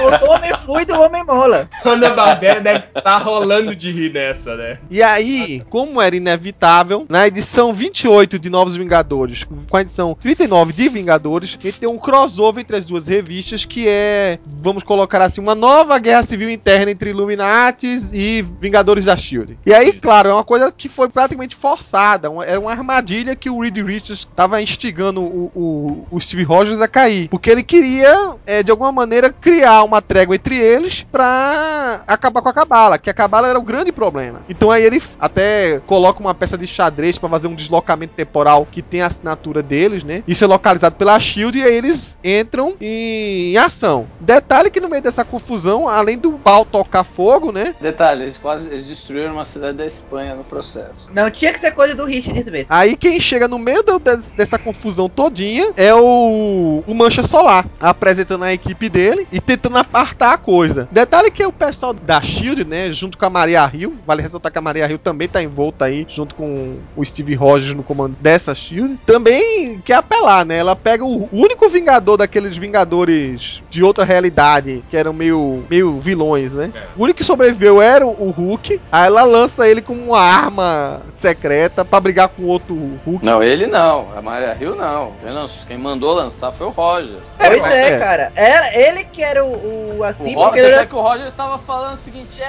[0.00, 1.68] O homem fluido e o homem mola.
[1.84, 4.78] Ana Barbera deve estar rolando de rir nessa, né?
[4.90, 10.72] E aí, como era inevitável, na edição 28 de Novos Vingadores, com a edição 39
[10.72, 15.40] de Vingadores, ele tem um crossover entre as duas revistas, que é, vamos colocar assim,
[15.40, 19.58] uma nova guerra civil interna entre Illuminatis e Vingadores da Shield.
[19.64, 23.50] E aí, claro, é uma coisa que foi praticamente forçada, uma- era uma armadilha que
[23.50, 28.34] o Reed Richards estava instigando o, o, o Steve Rogers a cair, porque ele queria,
[28.46, 33.10] é, de alguma maneira, criar uma trégua entre eles pra acabar com a Cabala, que
[33.10, 34.42] a Cabala era o grande problema.
[34.48, 38.82] Então aí ele até coloca uma peça de xadrez pra fazer um deslocamento temporal que
[38.82, 40.22] tem a assinatura deles, né?
[40.26, 44.06] Isso é localizado pela Shield e aí eles entram em, em ação.
[44.20, 47.74] Detalhe que no meio dessa confusão, além do pau tocar fogo, né?
[47.80, 51.10] Detalhe, eles quase eles destruíram uma cidade da Espanha no processo.
[51.12, 52.66] Não tinha que ser coisa do Richard mesmo.
[52.68, 57.66] Aí quem chega no meio do- des- dessa confusão todinha é o, o Mancha Solar,
[57.80, 60.88] apresentando a equipe dele e tentando apartar a coisa.
[60.90, 64.58] Detalhe que o pessoal da SHIELD, né, junto com a Maria Hill, vale ressaltar que
[64.58, 68.54] a Maria Hill também tá envolta aí, junto com o Steve Rogers no comando dessa
[68.54, 74.82] SHIELD, também quer apelar, né, ela pega o único vingador daqueles vingadores de outra realidade,
[74.90, 79.06] que eram meio, meio vilões, né, o único que sobreviveu era o o Hulk, aí
[79.06, 82.74] ela lança ele como uma arma secreta pra brigar com outro
[83.06, 83.24] Hulk.
[83.24, 84.08] Não, ele não.
[84.16, 85.12] A Maria Hill não.
[85.22, 87.16] Quem, lançou- quem mandou lançar foi o Roger.
[87.38, 87.98] Pois É, é, é.
[87.98, 88.32] cara.
[88.34, 91.00] Era ele que era o, o assim, O porque Roger, ele até era- que o
[91.00, 92.44] Roger tava falando o seguinte, é,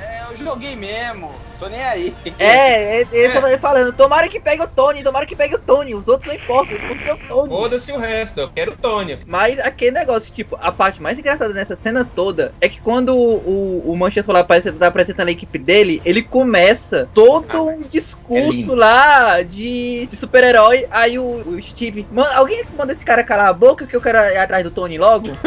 [0.00, 2.14] é, eu joguei mesmo, tô nem aí.
[2.38, 5.94] É, ele, ele tava falando, tomara que pegue o Tony, tomara que pegue o Tony,
[5.94, 7.48] os outros não importam, os outros é o Tony.
[7.48, 9.18] Foda-se o resto, eu quero o Tony.
[9.26, 13.82] Mas aquele negócio, tipo, a parte mais engraçada nessa cena toda é que quando o,
[13.90, 18.50] o Mancha Solar aparece- tá apresentando a equipe dele, ele começa todo um é discurso
[18.58, 18.74] lindo.
[18.74, 20.86] lá de, de super-herói.
[20.90, 24.18] Aí o, o Steve, mano, alguém manda esse cara calar a boca que eu quero
[24.18, 25.30] ir atrás do Tony logo?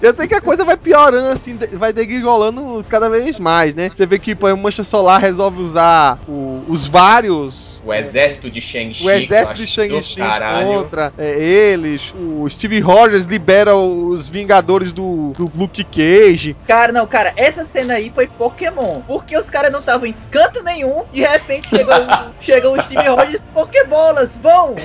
[0.00, 3.90] Eu sei que a coisa vai piorando assim, vai degringolando cada vez mais, né?
[3.92, 7.82] Você vê que pô, o Mancha Solar resolve usar o- os vários.
[7.84, 9.04] O exército de Shang-Chi.
[9.04, 10.20] O exército de Shang-Chi
[10.64, 12.12] contra é, eles.
[12.14, 16.56] O Steve Rogers libera os Vingadores do, do Luke Cage.
[16.66, 19.00] Cara, não, cara, essa cena aí foi Pokémon.
[19.06, 23.08] Porque os caras não estavam em canto nenhum, de repente chegou, o- chegou o Steve
[23.08, 24.76] Rogers, Pokébolas, vão!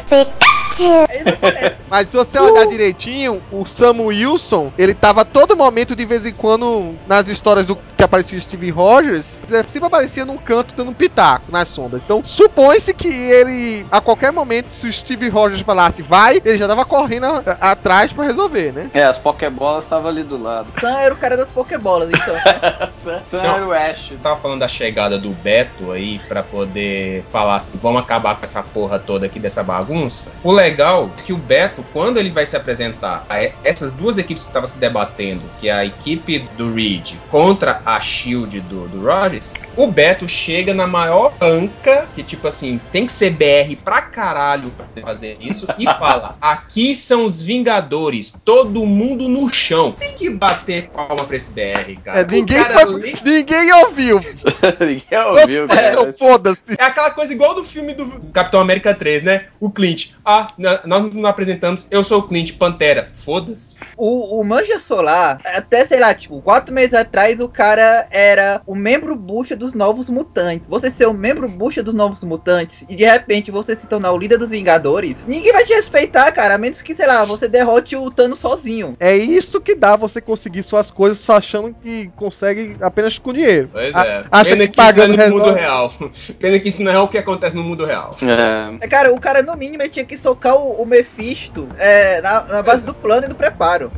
[0.77, 1.77] Aparecem.
[1.89, 6.25] Mas se você olhar direitinho, o Sam Wilson, ele tava a todo momento, de vez
[6.25, 10.73] em quando, nas histórias do que aparecia o Steve Rogers, é, sempre aparecia num canto
[10.75, 12.01] dando um pitaco nas sombras.
[12.03, 16.67] Então, supõe-se que ele, a qualquer momento, se o Steve Rogers falasse vai, ele já
[16.67, 18.89] tava correndo a- atrás pra resolver, né?
[18.93, 20.71] É, as Pokébolas estavam ali do lado.
[20.71, 22.35] Sam era o cara das Pokébolas, então.
[22.91, 24.13] Sam, Sam era o Ash.
[24.21, 28.63] Tava falando da chegada do Beto aí pra poder falar assim, vamos acabar com essa
[28.63, 30.31] porra toda aqui dessa bagunça.
[30.43, 34.43] O legal é que o Beto, quando ele vai se apresentar a essas duas equipes
[34.43, 39.01] que estavam se debatendo, que é a equipe do Reed contra a Shield do, do
[39.05, 44.01] Rogers, o Beto chega na maior anca, que tipo assim, tem que ser BR pra
[44.01, 49.91] caralho pra fazer isso, e fala: aqui são os Vingadores, todo mundo no chão.
[49.93, 52.21] Tem que bater palma pra esse BR, cara.
[52.21, 54.19] É, ninguém, cara foi- ninguém ouviu.
[54.79, 56.13] Ninguém ouviu, É, cara.
[56.17, 56.63] Foda-se.
[56.77, 59.47] É aquela coisa igual do filme do Capitão América 3, né?
[59.59, 60.11] O Clint.
[60.25, 60.47] Ah,
[60.85, 63.09] nós nos apresentamos, eu sou o Clint, Pantera.
[63.13, 63.77] Foda-se.
[63.97, 68.75] O, o Manja Solar, até sei lá, tipo, quatro meses atrás, o cara era o
[68.75, 70.67] membro bucha dos Novos Mutantes.
[70.67, 74.17] Você ser o membro bucha dos Novos Mutantes e de repente você se tornar o
[74.17, 77.95] líder dos Vingadores, ninguém vai te respeitar, cara, a menos que, sei lá, você derrote
[77.95, 78.95] o Thanos sozinho.
[78.99, 83.69] É isso que dá você conseguir suas coisas só achando que consegue apenas com dinheiro.
[83.71, 84.23] Pois A- é.
[84.31, 85.59] acha Pena que que, isso não é pagando no mundo resolve.
[85.59, 85.93] real.
[86.39, 88.11] Pena que isso não é o que acontece no mundo real.
[88.21, 88.85] É.
[88.85, 92.43] É, Cara, o cara no mínimo ele tinha que socar o, o Mephisto é, na,
[92.43, 93.91] na base do plano e do preparo.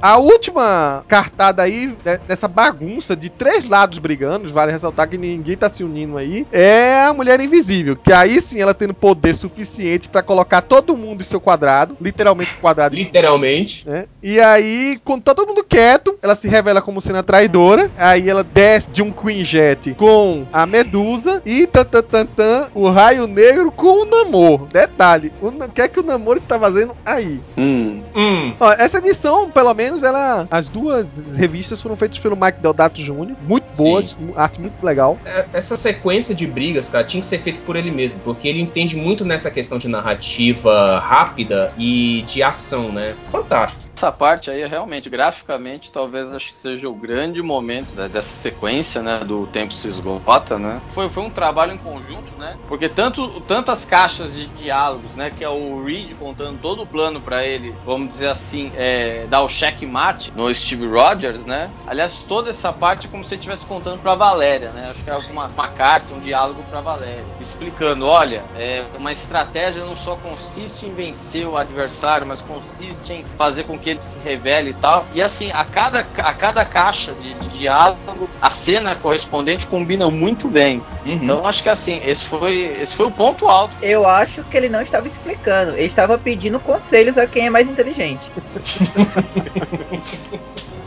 [0.00, 5.56] A última cartada aí, né, nessa bagunça de três lados brigando, vale ressaltar que ninguém
[5.56, 7.96] tá se unindo aí, é a Mulher Invisível.
[7.96, 12.54] Que aí sim ela tendo poder suficiente pra colocar todo mundo em seu quadrado, literalmente
[12.60, 12.94] quadrado.
[12.94, 13.88] Literalmente.
[13.88, 14.06] né?
[14.22, 17.90] E aí, com todo mundo quieto, ela se revela como sendo a traidora.
[17.96, 22.68] Aí ela desce de um Queen Jet com a Medusa e tan, tan, tan, tan,
[22.74, 24.66] o Raio Negro com o Namor.
[24.66, 27.40] Detalhe, o, que é que o Namor está fazendo aí?
[27.56, 28.02] Hum.
[28.14, 28.54] Hum.
[28.58, 30.46] Ó, essa edição, pelo menos, ela.
[30.50, 33.34] As duas revistas foram feitas pelo Mike Deodato Jr.
[33.42, 35.18] Muito boas, arte muito legal.
[35.24, 38.60] É, Essa sequência de brigas, cara, tinha que ser feito por ele mesmo, porque ele
[38.60, 43.14] entende muito nessa questão de narrativa rápida e de ação, né?
[43.30, 43.86] Fantástico.
[43.96, 49.02] Essa parte aí, realmente, graficamente, talvez acho que seja o grande momento né, dessa sequência,
[49.02, 49.20] né?
[49.20, 50.82] Do tempo se esgota, né?
[50.90, 52.58] Foi, foi um trabalho em conjunto, né?
[52.68, 55.30] Porque tanto, tantas caixas de diálogos, né?
[55.36, 59.42] Que é o Reed contando todo o plano pra ele, vamos dizer assim, é, dar
[59.42, 61.70] o checkmate no Steve Rogers, né?
[61.86, 64.88] Aliás, toda essa parte é como se ele estivesse contando pra Valéria, né?
[64.90, 69.84] Acho que é uma, uma carta, um diálogo pra Valéria, explicando, olha, é, uma estratégia
[69.84, 74.18] não só consiste em vencer o adversário, mas consiste em fazer com que ele se
[74.18, 75.06] revele e tal.
[75.12, 80.48] E assim, a cada, a cada caixa de, de diálogo, a cena correspondente combina muito
[80.48, 80.82] bem.
[81.04, 83.76] Então acho que assim, esse foi, esse foi o ponto alto.
[83.80, 87.68] Eu acho que ele não estava explicando, ele estava pedindo conselhos a quem é mais
[87.68, 88.30] inteligente.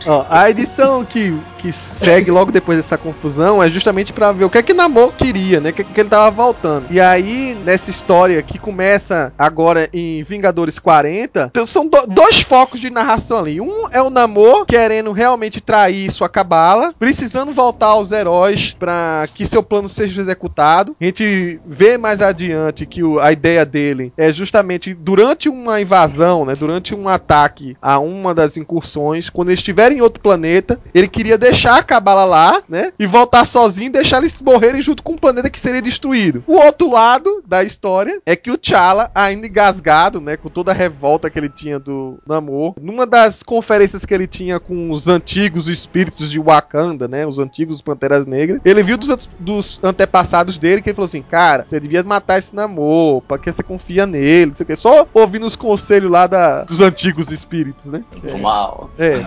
[0.10, 4.50] Ó, a edição que, que segue logo depois dessa confusão é justamente pra ver o
[4.50, 5.70] que é que Namor queria, né?
[5.70, 6.86] O que, é que ele tava voltando.
[6.90, 12.80] E aí, nessa história que começa agora em Vingadores 40, então são do- dois focos
[12.80, 13.62] de narração ali.
[13.62, 19.46] Um é o Namor querendo realmente trair sua cabala, precisando voltar aos heróis pra que
[19.46, 20.96] seu plano seja executado.
[21.00, 26.46] A gente vê mais adiante que o- a ideia dele é justamente durante uma invasão,
[26.46, 26.56] né?
[26.56, 31.38] Durante um ataque a uma das incursões, quando eles estiverem em outro planeta, ele queria
[31.38, 32.92] deixar a cabala lá, né?
[32.98, 36.44] E voltar sozinho e deixar eles morrerem junto com o planeta que seria destruído.
[36.48, 40.38] O outro lado da história é que o T'Challa, ainda engasgado, né?
[40.38, 44.60] Com toda a revolta que ele tinha do Namor, numa das conferências que ele tinha
[44.60, 47.26] com os antigos espíritos de Wakanda, né?
[47.26, 51.64] Os antigos Panteras Negras, ele viu dos, dos antepassados dele que ele falou assim: Cara,
[51.66, 54.76] você devia matar esse Namor, pra que você confia nele, não sei o que.
[54.76, 58.04] Só ouvindo os conselhos lá da, dos antigos espíritos, né?
[58.24, 58.90] Do mal.
[58.98, 59.24] É.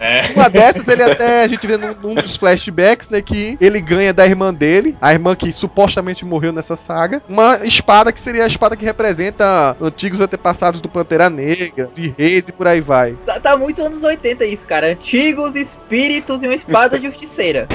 [0.00, 0.22] É.
[0.34, 4.12] Uma dessas, ele até, a gente vê num, num dos flashbacks, né, que ele ganha
[4.12, 8.46] da irmã dele, a irmã que supostamente morreu nessa saga, uma espada que seria a
[8.46, 13.16] espada que representa antigos antepassados do Pantera Negra, de reis e por aí vai.
[13.26, 14.88] Tá, tá muito anos 80 isso, cara.
[14.88, 17.66] Antigos espíritos e uma espada justiceira.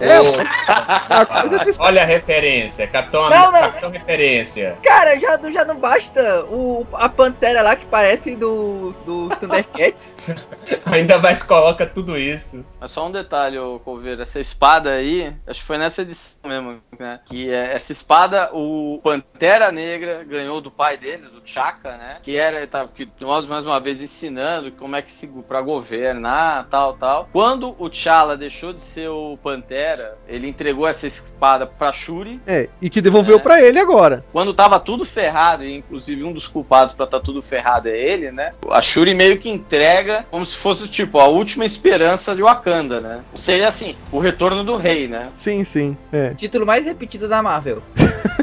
[0.00, 0.16] É,
[1.78, 3.60] Olha a referência, Capitão, Não, não.
[3.60, 4.76] Capitão Referência.
[4.82, 10.14] Cara, já, não- já não basta o, a pantera lá que parece do, do Thundercats.
[10.86, 12.64] Ainda mais coloca tudo isso.
[12.80, 16.80] Mas só um detalhe, ô Coveiro, essa espada aí, acho que foi nessa edição mesmo,
[16.98, 17.20] né?
[17.24, 22.18] Que é, essa espada, o Pantera Negra ganhou do pai dele, do Chaka, né?
[22.22, 26.66] Que era, tá, que nós mais uma vez ensinando como é que se pra governar,
[26.68, 27.28] tal, tal.
[27.32, 32.40] Quando o T'Challa deixou de ser o Pantera Pantera, ele entregou essa espada pra Shuri.
[32.46, 33.40] É, e que devolveu É.
[33.40, 34.24] pra ele agora.
[34.32, 38.30] Quando tava tudo ferrado, e inclusive um dos culpados pra tá tudo ferrado é ele,
[38.32, 38.52] né?
[38.70, 43.20] A Shuri meio que entrega como se fosse, tipo, a última esperança de Wakanda, né?
[43.32, 45.30] Ou seja, assim, o retorno do rei, né?
[45.36, 45.96] Sim, sim.
[46.12, 46.30] É.
[46.34, 47.82] Título mais repetido da Marvel.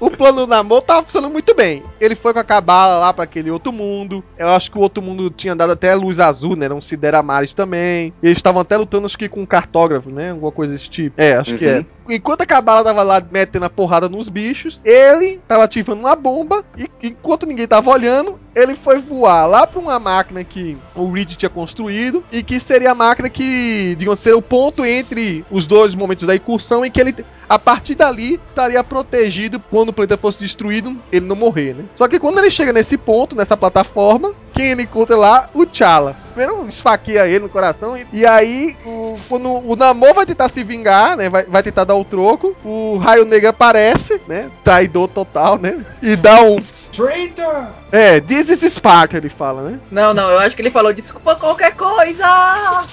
[0.00, 1.82] O plano do Namor tava funcionando muito bem.
[2.00, 4.24] Ele foi com a cabala lá pra aquele outro mundo.
[4.38, 6.64] Eu acho que o outro mundo tinha dado até luz azul, né?
[6.64, 8.12] Era um Sideramares também.
[8.22, 10.30] Eles estavam até lutando, acho que com um cartógrafo, né?
[10.30, 11.20] Alguma coisa desse tipo.
[11.20, 11.72] É, acho que Uhum.
[11.80, 11.86] é.
[12.06, 16.62] Enquanto a cabala tava lá metendo a porrada nos bichos, ele tava ativando uma bomba.
[16.76, 21.34] E enquanto ninguém tava olhando, ele foi voar lá pra uma máquina que o Reed
[21.34, 22.22] tinha construído.
[22.30, 26.34] E que seria a máquina que, digamos, ser o ponto entre os dois momentos da
[26.34, 27.14] incursão em que ele
[27.48, 31.84] a partir dali estaria protegido quando o planeta fosse destruído, ele não morrer, né?
[31.94, 35.48] Só que quando ele chega nesse ponto, nessa plataforma, quem ele encontra lá?
[35.54, 36.16] O T'Challa.
[36.34, 40.64] Primeiro esfaqueia ele no coração e, e aí o, quando o Namor vai tentar se
[40.64, 41.28] vingar, né?
[41.28, 44.50] Vai, vai tentar dar o troco, o Raio Negro aparece, né?
[44.64, 45.84] Traidor total, né?
[46.02, 46.58] E dá um...
[46.90, 47.68] Traitor!
[47.92, 49.80] É, this is Spark, ele fala, né?
[49.90, 52.26] Não, não, eu acho que ele falou desculpa qualquer coisa!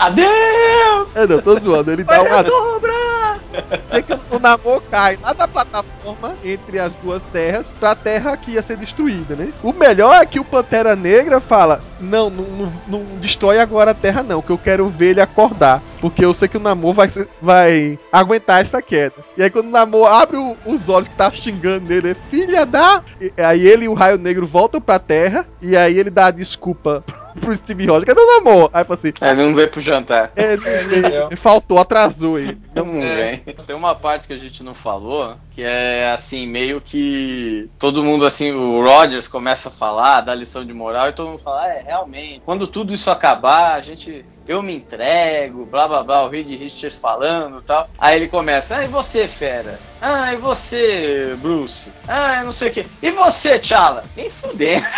[0.00, 1.14] Adeus!
[1.14, 1.90] É, não, tô zoando.
[1.90, 3.40] Ele dá Vai um dar sobra!
[3.88, 8.52] Sei que o Namor cai lá da plataforma entre as duas terras pra terra que
[8.52, 9.52] ia ser destruída, né?
[9.62, 13.94] O melhor é que o Pantera Negra fala: Não, não, não, não destrói agora a
[13.94, 15.82] terra, não, que eu quero ver ele acordar.
[16.00, 17.08] Porque eu sei que o Namor vai,
[17.42, 19.16] vai aguentar essa queda.
[19.36, 22.64] E aí, quando o Namor abre o- os olhos que tá xingando ele, é filha
[22.64, 23.02] da.
[23.20, 25.46] E aí ele e o Raio Negro voltam pra terra.
[25.60, 27.04] E aí ele dá a desculpa
[27.40, 28.70] pro Steve Rogers: Cadê o Namor?
[28.72, 30.32] Aí fala assim: É, ele não veio pro jantar.
[30.36, 32.58] é, ele- faltou, atrasou ele.
[32.74, 33.38] Não vem.
[33.66, 38.24] Tem uma parte que a gente não falou, que é assim, meio que todo mundo
[38.26, 41.68] assim, o Rogers começa a falar, dá lição de moral, e todo mundo fala, "Ah,
[41.68, 44.24] é, realmente, quando tudo isso acabar, a gente.
[44.48, 47.88] Eu me entrego, blá blá blá, o Reed Richards falando e tal.
[47.98, 49.78] Aí ele começa, ah, e você, fera?
[50.00, 51.92] Ah, e você, Bruce?
[52.08, 52.86] Ah, eu não sei o que.
[53.02, 54.04] E você, T'Challa?
[54.16, 54.82] Nem fuder.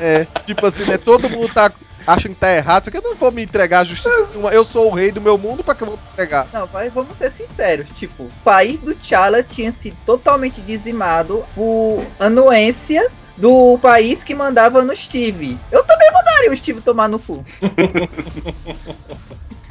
[0.00, 0.98] É, tipo assim, né?
[0.98, 1.72] Todo mundo tá
[2.06, 4.50] achando que tá errado, só que eu não vou me entregar a justiça nenhuma.
[4.50, 6.46] Eu sou o rei do meu mundo, pra que eu vou me entregar?
[6.52, 7.88] Não, vai, vamos ser sinceros.
[7.96, 14.82] Tipo, o país do T'Challa tinha sido totalmente dizimado por anuência do país que mandava
[14.82, 15.58] no Steve.
[15.70, 17.44] Eu também mandaria o Steve tomar no cu.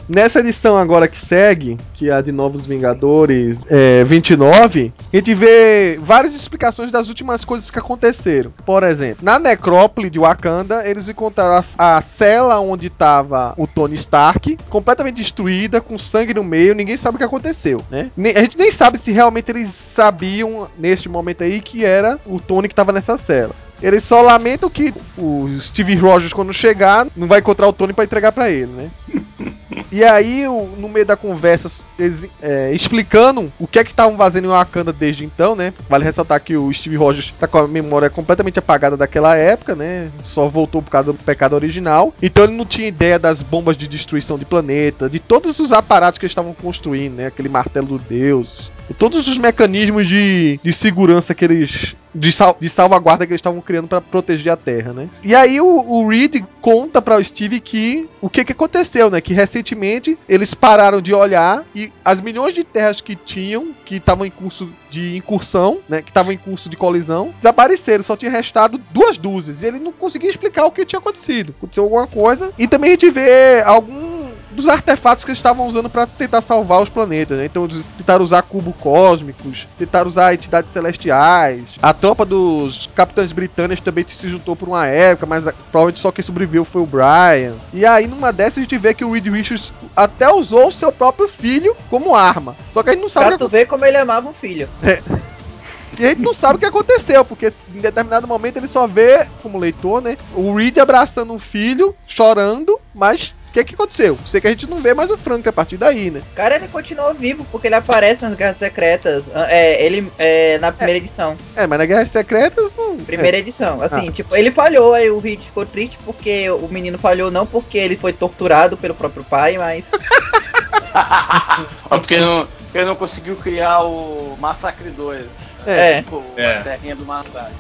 [0.07, 5.34] Nessa edição agora que segue, que é a de Novos Vingadores é, 29, a gente
[5.34, 8.53] vê várias explicações das últimas coisas que aconteceram.
[8.64, 13.95] Por exemplo, na necrópole de Wakanda, eles encontraram a, a cela onde estava o Tony
[13.95, 18.11] Stark, completamente destruída, com sangue no meio, ninguém sabe o que aconteceu, né?
[18.36, 22.68] A gente nem sabe se realmente eles sabiam, neste momento aí, que era o Tony
[22.68, 23.56] que estava nessa cela.
[23.82, 28.03] Eles só lamentam que o Steve Rogers, quando chegar, não vai encontrar o Tony pra
[28.03, 28.91] entregar pra ele, né?
[29.91, 30.43] E aí,
[30.77, 34.91] no meio da conversa, eles é, explicando o que é que estavam fazendo em Wakanda
[34.93, 35.73] desde então, né?
[35.89, 40.10] Vale ressaltar que o Steve Rogers tá com a memória completamente apagada daquela época, né?
[40.23, 42.14] Só voltou por causa do pecado original.
[42.22, 46.18] Então ele não tinha ideia das bombas de destruição de planeta, de todos os aparatos
[46.18, 47.27] que eles estavam construindo, né?
[47.27, 48.72] Aquele martelo do Deus.
[48.99, 51.95] Todos os mecanismos de, de segurança que eles.
[52.14, 55.10] De, sal- de salvaguarda que eles estavam criando pra proteger a Terra, né?
[55.22, 59.19] E aí o, o Reed conta para o Steve que o que, que aconteceu, né?
[59.19, 59.34] Que
[59.66, 64.30] recentemente eles pararam de olhar e as milhões de terras que tinham, que estavam em
[64.30, 66.02] curso de incursão, né?
[66.02, 68.04] Que estavam em curso de colisão, desapareceram.
[68.04, 69.64] Só tinha restado duas dúzias.
[69.64, 71.54] E ele não conseguia explicar o que tinha acontecido.
[71.58, 72.54] Aconteceu alguma coisa.
[72.58, 74.24] E também a gente vê algum
[74.56, 77.45] dos artefatos que eles estavam usando para tentar salvar os planetas, né?
[77.45, 81.76] Então eles tentaram usar cubos cósmicos, tentaram usar entidades celestiais.
[81.82, 86.23] A tropa dos capitães britânicos também se juntou por uma época, mas provavelmente só quem
[86.23, 87.53] sobreviveu foi o Brian.
[87.73, 90.91] E aí numa dessas a gente vê que o Reed Richards até usou o seu
[90.91, 92.56] próprio filho como arma.
[92.72, 94.69] Só que a gente não sabe Pra que tu ver como ele amava o filho.
[95.99, 99.27] e a gente não sabe o que aconteceu, porque em determinado momento ele só vê,
[99.41, 100.18] como leitor, né?
[100.34, 104.18] O Reed abraçando um filho, chorando, mas o que, que aconteceu?
[104.27, 106.22] Sei que a gente não vê mais o Frank a partir daí, né?
[106.36, 109.30] Cara, ele continuou vivo porque ele aparece nas Guerras Secretas.
[109.34, 111.38] ah, É, ele é, na primeira edição.
[111.56, 112.98] É, mas na Guerras Secretas não.
[112.98, 113.82] Primeira edição.
[113.82, 114.11] Assim, Ah.
[114.11, 117.95] tipo, ele falhou, aí o Reed ficou triste porque o menino falhou, não porque ele
[117.95, 119.90] foi torturado pelo próprio pai, mas.
[121.90, 125.26] Porque ele não, porque ele não conseguiu criar o Massacre 2.
[125.65, 126.02] É.
[126.02, 126.57] Tipo, É.
[126.57, 127.53] a terrinha do massacre.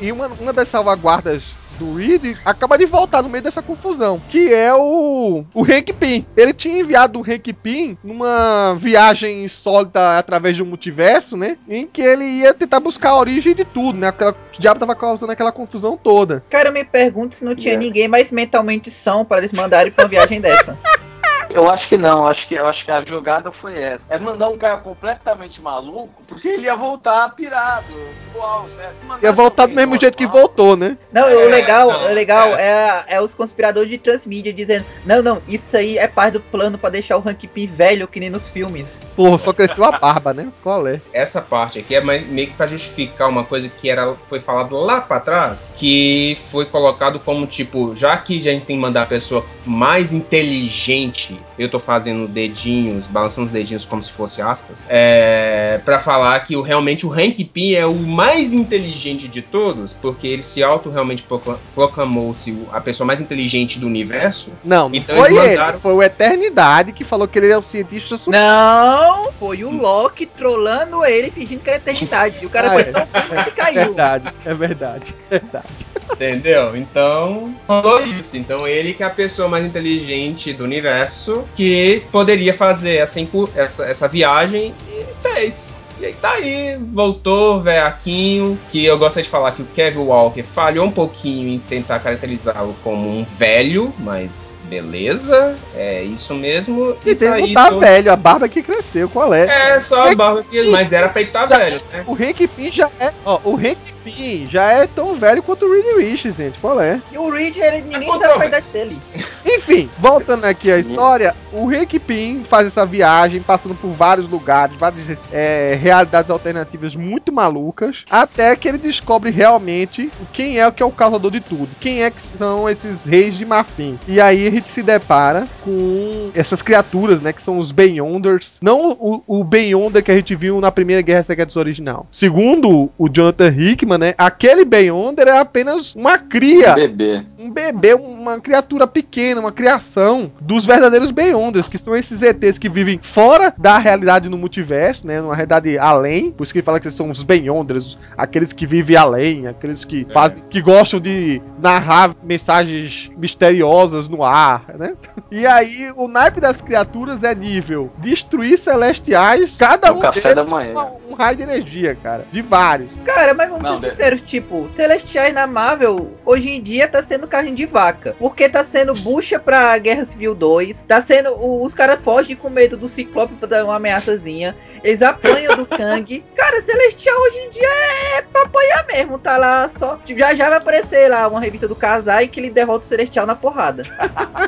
[0.00, 4.20] E e uma, uma das salvaguardas do Reed acaba de voltar no meio dessa confusão,
[4.28, 6.26] que é o o Hank Pym.
[6.36, 11.56] Ele tinha enviado o Hank Pym numa viagem insólita através de um multiverso, né?
[11.68, 14.08] Em que ele ia tentar buscar a origem de tudo, né?
[14.08, 16.42] Aquela, o diabo tava causando aquela confusão toda.
[16.50, 17.76] Cara, eu me pergunto se não tinha É.
[17.76, 20.76] ninguém mais mentalmente são para eles mandarem pra uma viagem dessa.
[21.52, 24.06] Eu acho que não, acho que, eu acho que a jogada foi essa.
[24.08, 27.86] É mandar um cara completamente maluco, porque ele ia voltar pirado.
[28.30, 29.24] Igual, certo?
[29.24, 30.96] Ia voltar do mesmo jeito que voltou, né?
[31.12, 32.62] Não, É, o legal, não, o legal é.
[32.62, 33.04] é.
[33.08, 36.90] É, os conspiradores de transmídia dizendo: Não, não, isso aí é parte do plano pra
[36.90, 39.00] deixar o Hank Pym velho que nem nos filmes.
[39.16, 40.48] Porra, só cresceu a barba, né?
[40.62, 41.00] Qual é?
[41.12, 45.00] Essa parte aqui é meio que pra justificar uma coisa que era, foi falado lá
[45.00, 49.06] pra trás, que foi colocado como tipo, já que a gente tem que mandar a
[49.06, 55.80] pessoa mais inteligente, eu tô fazendo dedinhos, balançando os dedinhos como se fosse aspas, é,
[55.84, 60.26] para falar que o, realmente o Hank Pym é o mais inteligente de todos, porque
[60.26, 64.52] ele se auto realmente procla- proclamou-se a pessoa mais inteligente do universo.
[64.64, 65.50] Não, não Então foi eles ele.
[65.56, 68.38] mandaram- Foi o Eternidade que falou que ele é o cientista super.
[68.38, 72.36] Não, foi o Loki trollando ele, fingindo que era eternidade.
[72.42, 72.84] E o cara Ah, foi é.
[72.84, 73.84] tão que ele É caiu.
[73.86, 75.86] verdade, é verdade, é verdade.
[76.12, 76.76] Entendeu?
[76.76, 78.36] Então, rolou isso.
[78.36, 83.20] Então, ele que é a pessoa mais inteligente do universo que poderia fazer essa,
[83.54, 85.80] essa, essa viagem e fez.
[86.00, 90.42] E aí tá aí, voltou, veaquinho, que eu gostaria de falar que o Kevin Walker
[90.42, 96.96] falhou um pouquinho em tentar caracterizá-lo como um velho, mas beleza, é isso mesmo.
[97.04, 99.74] E tem tá que aí tá velho, a barba que cresceu, qual é?
[99.74, 100.70] É, só a barba que...
[100.70, 102.04] Mas era pra ele estar velho, né?
[102.06, 103.12] O Hank Pym já é.
[103.24, 106.60] Ó, o Hank Pym já é tão velho quanto o Reed Rich, gente.
[106.60, 107.00] Qual é?
[107.10, 108.42] E o Reed, ele, ninguém sabe controverso.
[108.42, 108.98] a idade dele.
[109.44, 114.76] Enfim, voltando aqui à história, o Hank Pym faz essa viagem, passando por vários lugares,
[114.76, 120.82] várias é, realidades alternativas muito malucas, até que ele descobre realmente quem é o que
[120.82, 123.98] é o causador de tudo, quem é que são esses reis de Marfim.
[124.06, 128.58] E aí gente se depara com essas criaturas, né, que são os Beyonders.
[128.62, 132.06] Não o, o Beyonder que a gente viu na primeira Guerra Secretas original.
[132.10, 137.24] Segundo o Jonathan Hickman, né, aquele Beyonder é apenas uma cria Bebê.
[137.38, 142.68] um bebê, uma criatura pequena, uma criação dos verdadeiros Beyonders, que são esses ETs que
[142.68, 145.20] vivem fora da realidade no multiverso, né?
[145.20, 146.30] Numa realidade além.
[146.30, 150.06] Por isso que ele fala que são os Beyonders, aqueles que vivem além, aqueles que
[150.12, 154.94] fazem, que gostam de narrar mensagens misteriosas no ar, né?
[155.30, 160.44] E aí, o naipe das criaturas é nível destruir celestiais, cada um café deles da
[160.44, 160.74] manhã.
[160.74, 162.26] com um raio de energia, cara.
[162.32, 162.92] De vários.
[163.04, 167.02] Cara, mas vamos Não, ser de- sinceros, tipo, Celestiais na Marvel, hoje em dia tá
[167.02, 168.14] sendo carne de vaca.
[168.18, 171.30] Porque tá sendo bucha pra Guerra Civil 2, tá sendo.
[171.62, 174.56] Os caras fogem com medo do Ciclope pra dar uma ameaçazinha.
[174.82, 176.24] Eles apanham do Kang.
[176.34, 177.68] Cara, Celestial hoje em dia
[178.16, 179.98] é pra apanhar mesmo, tá lá só.
[180.06, 183.34] Já já vai aparecer lá uma revista do Kazai que ele derrota o Celestial na
[183.34, 183.82] porrada.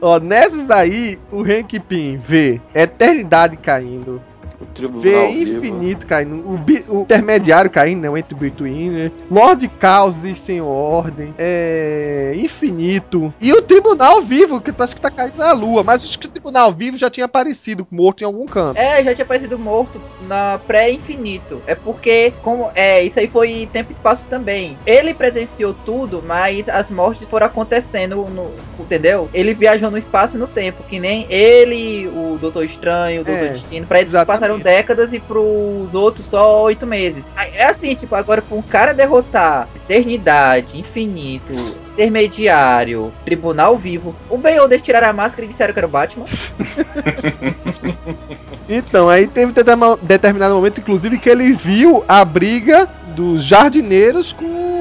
[0.00, 4.20] Ó, nessas aí, o Hank Pym vê Eternidade caindo,
[4.60, 5.58] O tribunal vê vivo.
[5.58, 8.08] Infinito caindo, o, bi- o Intermediário caindo, né?
[8.10, 9.10] O Entre Between, né?
[9.30, 12.32] Lord Caos e Sem Ordem, é.
[12.36, 13.32] Infinito.
[13.40, 16.30] E o Tribunal Vivo, que parece que tá caindo na Lua, mas acho que o
[16.30, 18.78] Tribunal Vivo já tinha aparecido morto em algum canto.
[18.78, 21.62] É, já tinha aparecido morto na pré-infinito.
[21.66, 24.76] É porque, como é, isso aí foi tempo e espaço também.
[24.86, 28.50] Ele presenciou tudo, mas as mortes foram acontecendo no.
[28.78, 29.28] Entendeu?
[29.34, 30.82] Ele viajou no espaço e no tempo.
[30.88, 33.86] Que nem ele, o Doutor Estranho, o Doutor É, Destino.
[33.86, 34.12] Pra eles.
[34.46, 37.24] Passaram décadas e pros outros só oito meses.
[37.36, 41.52] É assim, tipo, agora pra um cara derrotar eternidade, infinito.
[41.92, 44.14] Intermediário, Tribunal Vivo.
[44.28, 46.26] O Beyonder tiraram a máscara e disseram que era o Batman.
[48.68, 49.52] Então, aí teve
[50.02, 54.75] determinado momento, inclusive, que ele viu a briga dos jardineiros com.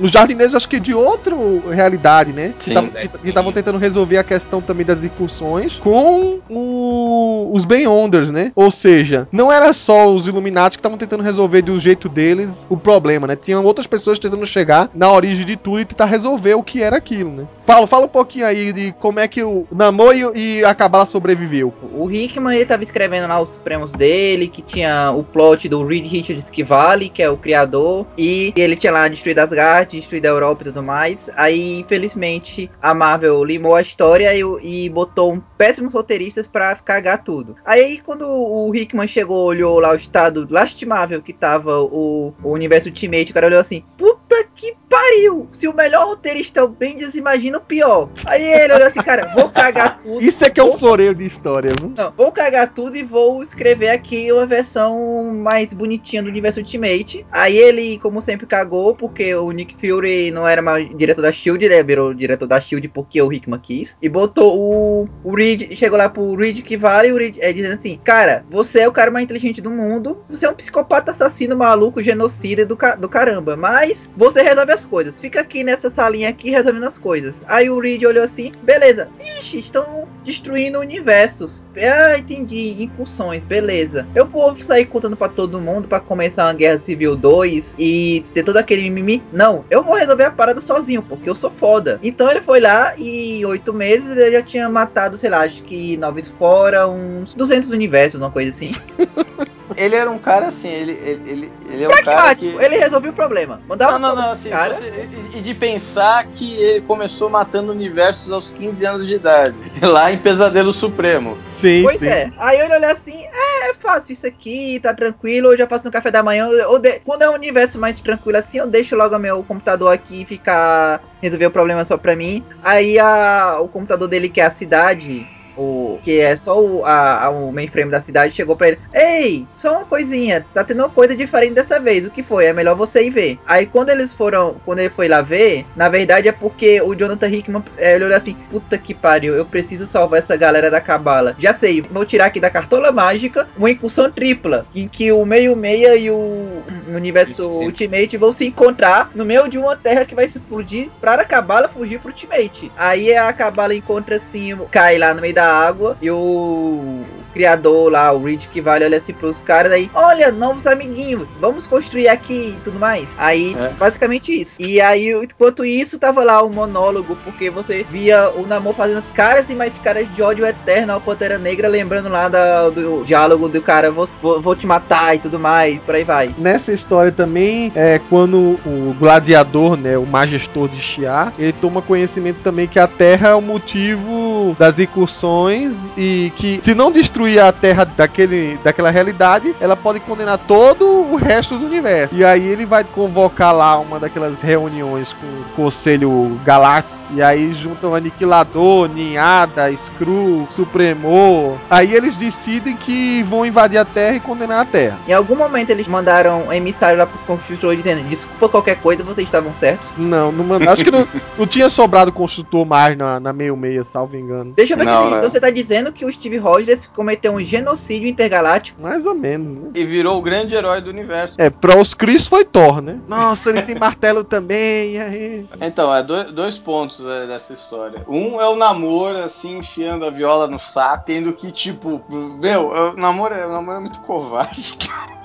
[0.00, 1.34] Os jardineiros, acho que de outra
[1.70, 2.52] realidade, né?
[2.58, 2.88] Que Sim,
[3.22, 8.52] que estavam tentando resolver a questão também das incursões com o- os Beyonders, né?
[8.54, 12.76] Ou seja, não era só os Illuminati que estavam tentando resolver do jeito deles o
[12.76, 13.36] problema, né?
[13.36, 16.96] Tinham outras pessoas tentando chegar na origem de tudo e tentar resolver o que era
[16.96, 17.44] aquilo, né?
[17.66, 21.06] Paulo, fala um pouquinho aí de como é que o Namor e, e a Kabbalah
[21.06, 21.72] sobreviveu.
[21.92, 26.06] O Hickman ele tava escrevendo lá os Supremos dele, que tinha o plot do Reed
[26.06, 29.38] Richards que vale, que é o criador, e ele tinha lá destruído
[29.84, 31.30] Asgard, destruído a Europa e tudo mais.
[31.34, 37.22] Aí, infelizmente, a Marvel limou a história e, e botou um péssimos roteiristas pra cagar
[37.22, 37.56] tudo.
[37.64, 42.88] Aí, quando o Hickman chegou, olhou lá o estado lastimável que tava o, o universo
[42.88, 45.48] Ultimate, o cara olhou assim: puta que pariu!
[45.52, 48.08] Se o melhor roteirista é o Bendis, imagina o pior.
[48.26, 50.22] Aí ele olhou assim, cara, vou cagar tudo.
[50.22, 51.92] Isso é que é um floreio de história, viu?
[51.96, 57.26] não, vou cagar tudo e vou escrever aqui uma versão mais bonitinha do universo Ultimate.
[57.32, 61.64] Aí ele, como sempre, cagou, porque o Nick Fury não era mais diretor da Shield,
[61.64, 63.96] ele virou diretor da Shield porque o Hickman quis.
[64.00, 67.74] E botou o, o Reed, chegou lá pro Reed que vale, o Reed é dizendo
[67.74, 71.56] assim: Cara, você é o cara mais inteligente do mundo, você é um psicopata assassino
[71.56, 75.20] maluco, genocida do, ca- do caramba, mas você resolve as as coisas.
[75.20, 77.40] Fica aqui nessa salinha aqui resolvendo as coisas.
[77.46, 79.08] Aí o Reed olhou assim, beleza.
[79.38, 81.64] Ixi, estão destruindo universos.
[81.76, 82.82] Ah, entendi.
[82.82, 84.06] Incursões, beleza.
[84.14, 88.42] Eu vou sair contando pra todo mundo pra começar uma Guerra Civil 2 e ter
[88.42, 89.22] todo aquele mimimi.
[89.32, 91.98] Não, eu vou resolver a parada sozinho, porque eu sou foda.
[92.02, 95.62] Então ele foi lá e em oito meses ele já tinha matado, sei lá, acho
[95.62, 98.70] que noves fora, uns 200 universos, uma coisa assim.
[99.76, 102.64] Ele era um cara assim, ele, ele, ele, ele é um cara Pragmático, que...
[102.64, 103.60] ele resolveu o problema.
[103.68, 104.74] Mandava Não, não, não, assim, cara.
[104.74, 110.12] você- e- de pensar que ele começou matando universos aos 15 anos de idade, lá
[110.12, 111.36] em Pesadelo Supremo.
[111.48, 112.06] Sim, Pois sim.
[112.08, 112.30] é.
[112.38, 115.92] Aí ele olha assim, é, é fácil isso aqui, tá tranquilo, eu já faço no
[115.92, 116.46] café da manhã.
[116.46, 119.92] Eu, eu de- Quando é um universo mais tranquilo assim, eu deixo logo meu computador
[119.92, 121.00] aqui e ficar.
[121.20, 122.44] resolver o problema só pra mim.
[122.62, 125.26] Aí a, o computador dele, que é a cidade.
[125.56, 129.46] O, que é só o, a, a- o mainframe da cidade, chegou pra ele: Ei,
[129.54, 132.04] só uma coisinha, tá tendo uma coisa diferente dessa vez.
[132.06, 132.46] O que foi?
[132.46, 133.38] É melhor você ir ver.
[133.46, 137.28] Aí quando eles foram, quando ele foi lá ver, na verdade é porque o Jonathan
[137.28, 141.36] Hickman é, ele olhou assim: Puta que pariu, eu preciso salvar essa galera da cabala.
[141.38, 145.96] Já sei, vou tirar aqui da cartola mágica uma incursão tripla, em que o meio-meia
[145.96, 147.64] e o universo Sim, sim.
[147.66, 151.24] Ultimate vão se encontrar no meio de uma terra que vai se explodir para a
[151.24, 152.70] cabala fugir pro Ultimate.
[152.76, 157.04] Aí a cabala encontra assim, cai lá no meio da água e o
[157.34, 161.66] criador lá, o Reed que vale, olha assim pros caras aí, olha, novos amiguinhos, vamos
[161.66, 163.08] construir aqui e tudo mais.
[163.18, 163.70] Aí, É.
[163.78, 164.62] basicamente isso.
[164.62, 169.50] E aí, enquanto isso, tava lá o monólogo, porque você via o Namor fazendo caras
[169.50, 173.60] e mais caras de ódio eterno ao Pantera Negra, lembrando lá da- do diálogo do
[173.60, 174.06] cara, vou,
[174.40, 176.32] vou- te matar e tudo mais, por aí vai.
[176.38, 182.38] Nessa história também, é quando o gladiador, né, o majestor de Shiar, ele toma conhecimento
[182.44, 187.52] também que a Terra é o motivo das incursões e que se não destruir a
[187.52, 192.14] Terra daquele, daquela realidade, ela pode condenar todo o resto do universo.
[192.14, 197.52] E aí ele vai convocar lá uma daquelas reuniões com o Conselho Galáctico e aí
[197.52, 201.58] juntam Aniquilador, Ninhada, Screw, Supremo.
[201.70, 204.98] Aí eles decidem que vão invadir a Terra e condenar a Terra.
[205.06, 209.28] Em algum momento eles mandaram um emissário lá pros construtores dizendo, desculpa qualquer coisa, vocês
[209.28, 209.92] estavam certos.
[209.96, 211.06] Não, não manda- acho que não,
[211.38, 214.52] não tinha sobrado construtor mais na, na meio meia, salvo engano.
[214.56, 215.20] Deixa eu ver Não, se é.
[215.20, 218.80] você tá dizendo que o Steve Rogers cometeu um genocídio intergaláctico.
[218.80, 219.70] Mais ou menos, né?
[219.74, 221.36] E virou o grande herói do universo.
[221.38, 223.00] É, pra os Chris foi Thor, né?
[223.08, 225.44] Nossa, ele tem martelo também, e aí?
[225.60, 228.04] Então, é dois, dois pontos é, dessa história.
[228.08, 232.96] Um é o namoro, assim, enfiando a viola no saco, tendo que, tipo, meu, o
[232.96, 235.23] namoro é, o namoro é muito covarde, cara.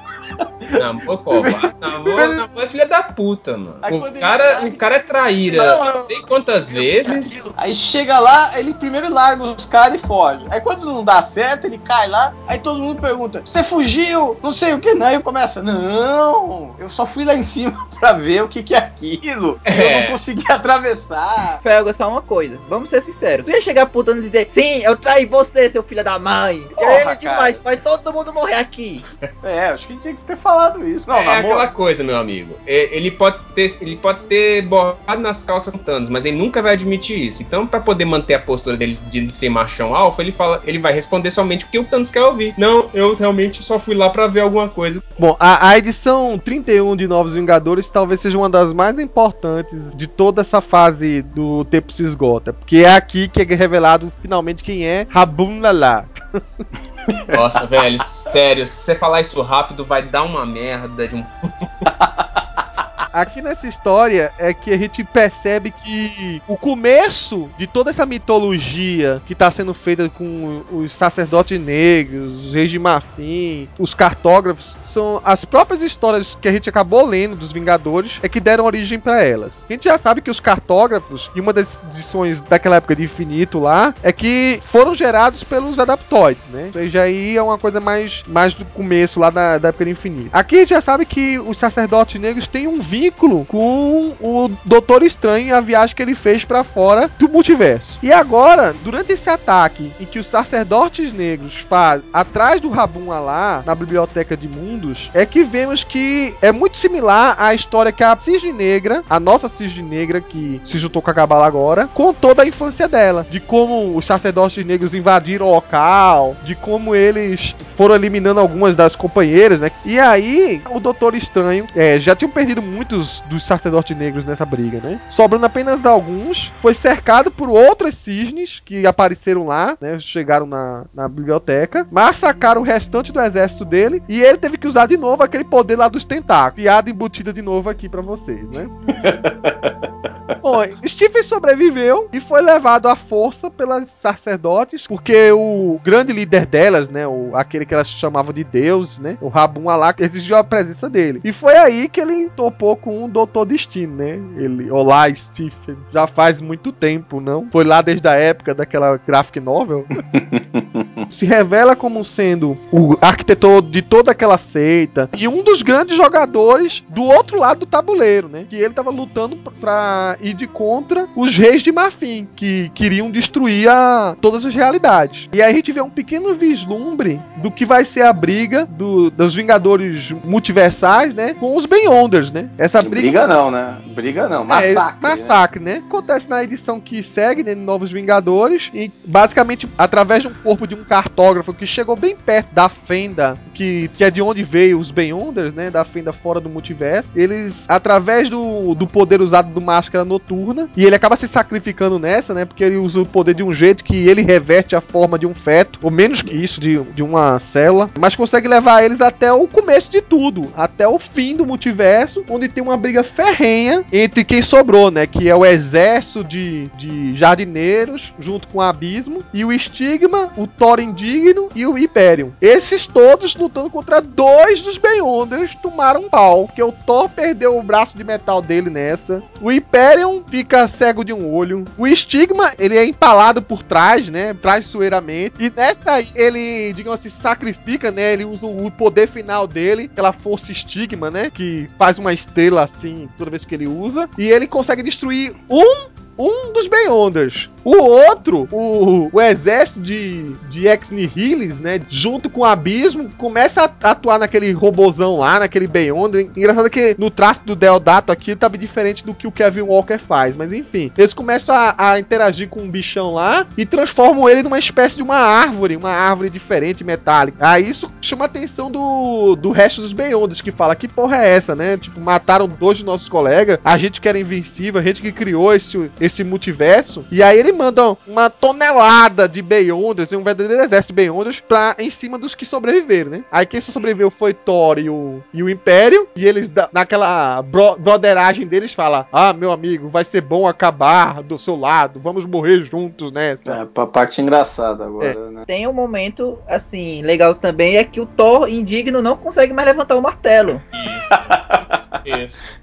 [0.80, 1.76] Namor covarde.
[1.80, 3.78] Namor, namor é filha da puta, mano.
[3.82, 7.52] Aí O ele cara, o cara é traíra Não, não sei quantas vezes.
[7.58, 10.46] Aí chega lá, ele primeiro larga os caras e foge.
[10.50, 14.38] Aí quando não dá certo, ele cai lá, aí todo mundo pergunta: Você fugiu?
[14.44, 15.08] Não sei o que, não.
[15.08, 18.78] Aí começa: Não, eu só fui lá em cima pra ver o que, que é
[18.78, 19.58] aquilo.
[19.66, 20.02] Eu É.
[20.04, 21.60] não consegui atravessar.
[21.62, 23.46] Felga, só uma coisa, vamos ser sinceros.
[23.46, 26.60] Tu ia chegar putando e dizer, sim, eu traí você, seu filho da mãe.
[26.76, 27.64] Porra, é demais, cara.
[27.64, 29.04] vai todo mundo morrer aqui.
[29.44, 31.08] É, acho que tinha que ter falado isso.
[31.08, 31.48] Não, é namoro.
[31.48, 32.56] aquela coisa, meu amigo.
[32.66, 36.38] É, Ele pode ter, ele pode ter borrado nas calças com o Thanos, mas ele
[36.38, 37.42] nunca vai admitir isso.
[37.42, 40.94] Então, pra poder manter a postura dele de ser machão alfa, ele fala, ele vai
[40.94, 42.54] responder somente o que o Thanos quer ouvir.
[42.58, 45.04] Não, eu realmente só fui lá pra ver alguma coisa.
[45.18, 50.08] Bom, a, a edição 31 de Novos Vingadores talvez seja uma das mais importantes de
[50.08, 52.54] toda essa fase do tempo se esgota.
[52.54, 56.06] Porque é aqui que é revelado finalmente quem é Rabun Lala.
[57.36, 61.26] Nossa, velho, sério, se você falar isso rápido, vai dar uma merda de um.
[63.12, 69.22] Aqui nessa história é que a gente percebe que o começo de toda essa mitologia
[69.26, 75.22] que está sendo feita com os sacerdotes negros, os reis de Marfim, os cartógrafos, são
[75.26, 79.24] as próprias histórias que a gente acabou lendo dos Vingadores é que deram origem para
[79.24, 79.64] elas.
[79.68, 83.60] A gente já sabe que os cartógrafos, e uma das edições daquela época de Infinito
[83.60, 86.66] lá, é que foram gerados pelos adaptoides, né?
[86.68, 89.92] Ou seja, aí é uma coisa mais, mais do começo lá da, da época do
[89.92, 90.30] Infinito.
[90.32, 92.99] Aqui a gente já sabe que os sacerdotes negros têm um vínculo
[93.48, 97.98] com o Doutor Estranho a viagem que ele fez pra fora do multiverso.
[98.02, 103.64] E agora, durante esse ataque em que os sacerdotes negros fazem atrás do Rabun Alá,
[103.66, 108.18] na biblioteca de mundos, é que vemos que é muito similar à história que a
[108.18, 112.46] Cisne Negra, a nossa Cisne Negra que se juntou com a Cabala agora, contou da
[112.46, 118.40] infância dela, de como os sacerdotes negros invadiram o local, de como eles foram eliminando
[118.40, 119.72] algumas das companheiras, né?
[119.86, 124.46] E aí, o Doutor Estranho é, já tinham perdido muitas muitos dos sacerdotes negros nessa
[124.46, 125.00] briga, né?
[125.10, 130.00] Sobrando apenas alguns, foi cercado por outras cisnes que apareceram lá, né?
[130.00, 134.88] Chegaram na, na biblioteca, massacraram o restante do exército dele e ele teve que usar
[134.88, 136.64] de novo aquele poder lá dos tentáculos.
[136.64, 138.68] Piada embutida de novo aqui pra vocês, né?
[140.42, 146.90] Bom, Stephen sobreviveu e foi levado à força pelas sacerdotes, porque o grande líder delas,
[146.90, 150.90] né, o, aquele que elas chamavam de Deus, né, o Rabun Alak, exigiu a presença
[150.90, 151.22] dele.
[151.24, 154.20] E foi aí que ele topou com o Doutor Destino, né?
[154.38, 157.48] Ele, olá, Stephen, já faz muito tempo, não?
[157.52, 159.86] Foi lá desde a época daquela graphic novel.
[161.10, 166.84] Se revela como sendo o arquitetor de toda aquela seita e um dos grandes jogadores
[166.90, 168.46] do outro lado do tabuleiro, né?
[168.50, 173.68] Que ele tava lutando pra ir de contra os reis de Marfim, que queriam destruir
[173.70, 175.28] a, todas as realidades.
[175.34, 179.10] E aí a gente vê um pequeno vislumbre do que vai ser a briga do,
[179.10, 181.34] dos Vingadores multiversais, né?
[181.34, 182.50] Com os Beyonders, né?
[182.58, 183.00] Essa briga.
[183.00, 183.78] Briga não, né?
[183.88, 184.76] Briga não, É, massacre.
[185.04, 185.10] né?
[185.10, 185.84] massacre, né?
[185.88, 190.76] Acontece na edição que segue, né, Novos Vingadores, e basicamente através de um corpo de
[190.76, 194.92] um cartógrafo que chegou bem perto da fenda, que, que é de onde veio os
[194.92, 195.70] Beyonders, né?
[195.70, 197.10] Da fenda fora do multiverso.
[197.16, 202.34] Eles, através do, do poder usado do Máscara Noturna, e ele acaba se sacrificando nessa,
[202.34, 202.46] né?
[202.46, 205.34] Porque ele usa o poder de um jeito que ele reverte a forma de um
[205.34, 209.48] feto, ou menos que isso, de, de uma célula, mas consegue levar eles até o
[209.48, 214.42] começo de tudo, até o fim do multiverso, onde tem uma briga ferrenha entre quem
[214.42, 215.06] sobrou, né?
[215.08, 220.48] Que é o exército de, de jardineiros, junto com o Abismo, e o Estigma, o
[220.48, 222.30] Thor Indigno e o Hyperion.
[222.42, 227.64] Esses todos lutando contra dois dos Beyonders tomaram um pau, porque o Thor perdeu o
[227.64, 232.78] braço de metal dele nessa, o Hyperion fica cego de um olho, o Estigma, ele
[232.78, 234.34] é empalado por trás, né?
[234.34, 238.14] Traiçoeiramente, e nessa ele, digamos assim, sacrifica, né?
[238.14, 241.30] Ele usa o poder final dele, aquela força Estigma, né?
[241.30, 245.90] Que faz uma estrela assim toda vez que ele usa, e ele consegue destruir um
[246.20, 247.50] um dos Beyonders.
[247.70, 251.80] O outro, o, o exército de, de ex-nihilis, né?
[251.88, 256.32] Junto com o Abismo, começa a atuar naquele robozão lá, naquele Beyonder.
[256.36, 260.36] Engraçado que no traço do Deodato aqui tava diferente do que o Kevin Walker faz.
[260.36, 264.58] Mas enfim, eles começam a, a interagir com um bichão lá e transformam ele numa
[264.58, 267.38] espécie de uma árvore, uma árvore diferente, metálica.
[267.40, 271.36] Aí isso chama a atenção do, do resto dos Beyonders, que fala, que porra é
[271.36, 271.78] essa, né?
[271.78, 275.54] Tipo, mataram dois de nossos colegas, a gente que era invencível, a gente que criou
[275.54, 277.06] esse, esse multiverso.
[277.12, 281.90] E aí ele manda uma tonelada de Beyonders, um verdadeiro exército de Beyonders, pra, em
[281.90, 283.24] cima dos que sobreviveram, né?
[283.30, 286.08] Aí quem só sobreviveu foi Thor e o, e o Império.
[286.16, 291.38] E eles, naquela bro, broderagem deles, falam: Ah, meu amigo, vai ser bom acabar do
[291.38, 293.54] seu lado, vamos morrer juntos nessa.
[293.54, 295.44] É, pra parte engraçada agora, né?
[295.46, 299.96] Tem um momento, assim, legal também, é que o Thor indigno não consegue mais levantar
[299.96, 300.62] o martelo.
[300.74, 301.79] Isso.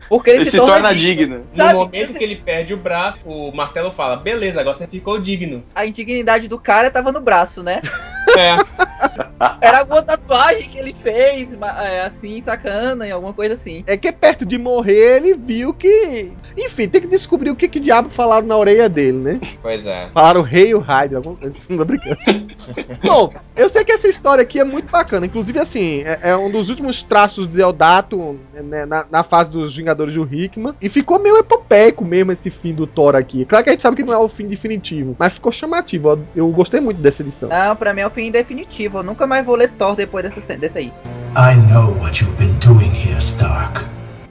[0.09, 1.44] Porque ele, Ele se torna digno.
[1.53, 5.19] No Sabe, momento que ele perde o braço, o martelo fala: beleza, agora você ficou
[5.19, 5.65] digno.
[5.74, 7.81] A indignidade do cara tava no braço, né?
[8.36, 8.57] É.
[9.61, 11.48] Era alguma tatuagem que ele fez,
[11.78, 13.85] é, assim, sacana, e alguma coisa assim.
[13.86, 16.32] É que perto de morrer, ele viu que.
[16.57, 19.40] Enfim, tem que descobrir o que, que diabo falaram na orelha dele, né?
[19.62, 20.11] Pois é.
[20.12, 22.19] Falaram rei ou raio, alguma coisa assim, não tô brincando.
[23.03, 25.27] Bom, eu sei que essa história aqui é muito bacana.
[25.27, 29.75] Inclusive, assim, é, é um dos últimos traços de Deodato né, na, na fase dos
[29.75, 30.75] Vingadores do Hickman.
[30.81, 33.47] E ficou meio epopeico mesmo esse fim do Thor aqui.
[33.47, 36.19] Claro que a gente sabe que não é o fim definitivo, mas ficou chamativo.
[36.35, 37.49] Eu gostei muito dessa edição.
[37.49, 38.99] Não, pra mim é o fim definitivo.
[38.99, 40.93] Eu nunca mais vou ler Thor depois dessa, dessa aí.
[41.35, 43.83] I know what you've been doing here, Stark.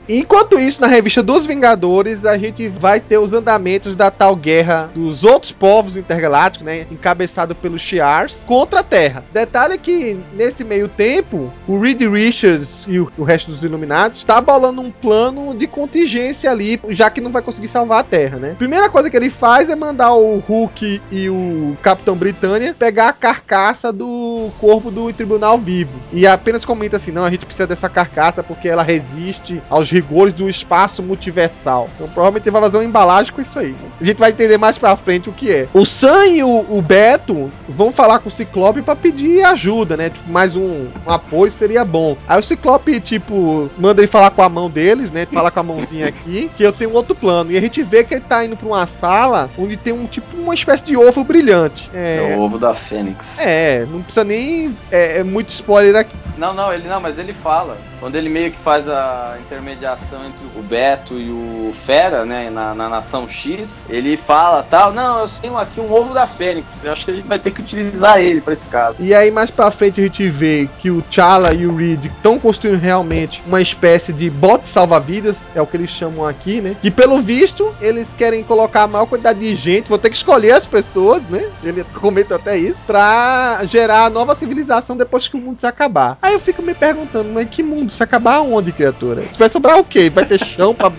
[0.07, 4.89] Enquanto isso, na revista dos Vingadores, a gente vai ter os andamentos da tal guerra
[4.93, 6.85] dos outros povos intergalácticos, né?
[6.91, 9.23] Encabeçado pelos Shi'ars, contra a Terra.
[9.33, 14.39] Detalhe que, nesse meio tempo, o Reed Richards e o, o resto dos Iluminados tá
[14.39, 18.55] bolando um plano de contingência ali, já que não vai conseguir salvar a Terra, né?
[18.57, 23.13] Primeira coisa que ele faz é mandar o Hulk e o Capitão Britânia pegar a
[23.13, 25.99] carcaça do corpo do Tribunal vivo.
[26.13, 30.33] E apenas comenta assim: não, a gente precisa dessa carcaça porque ela resiste aos rigores
[30.33, 31.89] do espaço multiversal.
[31.95, 33.69] Então provavelmente vai fazer uma embalagem com isso aí.
[33.69, 33.77] né?
[33.99, 35.67] A gente vai entender mais pra frente o que é.
[35.73, 40.09] O Sam e o, o Beto vão falar com o Ciclope pra pedir ajuda, né?
[40.09, 42.17] Tipo, mais um, um apoio seria bom.
[42.27, 45.25] Aí o Ciclope, tipo, manda ele falar com a mão deles, né?
[45.31, 47.51] Falar com a mãozinha aqui, que eu tenho outro plano.
[47.51, 50.35] E a gente vê que ele tá indo pra uma sala onde tem um tipo,
[50.37, 51.89] uma espécie de ovo brilhante.
[51.93, 53.39] É É, o ovo da Fênix.
[53.39, 54.75] é, não precisa nem.
[54.91, 56.15] É, é muito spoiler aqui.
[56.37, 57.77] Não, não, ele não, mas ele fala.
[57.99, 62.73] Quando ele meio que faz a intermediação entre o Beto e o Fera, né, na,
[62.73, 66.83] na Nação X, ele fala tal, não, eu tenho aqui um ovo da Fênix.
[66.83, 68.95] Eu acho que a gente vai ter que utilizar ele pra esse caso.
[68.99, 72.39] E aí mais pra frente a gente vê que o T'Challa e o Reed estão
[72.39, 76.75] construindo realmente uma espécie de bote salva-vidas, é o que eles chamam aqui, né?
[76.81, 80.51] E pelo visto, eles querem colocar a maior quantidade de gente, vou ter que escolher
[80.51, 81.49] as pessoas, né?
[81.63, 86.17] Ele comenta até isso, pra gerar a nova civilização depois que o mundo se acabar.
[86.21, 89.23] Aí eu fico me perguntando, mas que mundo se acabar onde, criatura?
[89.37, 90.09] Vai sobrar o quê?
[90.09, 90.91] Vai ter chão pra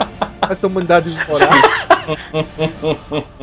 [0.50, 1.96] essa humanidade morar?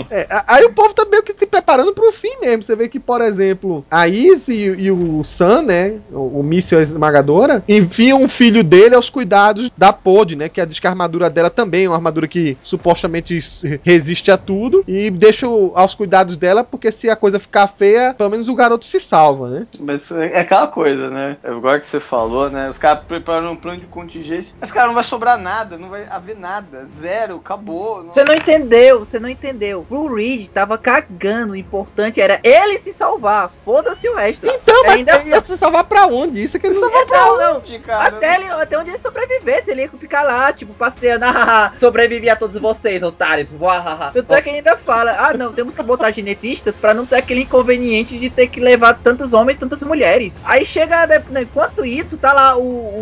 [0.10, 2.64] É, aí o povo tá meio que se preparando pro fim mesmo.
[2.64, 6.00] Você vê que, por exemplo, a Izzy e, o Sam, né?
[6.12, 10.50] O, o míssil esmagadora, enviam o filho dele aos cuidados da Pod, né?
[10.50, 13.40] Que a descarmadura dela também é uma armadura que supostamente
[13.84, 14.84] resiste a tudo.
[14.88, 18.86] E deixa aos cuidados dela, porque se a coisa ficar feia, pelo menos o garoto
[18.86, 19.68] se salva, né?
[19.80, 21.38] Mas é aquela coisa, né?
[21.44, 22.70] Agora que você falou, né?
[22.70, 24.56] Os caras preparam um plano de contingência.
[24.60, 26.86] Mas, cara, não vai sobrar nada, não vai haver nada.
[26.86, 28.04] Zero, acabou.
[28.06, 29.86] Você não entendeu, você não entendeu.
[29.90, 33.52] O Reed tava cagando, o importante era ele se salvar.
[33.66, 34.46] Foda-se o resto.
[34.46, 36.44] Então, mas Ainda- ia se salvar pra onde?
[36.44, 37.58] Isso é que ele salvar pra Não, não.
[37.58, 38.16] onde, cara?
[38.18, 41.26] Até, ele, até onde ele sobrevivesse, ele ia ficar lá, tipo, passeando.
[41.26, 43.50] "Ah, Sobrevivi a todos vocês, otários.
[43.60, 47.18] Uahaha." Tanto é que ainda fala: ah, não, temos que botar genetistas pra não ter
[47.18, 50.40] aquele inconveniente de ter que levar tantos homens e tantas mulheres.
[50.44, 52.62] Aí chega, né, enquanto isso, tá lá o,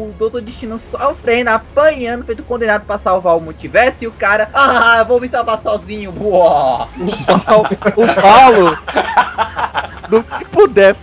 [0.10, 4.04] o Doutor Destino sofrendo, apanhando, feito condenado pra salvar o multiverso.
[4.04, 6.12] E o cara, ah, eu vou me salvar sozinho.
[6.12, 6.88] Boa.
[7.96, 8.78] O Paulo,
[10.10, 10.96] do que puder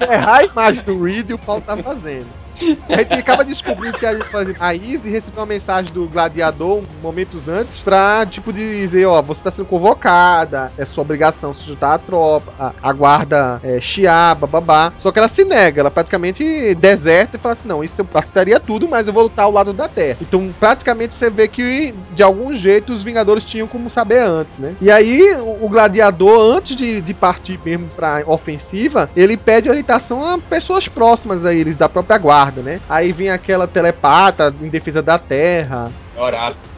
[0.00, 2.43] errar a imagem do Reed, o Paulo tá fazendo.
[2.88, 4.16] A gente acaba descobrindo que a,
[4.60, 9.50] a Izzy recebeu uma mensagem do gladiador momentos antes pra, tipo, dizer, ó, você tá
[9.50, 14.92] sendo convocada, é sua obrigação se juntar à tropa, a, a guarda é, chiar, bababá.
[14.98, 18.58] Só que ela se nega, ela praticamente deserta e fala assim, não, isso eu aceitaria
[18.60, 20.18] tudo, mas eu vou lutar ao lado da Terra.
[20.20, 24.74] Então, praticamente você vê que, de algum jeito, os Vingadores tinham como saber antes, né?
[24.80, 30.24] E aí, o, o gladiador, antes de, de partir mesmo pra ofensiva, ele pede orientação
[30.24, 32.80] a pessoas próximas a eles, da própria guarda, né?
[32.88, 35.90] Aí vem aquela telepata em defesa da Terra.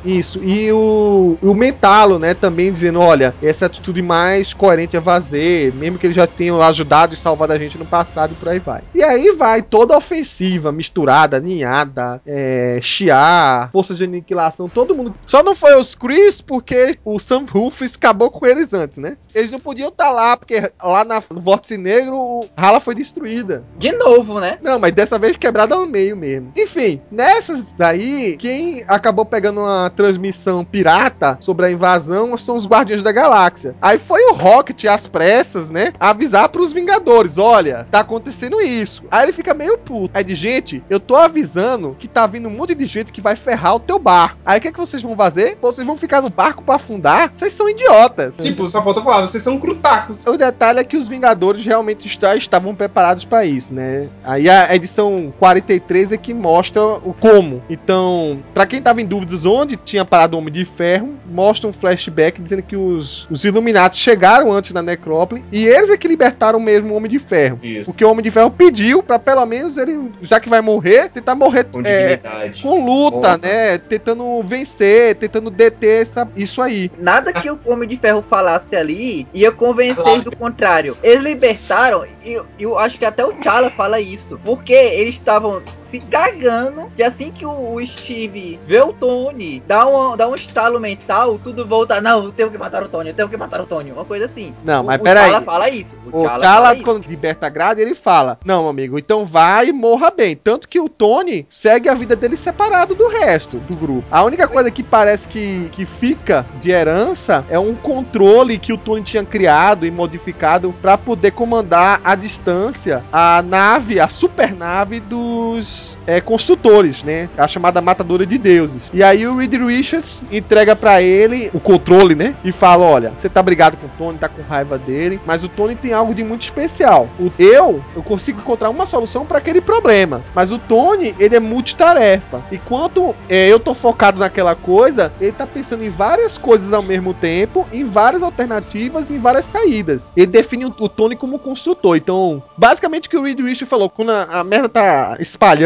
[0.07, 5.73] Isso, e o, o Mentalo, né, também dizendo, olha, essa atitude mais coerente é fazer,
[5.74, 8.59] mesmo que ele já tenha ajudado e salvado a gente no passado e por aí
[8.59, 8.83] vai.
[8.95, 15.15] E aí vai toda a ofensiva, misturada, ninhada, é, chiar, força de aniquilação, todo mundo.
[15.27, 19.16] Só não foi os Chris porque o Sam Rufus acabou com eles antes, né?
[19.35, 23.65] Eles não podiam estar lá, porque lá na, no Vórtice Negro, o Hala foi destruída.
[23.77, 24.59] De novo, né?
[24.62, 26.53] Não, mas dessa vez quebrada ao meio mesmo.
[26.57, 33.02] Enfim, nessas daí, quem acabou pegando uma transmissão pirata sobre a invasão são os Guardiões
[33.02, 33.74] da Galáxia.
[33.81, 35.93] Aí foi o Rocket, às pressas, né?
[35.98, 39.02] Avisar pros Vingadores: olha, tá acontecendo isso.
[39.10, 40.10] Aí ele fica meio puto.
[40.14, 43.35] Aí de gente, eu tô avisando que tá vindo um monte de gente que vai
[43.36, 44.39] ferrar o teu barco.
[44.44, 45.56] Aí o que, é que vocês vão fazer?
[45.60, 47.32] Vocês vão ficar no barco pra afundar?
[47.35, 48.35] Vocês são idiotas.
[48.36, 50.24] Tipo, só falta falar, vocês são crutacos.
[50.27, 54.09] O detalhe é que os Vingadores realmente está- estavam preparados para isso, né?
[54.24, 57.62] Aí a edição 43 é que mostra o como.
[57.70, 61.73] Então, pra quem tava em dúvidas onde tinha parado o Homem de Ferro, mostra um
[61.73, 66.59] flashback dizendo que os, os Illuminati chegaram antes da Necrópole e eles é que libertaram
[66.61, 67.59] mesmo o Homem de Ferro.
[67.62, 67.85] Isso.
[67.86, 71.35] Porque o Homem de Ferro pediu pra pelo menos ele, já que vai morrer, tentar
[71.35, 72.20] morrer Com é,
[72.62, 73.78] com luta, né?
[73.78, 76.90] Tentando vencer, tentando deter essa, isso aí.
[76.98, 80.97] Nada que o Homem de Ferro falasse ali ia convencer eles do contrário.
[81.03, 84.39] Eles libertaram, e eu, eu acho que até o T'Challa fala isso.
[84.44, 89.86] Porque eles estavam se cagando que assim que o, o Steve vê o Tony, dá
[89.86, 92.00] um, dá um estalo mental, tudo volta.
[92.00, 93.92] Não, eu tenho que matar o Tony, eu tenho que matar o Tony.
[93.92, 94.54] Uma coisa assim.
[94.64, 95.26] Não, o, mas o peraí.
[95.26, 95.94] T'Challa fala isso.
[96.12, 96.82] O O isso.
[96.82, 100.36] quando liberta a grade, ele fala: Não, amigo, então vai e morra bem.
[100.36, 104.04] Tanto que o Tony segue a vida dele separado do resto do grupo.
[104.10, 108.78] A única coisa que parece que, que fica de herança é um controle que o
[108.78, 115.00] Tony tinha criado e modificado pra poder comandar à distância a nave, a super nave
[115.00, 115.76] dos
[116.07, 117.28] é, construtores, né?
[117.36, 118.90] A chamada Matadora de Deuses.
[118.93, 122.35] E aí o Reed Richards entrega pra ele o controle, né?
[122.44, 125.48] E fala: Olha, você tá brigado com o Tony, tá com raiva dele, mas o
[125.48, 127.09] Tony tem algo de muito especial.
[127.19, 131.40] O eu, eu consigo encontrar uma solução pra aquele problema, mas o Tony, ele é
[131.40, 132.40] multitarefa.
[132.51, 137.12] Enquanto é, eu tô focado naquela coisa, ele tá pensando em várias coisas ao mesmo
[137.12, 140.12] tempo, em várias alternativas, em várias saídas.
[140.16, 141.97] Ele define o, o Tony como construtor.
[141.97, 145.65] Então, basicamente o que o Reed Richards falou, quando a, a merda tá espalhando,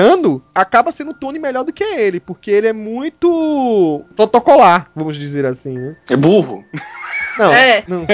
[0.54, 5.46] acaba sendo o Tony melhor do que ele, porque ele é muito protocolar, vamos dizer
[5.46, 5.96] assim, né?
[6.10, 6.64] É burro.
[7.38, 8.04] Não, é, não.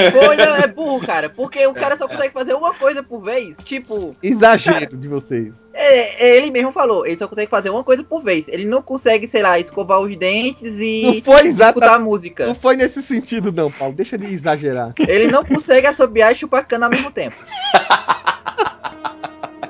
[0.63, 1.29] é burro, cara.
[1.29, 3.57] Porque o cara só consegue fazer uma coisa por vez.
[3.65, 5.65] Tipo, Exagero de vocês.
[5.73, 8.45] é, é, ele mesmo falou, ele só consegue fazer uma coisa por vez.
[8.47, 12.47] Ele não consegue, sei lá, escovar os dentes e Não foi exata- escutar música.
[12.47, 13.95] Não foi nesse sentido, não, Paulo.
[13.95, 14.93] Deixa de exagerar.
[14.99, 17.37] Ele não consegue assobiar e chupar cana ao mesmo tempo.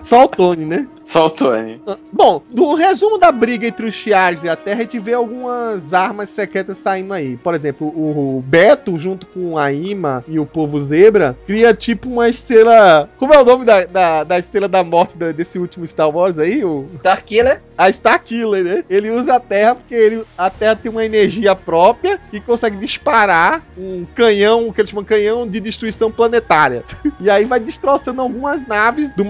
[0.06, 0.86] Só o Tony, né?
[1.04, 1.80] Só o Tony.
[2.12, 5.92] Bom, no resumo da briga entre os Chiares e a Terra, a gente vê algumas
[5.92, 7.36] armas secretas saindo aí.
[7.36, 12.28] Por exemplo, o Beto, junto com a Ima e o povo Zebra, cria tipo uma
[12.28, 13.08] estrela.
[13.18, 16.38] Como é o nome da, da, da estrela da morte da- desse último Star Wars
[16.38, 16.64] aí?
[16.64, 16.86] O...
[16.94, 18.84] Starkiller, A Starkiller, né?
[18.88, 23.62] Ele usa a Terra porque ele, a Terra tem uma energia própria e consegue disparar
[23.76, 26.84] um canhão, o que eles chamam de canhão de destruição planetária.
[27.18, 29.24] E aí vai destroçando algumas naves do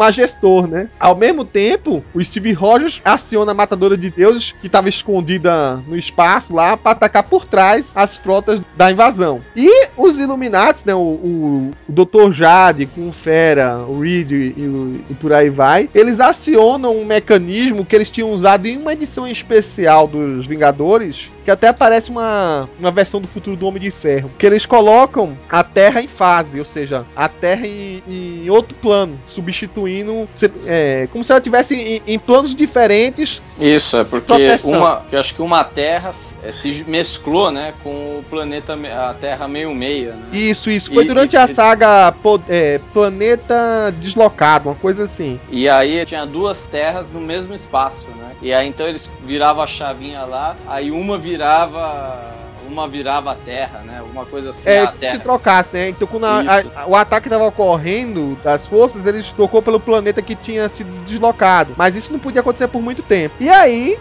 [0.67, 0.89] Né?
[0.99, 5.97] Ao mesmo tempo, o Steve Rogers aciona a Matadora de Deuses, que estava escondida no
[5.97, 9.41] espaço lá, para atacar por trás as frotas da invasão.
[9.55, 10.95] E os Illuminati, né?
[10.95, 12.33] O, o, o Dr.
[12.33, 17.05] Jade com o Fera, o Reed e, o- e por aí vai, eles acionam um
[17.05, 22.69] mecanismo que eles tinham usado em uma edição especial dos Vingadores, que até parece uma,
[22.79, 24.31] uma versão do futuro do Homem de Ferro.
[24.39, 29.19] Que eles colocam a Terra em fase, ou seja, a Terra em, em outro plano,
[29.27, 30.29] substituindo.
[30.35, 33.41] se- é, como se ela estivesse em, em planos diferentes.
[33.61, 34.71] Isso, é porque Proteção.
[34.73, 35.03] uma.
[35.09, 36.11] Que eu acho que uma Terra
[36.43, 38.79] eh, se mesclou, né, com o planeta,
[39.09, 40.29] a Terra meio meia, né?
[40.33, 40.93] Isso, isso.
[40.93, 42.15] Foi E- durante e- a saga
[42.49, 45.41] é, Planeta Deslocado, uma coisa assim.
[45.51, 48.33] E aí tinha duas terras no mesmo espaço, né?
[48.43, 52.46] E aí então eles viravam a chavinha lá, aí uma virava.
[52.69, 53.99] Uma virava a terra, né?
[54.01, 55.89] Alguma coisa assim, É, a se trocasse, né?
[55.89, 56.41] Então, quando a-
[56.77, 61.75] a- o ataque tava ocorrendo das forças, eles tocou pelo planeta que tinha sido deslocado.
[61.77, 63.35] Mas isso não podia acontecer por muito tempo.
[63.41, 63.99] E aí,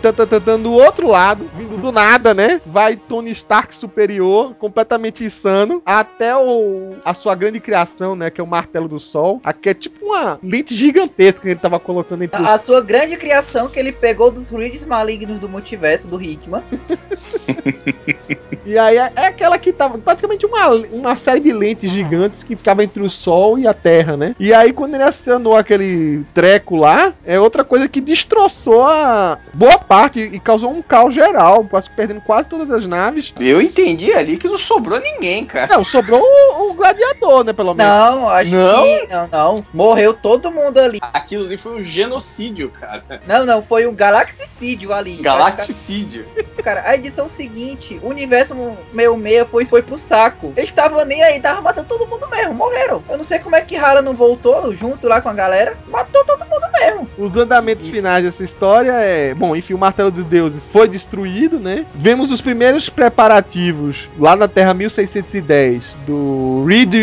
[0.61, 2.61] do outro lado, vindo do nada, né?
[2.65, 8.29] Vai Tony Stark superior, completamente insano, até o, a sua grande criação, né?
[8.29, 9.39] Que é o Martelo do Sol.
[9.43, 12.61] Aqui é tipo uma lente gigantesca que ele tava colocando entre a, a os...
[12.61, 16.63] sua grande criação que ele pegou dos reads malignos do multiverso do Hitman.
[18.65, 22.55] E aí é é aquela que tava praticamente uma, uma série de lentes gigantes que
[22.55, 24.35] ficava entre o Sol e a Terra, né?
[24.39, 29.77] E aí quando ele acionou aquele treco lá, é outra coisa que destroçou a boa
[29.77, 33.33] parte e causou um caos geral, quase perdendo quase todas as naves.
[33.39, 35.75] Eu entendi ali que não sobrou ninguém, cara.
[35.75, 37.91] Não, sobrou o, o gladiador, né, pelo menos.
[37.91, 38.83] Não, acho Não?
[38.83, 39.07] que.
[39.07, 39.63] Não, não.
[39.73, 40.99] Morreu todo mundo ali.
[41.01, 43.03] Aquilo ali foi um genocídio, cara.
[43.27, 45.17] Não, não, foi um Galaxicídio ali.
[45.17, 46.25] Galacticídio.
[46.63, 48.54] Cara, a edição seguinte, o universo
[48.93, 50.53] 66 foi, foi pro saco.
[50.55, 53.03] Eles estavam nem aí, tava matando todo mundo mesmo, morreram.
[53.09, 56.23] Eu não sei como é que Hala não voltou junto lá com a galera, matou
[56.25, 57.09] todo mundo mesmo.
[57.17, 59.33] Os andamentos finais dessa história é.
[59.33, 61.85] Bom, enfim, o Martelo dos Deuses foi destruído, né?
[61.95, 66.93] Vemos os primeiros preparativos lá na Terra 1610 do Reed,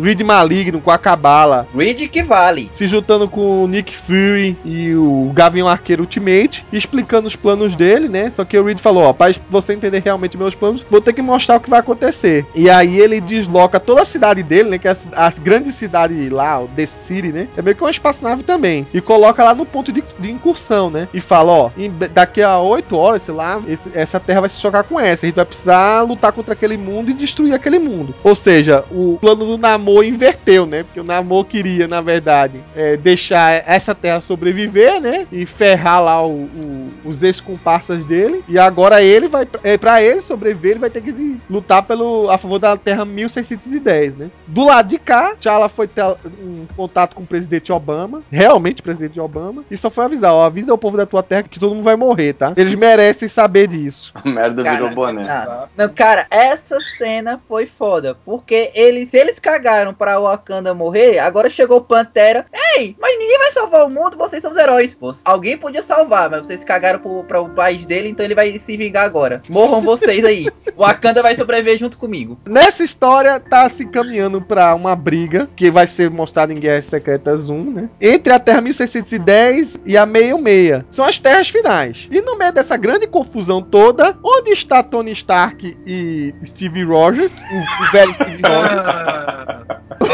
[0.00, 1.66] Reed Maligno com a Cabala.
[1.74, 2.68] Reed que vale.
[2.70, 8.08] Se juntando com o Nick Fury e o Gavião Arqueiro Ultimate, explicando os planos dele,
[8.08, 8.30] né?
[8.30, 11.22] Só que o Reed falou: Ó, pra você entender realmente meus planos, vou ter que
[11.22, 12.46] mostrar o que vai acontecer.
[12.54, 14.78] E aí ele desloca toda a cidade dele, né?
[14.78, 17.48] Que é a, a grande cidade lá, o The City, né?
[17.56, 18.86] É meio que uma espaçonave também.
[18.92, 21.08] E coloca lá no ponto de, de incursão, né?
[21.12, 24.60] E fala: Ó, em- daqui a 8 horas, sei lá, esse- essa terra vai se
[24.60, 25.24] chocar com essa.
[25.24, 28.14] A gente vai precisar lutar contra aquele mundo e destruir aquele mundo.
[28.22, 30.82] Ou seja, o plano do Namor inverteu, né?
[30.82, 35.26] Porque o Namor queria, na verdade, é, deixar essa terra sobreviver, né?
[35.32, 38.42] E ferrar lá o- o- os ex-comparsas dele.
[38.48, 39.46] E agora ele vai.
[39.62, 44.16] É, pra ele sobreviver, ele vai ter que lutar pelo, a favor da Terra 1610,
[44.16, 44.30] né?
[44.46, 46.04] Do lado de cá, T'Challa foi ter
[46.40, 48.22] um contato com o presidente Obama.
[48.30, 49.64] Realmente, o presidente Obama.
[49.70, 51.96] E só foi avisar: ó, avisa o povo da tua terra que todo mundo vai
[51.96, 52.52] morrer, tá?
[52.56, 54.12] Eles merecem saber disso.
[54.14, 55.26] A merda Cara, virou boné.
[55.26, 58.16] Não, não, cara, essa cena foi foda.
[58.24, 62.46] Porque eles, se eles cagaram pra Wakanda morrer, agora chegou Pantera.
[62.76, 64.94] Ei, mas ninguém vai salvar o mundo, vocês são os heróis.
[64.94, 68.58] Pô, alguém podia salvar, mas vocês cagaram pro, pra o país dele, então ele vai
[68.58, 69.40] se vingar agora.
[69.48, 70.46] Morram vocês aí.
[70.76, 72.38] Wakanda vai sobreviver junto comigo.
[72.46, 77.48] Nessa história, tá se caminhando pra uma briga, que vai ser mostrada em Guerras Secretas
[77.48, 77.90] 1, né?
[78.00, 80.84] Entre a Terra 1610 e a 66.
[80.90, 82.08] São as terras finais.
[82.10, 87.82] E no meio dessa grande confusão toda, onde está Tony Stark e Steve Rogers, o,
[87.84, 88.82] o velho Steve Rogers?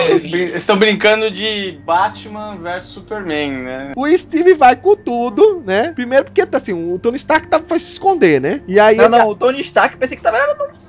[0.08, 3.92] Eles estão brincando de Batman versus Superman, né?
[3.96, 5.92] O Steve vai com tudo, né?
[5.92, 8.60] Primeiro porque, assim, o Tony Stark tava, foi se esconder, né?
[8.68, 8.96] E aí...
[8.96, 10.79] Não, não, o Tony Stark pensei que tava no, no,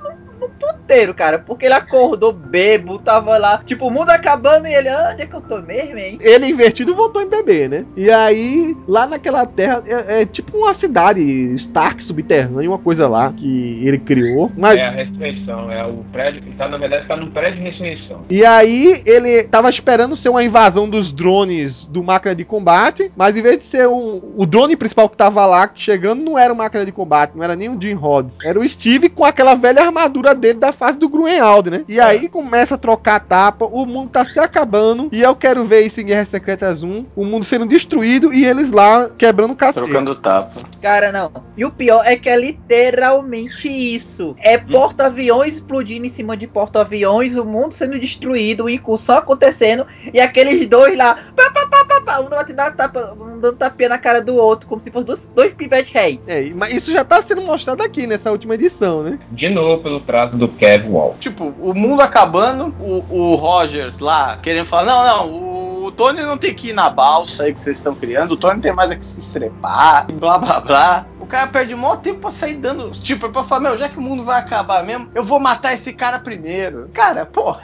[0.42, 1.38] no roteiro, cara.
[1.38, 5.26] Porque ele acordou bebo, tava lá, tipo, o mundo acabando e ele, ah, onde é
[5.26, 6.18] que eu tô mesmo, hein?
[6.20, 7.84] Ele invertido voltou em bebê, né?
[7.96, 11.22] E aí, lá naquela terra, é, é tipo uma cidade
[11.54, 14.50] Stark subterrânea, uma coisa lá que ele criou.
[14.56, 16.42] Mas É a ressurreição, é o prédio.
[16.56, 18.24] Tá, na verdade, tá num prédio de ressurreição.
[18.30, 23.36] E aí ele tava esperando ser uma invasão dos drones do máquina de combate, mas
[23.36, 26.56] em vez de ser um, o drone principal que tava lá chegando, não era o
[26.56, 28.38] máquina de combate, não era nem o Jim Rhodes.
[28.44, 31.84] Era o Steve com aquela velha armadura dele da fase do Grunwald, né?
[31.88, 35.64] E aí começa a trocar a tapa, o mundo tá se acabando, e eu quero
[35.64, 39.56] ver isso em Guerras Secretas 1, o mundo sendo destruído e eles lá quebrando o
[39.56, 39.86] cacete.
[39.86, 40.62] Trocando tapa.
[40.80, 41.32] Cara, não.
[41.56, 44.34] E o pior é que é literalmente isso.
[44.40, 50.66] É porta-aviões explodindo em cima de porta-aviões, o mundo sendo destruído, incursão acontecendo, e aqueles
[50.66, 54.20] dois lá, pá, pá, pá, pá, pá, um dando tapa, um dando tapinha na cara
[54.20, 56.20] do outro, como se fossem dois, dois pivetes rei.
[56.26, 59.18] É, mas isso já tá sendo mostrado aqui nessa última edição, né?
[59.30, 61.16] De novo, pelo traço do Kev Wall.
[61.18, 65.61] Tipo, o mundo acabando, o, o Rogers lá querendo falar: não, não, o
[65.92, 68.72] Tony não tem que ir na balsa aí que vocês estão criando, o Tony tem
[68.72, 71.06] mais é que se estrepar, blá blá blá.
[71.22, 72.90] O cara perde maior tempo pra sair dando.
[72.90, 75.92] Tipo, pra falar: meu, já que o mundo vai acabar mesmo, eu vou matar esse
[75.94, 76.90] cara primeiro.
[76.92, 77.56] Cara, pô.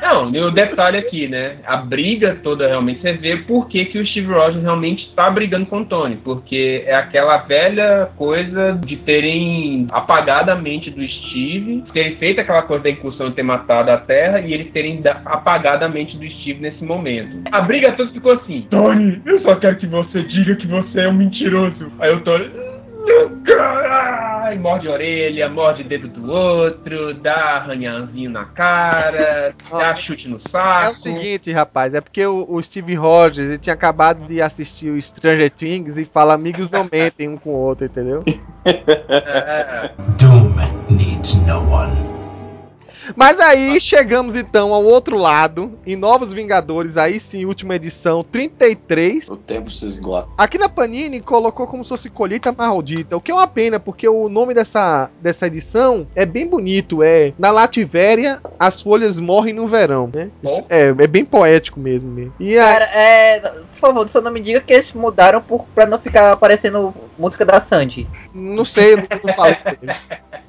[0.00, 1.58] Não, e o detalhe aqui, né?
[1.64, 5.66] A briga toda realmente, você vê por que, que o Steve Rogers realmente está brigando
[5.66, 6.16] com o Tony.
[6.16, 12.62] Porque é aquela velha coisa de terem apagado a mente do Steve, terem feito aquela
[12.62, 16.28] coisa da incursão de ter matado a Terra e eles terem apagado a mente do
[16.28, 17.42] Steve nesse momento.
[17.50, 21.08] A briga toda ficou assim: Tony, eu só quero que você diga que você é
[21.08, 21.86] um mentiroso.
[21.98, 22.50] Aí o Tony.
[24.44, 30.30] Ai, morde a orelha, morde o dedo do outro, dá arranhãozinho na cara, dá chute
[30.30, 30.84] no saco.
[30.84, 34.90] É o seguinte, rapaz, é porque o, o Steve Rogers ele tinha acabado de assistir
[34.90, 38.22] o Stranger Things e fala amigos não mentem um com o outro, entendeu?
[40.18, 40.54] Doom
[40.90, 42.21] needs no one.
[43.16, 49.28] Mas aí chegamos então ao outro lado, em Novos Vingadores, aí sim, última edição 33.
[49.28, 50.28] O tempo se esgota.
[50.36, 54.08] Aqui na Panini colocou como se fosse colheita maldita, o que é uma pena, porque
[54.08, 59.66] o nome dessa, dessa edição é bem bonito, é Na Lativéria, as folhas morrem no
[59.66, 60.30] verão, né?
[60.68, 62.10] É, é bem poético mesmo.
[62.10, 62.34] mesmo.
[62.38, 63.40] E a, Cara, é.
[63.82, 67.44] Por favor, só não me diga que eles mudaram por, pra não ficar aparecendo música
[67.44, 68.06] da Sandy.
[68.32, 69.56] Não sei, eu não, falo.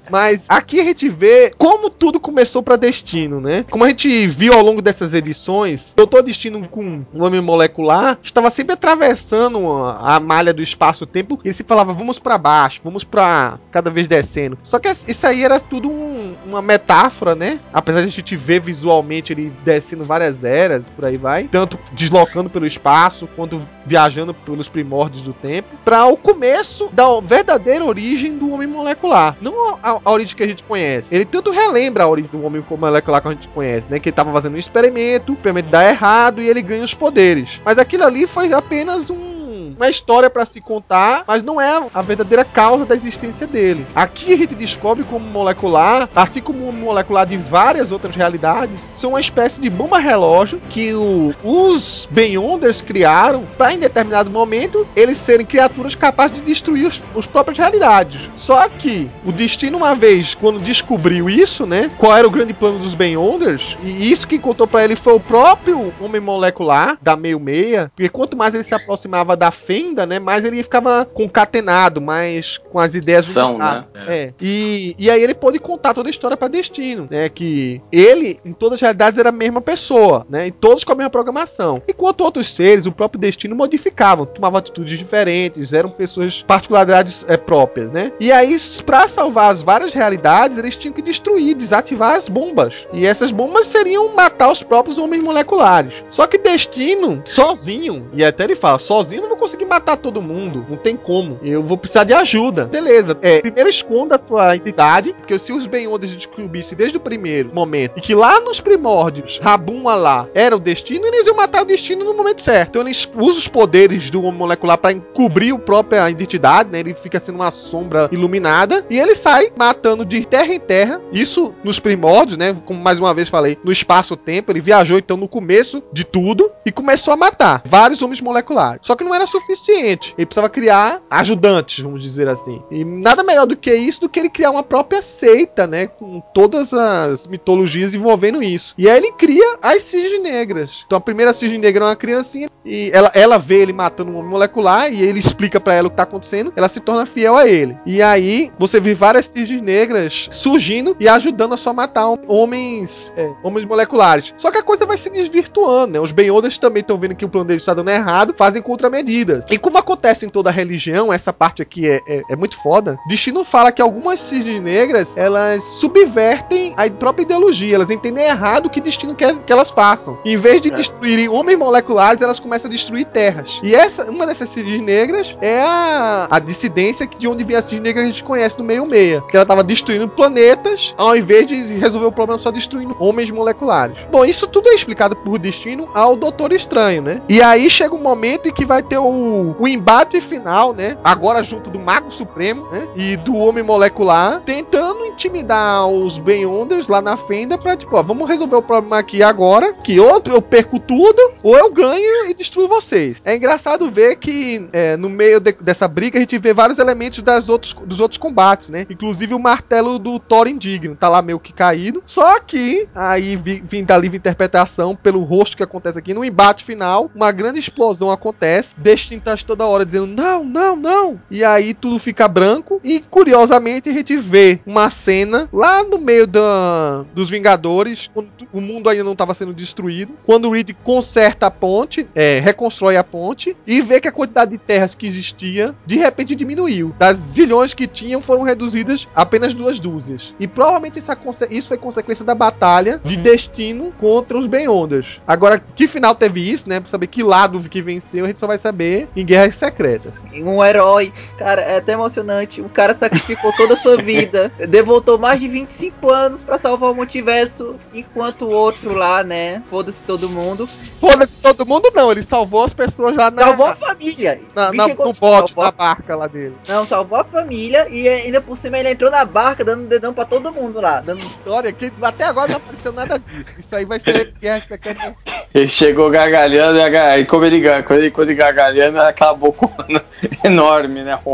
[0.10, 3.66] Mas aqui a gente vê como tudo começou pra Destino, né?
[3.70, 8.50] Como a gente viu ao longo dessas edições, Doutor Destino com o Homem Molecular estava
[8.50, 9.60] sempre atravessando
[10.00, 14.08] a, malha do espaço-tempo e ele se falava, vamos pra baixo, vamos pra cada vez
[14.08, 14.58] descendo.
[14.64, 17.60] Só que isso aí era tudo um- uma metáfora, né?
[17.72, 22.50] Apesar de a gente ver visualmente ele descendo várias eras, por aí vai, tanto deslocando
[22.50, 28.52] pelo espaço quanto viajando pelos primórdios do tempo, para o começo da verdadeira origem do
[28.52, 29.36] homem molecular.
[29.42, 31.14] Não a, a origem que a gente conhece.
[31.14, 34.00] Ele tanto relembra a origem do homem molecular que a gente conhece, né?
[34.00, 37.62] Que ele tava fazendo um experimento, o experimento dá errado e ele ganha os poderes.
[37.64, 39.33] Mas aquilo ali foi apenas um
[39.76, 43.86] uma história para se contar, mas não é a verdadeira causa da existência dele.
[43.96, 49.12] Aqui a gente descobre como molecular, assim como o molecular de várias outras realidades, são
[49.12, 55.18] uma espécie de bomba relógio que o- os Beyonders criaram para em determinado momento eles
[55.18, 58.30] serem criaturas capazes de destruir os, os próprias realidades.
[58.36, 62.80] Só que o destino uma vez quando descobriu isso, né, qual era o grande plano
[62.80, 67.40] dos Beyonders, e isso que contou para ele foi o próprio homem molecular da meio
[67.40, 72.58] meia, porque quanto mais ele se aproximava da fenda, né, mais ele ficava concatenado, mais
[72.58, 73.86] com as ideias São, né?
[74.08, 74.34] É.
[74.42, 77.30] E, e aí ele pôde contar toda a história para Destino, né?
[77.30, 80.48] Que ele, em todas as realidades, era a mesma pessoa, né?
[80.48, 81.82] E todos com a mesma programação.
[81.88, 87.92] Enquanto outros seres, o próprio Destino modificavam, tomavam atitudes diferentes, eram pessoas particularidades é, próprias,
[87.92, 88.12] né?
[88.20, 92.88] E aí, para salvar as várias realidades, eles tinham que destruir, desativar as bombas.
[92.92, 95.94] E essas bombas seriam matar os próprios homens moleculares.
[96.10, 100.66] Só que Destino, sozinho, e até ele fala, sozinho não vou conseguir matar todo mundo,
[100.70, 101.40] não tem como.
[101.44, 102.66] Eu vou precisar de ajuda.
[102.66, 103.18] Beleza.
[103.22, 107.94] É, primeiro esconda a sua entidade, porque se os Beyonders descobrissem desde o primeiro momento
[107.98, 112.04] e que lá nos primórdios, Rabuma lá era o destino, eles iam matar o destino
[112.04, 112.70] no momento certo.
[112.70, 116.80] Então eles usam os poderes do homem molecular para encobrir a própria identidade, né?
[116.80, 121.02] Ele fica sendo uma sombra iluminada e ele sai matando de terra em terra.
[121.12, 122.56] Isso nos primórdios, né?
[122.66, 126.72] Como mais uma vez falei, no espaço-tempo, ele viajou então no começo de tudo e
[126.72, 128.82] começou a matar vários homens moleculares.
[128.84, 130.14] Só que não era suficiente suficiente.
[130.18, 132.62] Ele precisava criar ajudantes, vamos dizer assim.
[132.72, 135.88] E nada melhor do que isso do que ele criar uma própria seita, né?
[135.88, 138.74] Com todas as mitologias envolvendo isso.
[138.78, 140.84] E aí ele cria as Cisne Negras.
[140.86, 144.18] Então a primeira Cisne Negra é uma criancinha e ela, ela vê ele matando um
[144.18, 146.54] homem molecular e ele explica para ela o que tá acontecendo.
[146.56, 147.78] Ela se torna fiel a ele.
[147.86, 153.32] E aí você vê várias Cisnes Negras surgindo e ajudando a só matar homens, é,
[153.44, 154.34] homens moleculares.
[154.38, 156.00] Só que a coisa vai se desvirtuando, né?
[156.00, 159.33] Os Beyonders também estão vendo que o plano deles está dando errado, fazem contramedidas.
[159.50, 162.98] E como acontece em toda religião, essa parte aqui é, é, é muito foda.
[163.08, 168.70] Destino fala que algumas cisnes negras elas subvertem a própria ideologia, elas entendem errado o
[168.70, 170.18] que destino quer que elas façam.
[170.26, 170.76] Em vez de é.
[170.76, 173.60] destruírem homens moleculares, elas começam a destruir terras.
[173.64, 177.80] E essa, uma dessas cisnes negras é a, a dissidência de onde vem a cisne
[177.80, 181.48] negra que a gente conhece no meio meia, que ela estava destruindo planetas, ao invés
[181.48, 183.96] de resolver o problema só destruindo homens moleculares.
[184.12, 187.22] Bom, isso tudo é explicado por destino ao Doutor Estranho, né?
[187.28, 190.98] E aí chega um momento em que vai ter o, o embate final, né?
[191.04, 192.88] Agora junto do Mago Supremo, né?
[192.96, 198.28] E do Homem Molecular, tentando intimidar os Beyonders lá na fenda pra, tipo, ó, vamos
[198.28, 202.68] resolver o problema aqui agora, que ou eu perco tudo, ou eu ganho e destruo
[202.68, 203.22] vocês.
[203.24, 207.22] É engraçado ver que é, no meio de, dessa briga a gente vê vários elementos
[207.22, 208.86] das outros, dos outros combates, né?
[208.90, 212.04] Inclusive o martelo do Thor indigno, tá lá meio que caído.
[212.06, 217.10] Só que, aí vindo da livre interpretação, pelo rosto que acontece aqui, no embate final,
[217.16, 222.00] uma grande explosão acontece, Destiny tá toda hora dizendo não, não, não, e aí tudo
[222.00, 228.10] fica branco, e curiosamente a gente vê uma cena lá no meio da, dos Vingadores,
[228.14, 232.40] quando o mundo ainda não estava sendo destruído, quando o Reed conserta a ponte, é,
[232.40, 236.94] reconstrói a ponte, e vê que a quantidade de terras que existia, de repente diminuiu.
[236.98, 240.34] Das zilhões que tinham, foram reduzidas apenas duas dúzias.
[240.40, 241.18] E provavelmente essa,
[241.50, 245.20] isso foi consequência da batalha de destino contra os Beyonders.
[245.28, 246.80] Agora, que final teve isso, né?
[246.80, 250.14] Pra saber que lado que venceu, a gente só vai saber em Guerras Secretas.
[250.34, 252.62] Um herói, cara, é até emocionante.
[252.62, 256.96] O cara sacrificou toda a sua vida, devoltou mais de 25 anos para salvar o
[256.96, 259.62] multiverso, enquanto o outro lá, né?
[259.70, 260.68] Foda-se todo mundo.
[261.00, 262.12] Foda-se todo mundo, não.
[262.12, 263.44] Ele salvou as pessoas lá na.
[263.44, 264.40] Salvou a família.
[264.56, 266.56] Na, na, no bote, na barca lá dele.
[266.68, 270.26] Não, salvou a família e ainda por cima ele entrou na barca dando dedão pra
[270.26, 271.02] todo mundo lá.
[271.02, 273.52] Dando história que até agora não apareceu nada disso.
[273.58, 275.16] Isso aí vai ser Guerra Secreta.
[275.54, 278.38] Ele chegou gargalhando e como ele, quando ele, quando ele
[278.84, 280.04] gargalhando, aquela bocona
[280.44, 281.20] enorme, né?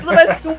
[0.00, 0.56] Toda vez que o.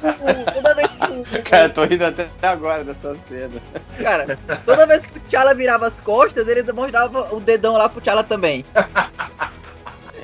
[0.53, 1.44] Toda vez que o.
[1.44, 3.62] Cara, tô rindo até agora dessa cena.
[4.02, 8.02] Cara, toda vez que o T'Challa virava as costas, ele mostrava o dedão lá pro
[8.02, 8.66] T'Challa também.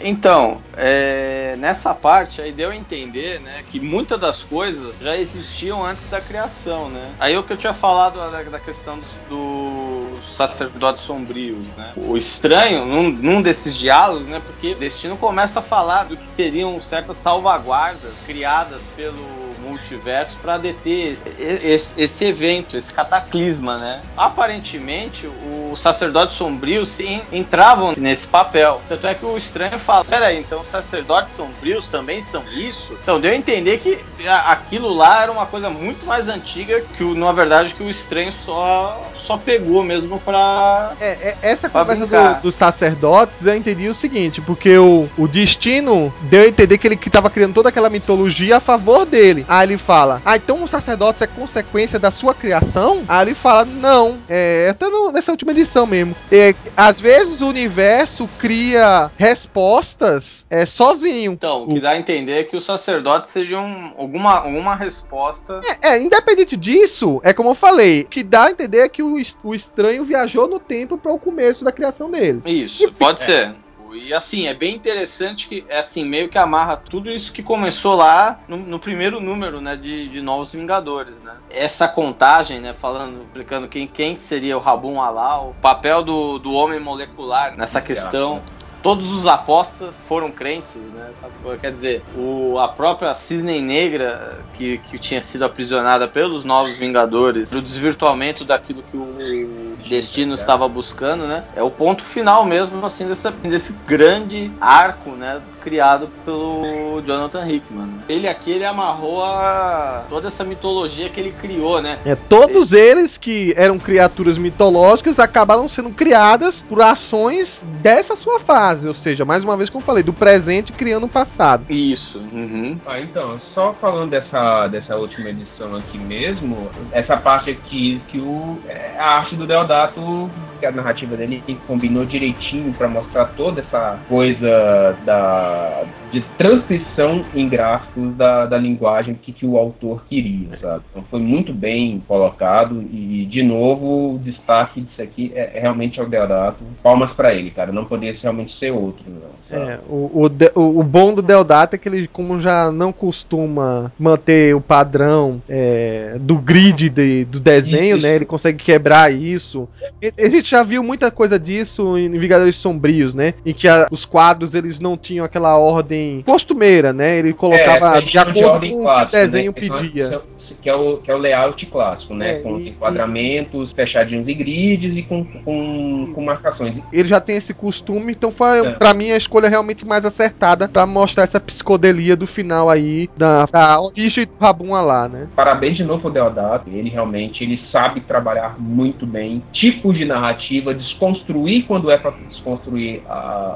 [0.03, 5.83] Então, é, nessa parte aí deu a entender, né, que muitas das coisas já existiam
[5.83, 7.11] antes da criação, né?
[7.19, 11.93] Aí o que eu tinha falado da, da questão dos, dos sacerdotes sombrios, né?
[11.95, 16.27] O estranho, num, num, desses diálogos, né, porque o Destino começa a falar do que
[16.27, 24.01] seriam certas salvaguardas criadas pelo multiverso para deter esse, esse, evento, esse cataclisma, né?
[24.15, 25.29] Aparentemente,
[25.71, 28.81] os sacerdotes sombrios sim, entravam nesse papel.
[28.87, 32.97] Tanto é que o estranho fala: peraí, então os sacerdotes sombrios também são isso?
[33.01, 33.99] Então deu a entender que
[34.45, 39.09] aquilo lá era uma coisa muito mais antiga que, na verdade, que o estranho só,
[39.13, 40.93] só pegou mesmo pra.
[40.99, 45.27] É, é essa pra conversa do, dos sacerdotes eu entendi o seguinte: porque o, o
[45.27, 49.45] destino deu a entender que ele que tava criando toda aquela mitologia a favor dele.
[49.57, 53.03] Aí ele fala: Ah, então o sacerdote é consequência da sua criação?
[53.07, 56.15] Aí ele fala: Não, é até nessa última edição mesmo.
[56.31, 61.31] É, às vezes o universo cria respostas é, sozinho.
[61.33, 65.59] Então, o que dá a entender é que os sacerdotes sejam alguma, alguma resposta.
[65.81, 69.01] É, é, independente disso, é como eu falei, o que dá a entender é que
[69.01, 72.41] o, o estranho viajou no tempo para o começo da criação dele.
[72.45, 73.25] Isso, e, pode é.
[73.25, 73.55] ser.
[73.95, 77.95] E assim, é bem interessante que, é assim, meio que amarra tudo isso que começou
[77.95, 81.33] lá no, no primeiro número, né, de, de Novos Vingadores, né?
[81.49, 86.53] Essa contagem, né, falando, explicando quem, quem seria o Rabun Alal, o papel do, do
[86.53, 88.41] homem molecular nessa questão
[88.81, 91.11] todos os apostas foram crentes, né?
[91.59, 97.51] Quer dizer, o, a própria Cisne Negra, que, que tinha sido aprisionada pelos Novos Vingadores,
[97.51, 101.43] o desvirtuamento daquilo que o Destino estava buscando, né?
[101.55, 105.41] É o ponto final mesmo, assim, dessa, desse grande arco, né?
[105.61, 107.89] Criado pelo Jonathan Hickman.
[108.07, 111.99] Ele aqui, ele amarrou a, toda essa mitologia que ele criou, né?
[112.05, 113.01] É, todos ele...
[113.01, 118.93] eles que eram criaturas mitológicas acabaram sendo criadas por ações dessa sua fase fase, ou
[118.93, 121.63] seja, mais uma vez como eu falei, do presente criando o passado.
[121.69, 122.17] Isso.
[122.17, 122.79] Uhum.
[122.87, 128.57] Ah, então, só falando dessa, dessa última edição aqui mesmo, essa parte aqui que o,
[128.67, 130.27] é, a arte do Deodato
[130.57, 137.47] que a narrativa dele combinou direitinho para mostrar toda essa coisa da de transcrição em
[137.49, 140.83] gráficos da, da linguagem que, que o autor queria, sabe?
[140.91, 145.99] Então foi muito bem colocado e, de novo, o destaque disso aqui é, é realmente
[145.99, 146.63] ao Deodato.
[146.81, 147.71] Palmas para ele, cara.
[147.71, 149.03] Não poderia realmente ser outro.
[149.49, 152.93] Não, é, o, o, o, o, bom do Deodato é que ele, como já não
[152.93, 158.15] costuma manter o padrão é, do grid de, do desenho, né?
[158.15, 159.67] Ele consegue quebrar isso.
[160.01, 163.33] A gente já viu muita coisa disso em Vingadores Sombrios, né?
[163.45, 167.17] Em que a, os quadros eles não tinham aquela ordem costumeira, né?
[167.17, 169.59] Ele colocava é, de acordo de com o que o desenho né?
[169.59, 170.21] pedia
[170.67, 172.31] que é o, que é o layout clássico, né?
[172.31, 173.73] É, com e, enquadramentos e...
[173.73, 176.75] fechadinhos e grids e com, com, com, marcações.
[176.91, 178.71] Ele já tem esse costume, então foi é.
[178.71, 183.45] para mim a escolha realmente mais acertada para mostrar essa psicodelia do final aí da,
[183.45, 185.29] da origem do Rabuma lá, né?
[185.37, 186.69] Parabéns de novo ao Deodato.
[186.69, 193.03] Ele realmente ele sabe trabalhar muito bem tipos de narrativa, desconstruir quando é para desconstruir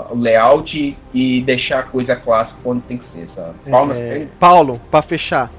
[0.09, 3.69] o layout e deixar a coisa clássica quando tem que ser, sabe?
[3.69, 4.27] Paulo, é...
[4.39, 5.51] Paulo para fechar.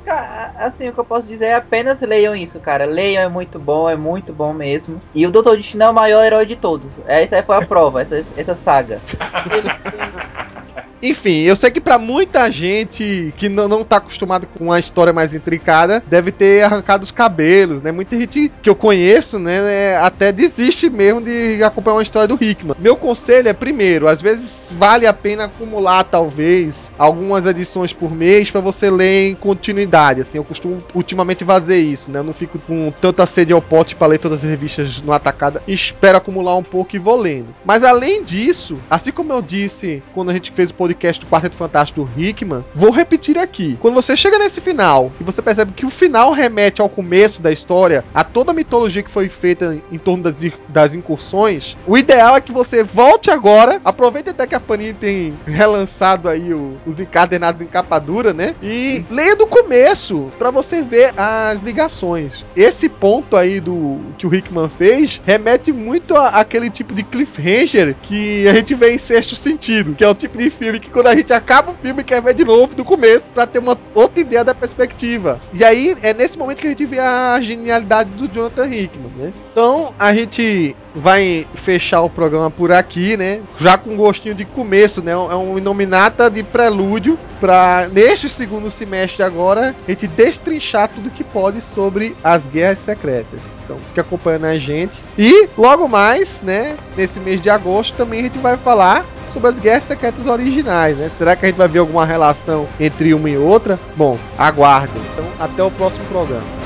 [0.56, 2.85] Assim, o que eu posso dizer é apenas leiam isso, cara.
[2.85, 5.01] Leiam, é muito bom, é muito bom mesmo.
[5.14, 5.56] E o Dr.
[5.56, 6.90] Destino é o maior herói de todos.
[7.06, 9.01] Essa foi a prova, essa, essa saga.
[11.02, 15.12] Enfim, eu sei que para muita gente que não, não tá acostumado com uma história
[15.12, 17.90] mais intricada, deve ter arrancado os cabelos, né?
[17.90, 22.42] Muita gente que eu conheço, né, né, até desiste mesmo de acompanhar uma história do
[22.42, 22.76] Hickman.
[22.78, 28.48] Meu conselho é, primeiro, às vezes vale a pena acumular, talvez, algumas edições por mês
[28.48, 30.38] para você ler em continuidade, assim.
[30.38, 32.20] Eu costumo ultimamente fazer isso, né?
[32.20, 35.62] Eu não fico com tanta sede ao pote para ler todas as revistas no atacada.
[35.66, 37.48] Espero acumular um pouco e vou lendo.
[37.64, 41.27] Mas além disso, assim como eu disse quando a gente fez o podcast podcast do
[41.27, 43.78] Quarteto Fantástico do Hickman, vou repetir aqui.
[43.81, 47.51] Quando você chega nesse final e você percebe que o final remete ao começo da
[47.51, 52.36] história, a toda a mitologia que foi feita em torno das, das incursões, o ideal
[52.36, 57.01] é que você volte agora, aproveite até que a Panini tem relançado aí o, os
[57.01, 58.55] encadernados em capa dura, né?
[58.62, 62.44] E leia do começo para você ver as ligações.
[62.55, 68.47] Esse ponto aí do que o Hickman fez remete muito àquele tipo de cliffhanger que
[68.47, 71.14] a gente vê em sexto sentido, que é o tipo de filme que quando a
[71.14, 74.44] gente acaba o filme quer ver de novo do começo para ter uma outra ideia
[74.44, 75.38] da perspectiva.
[75.54, 79.32] E aí é nesse momento que a gente vê a genialidade do Jonathan Hickman, né?
[79.50, 83.40] Então a gente vai fechar o programa por aqui, né?
[83.59, 85.12] Já com um gostinho de começo, né?
[85.12, 91.24] É um inominata de prelúdio para neste segundo semestre agora a gente destrinchar tudo que
[91.24, 93.40] pode sobre as guerras secretas.
[93.64, 95.02] Então fique acompanhando a gente.
[95.16, 96.76] E logo mais, né?
[96.96, 101.09] Nesse mês de agosto também a gente vai falar sobre as guerras secretas originais, né?
[101.09, 103.80] Será que a gente vai ver alguma relação entre uma e outra?
[103.96, 105.02] Bom, aguardem.
[105.12, 106.62] Então, até o próximo programa.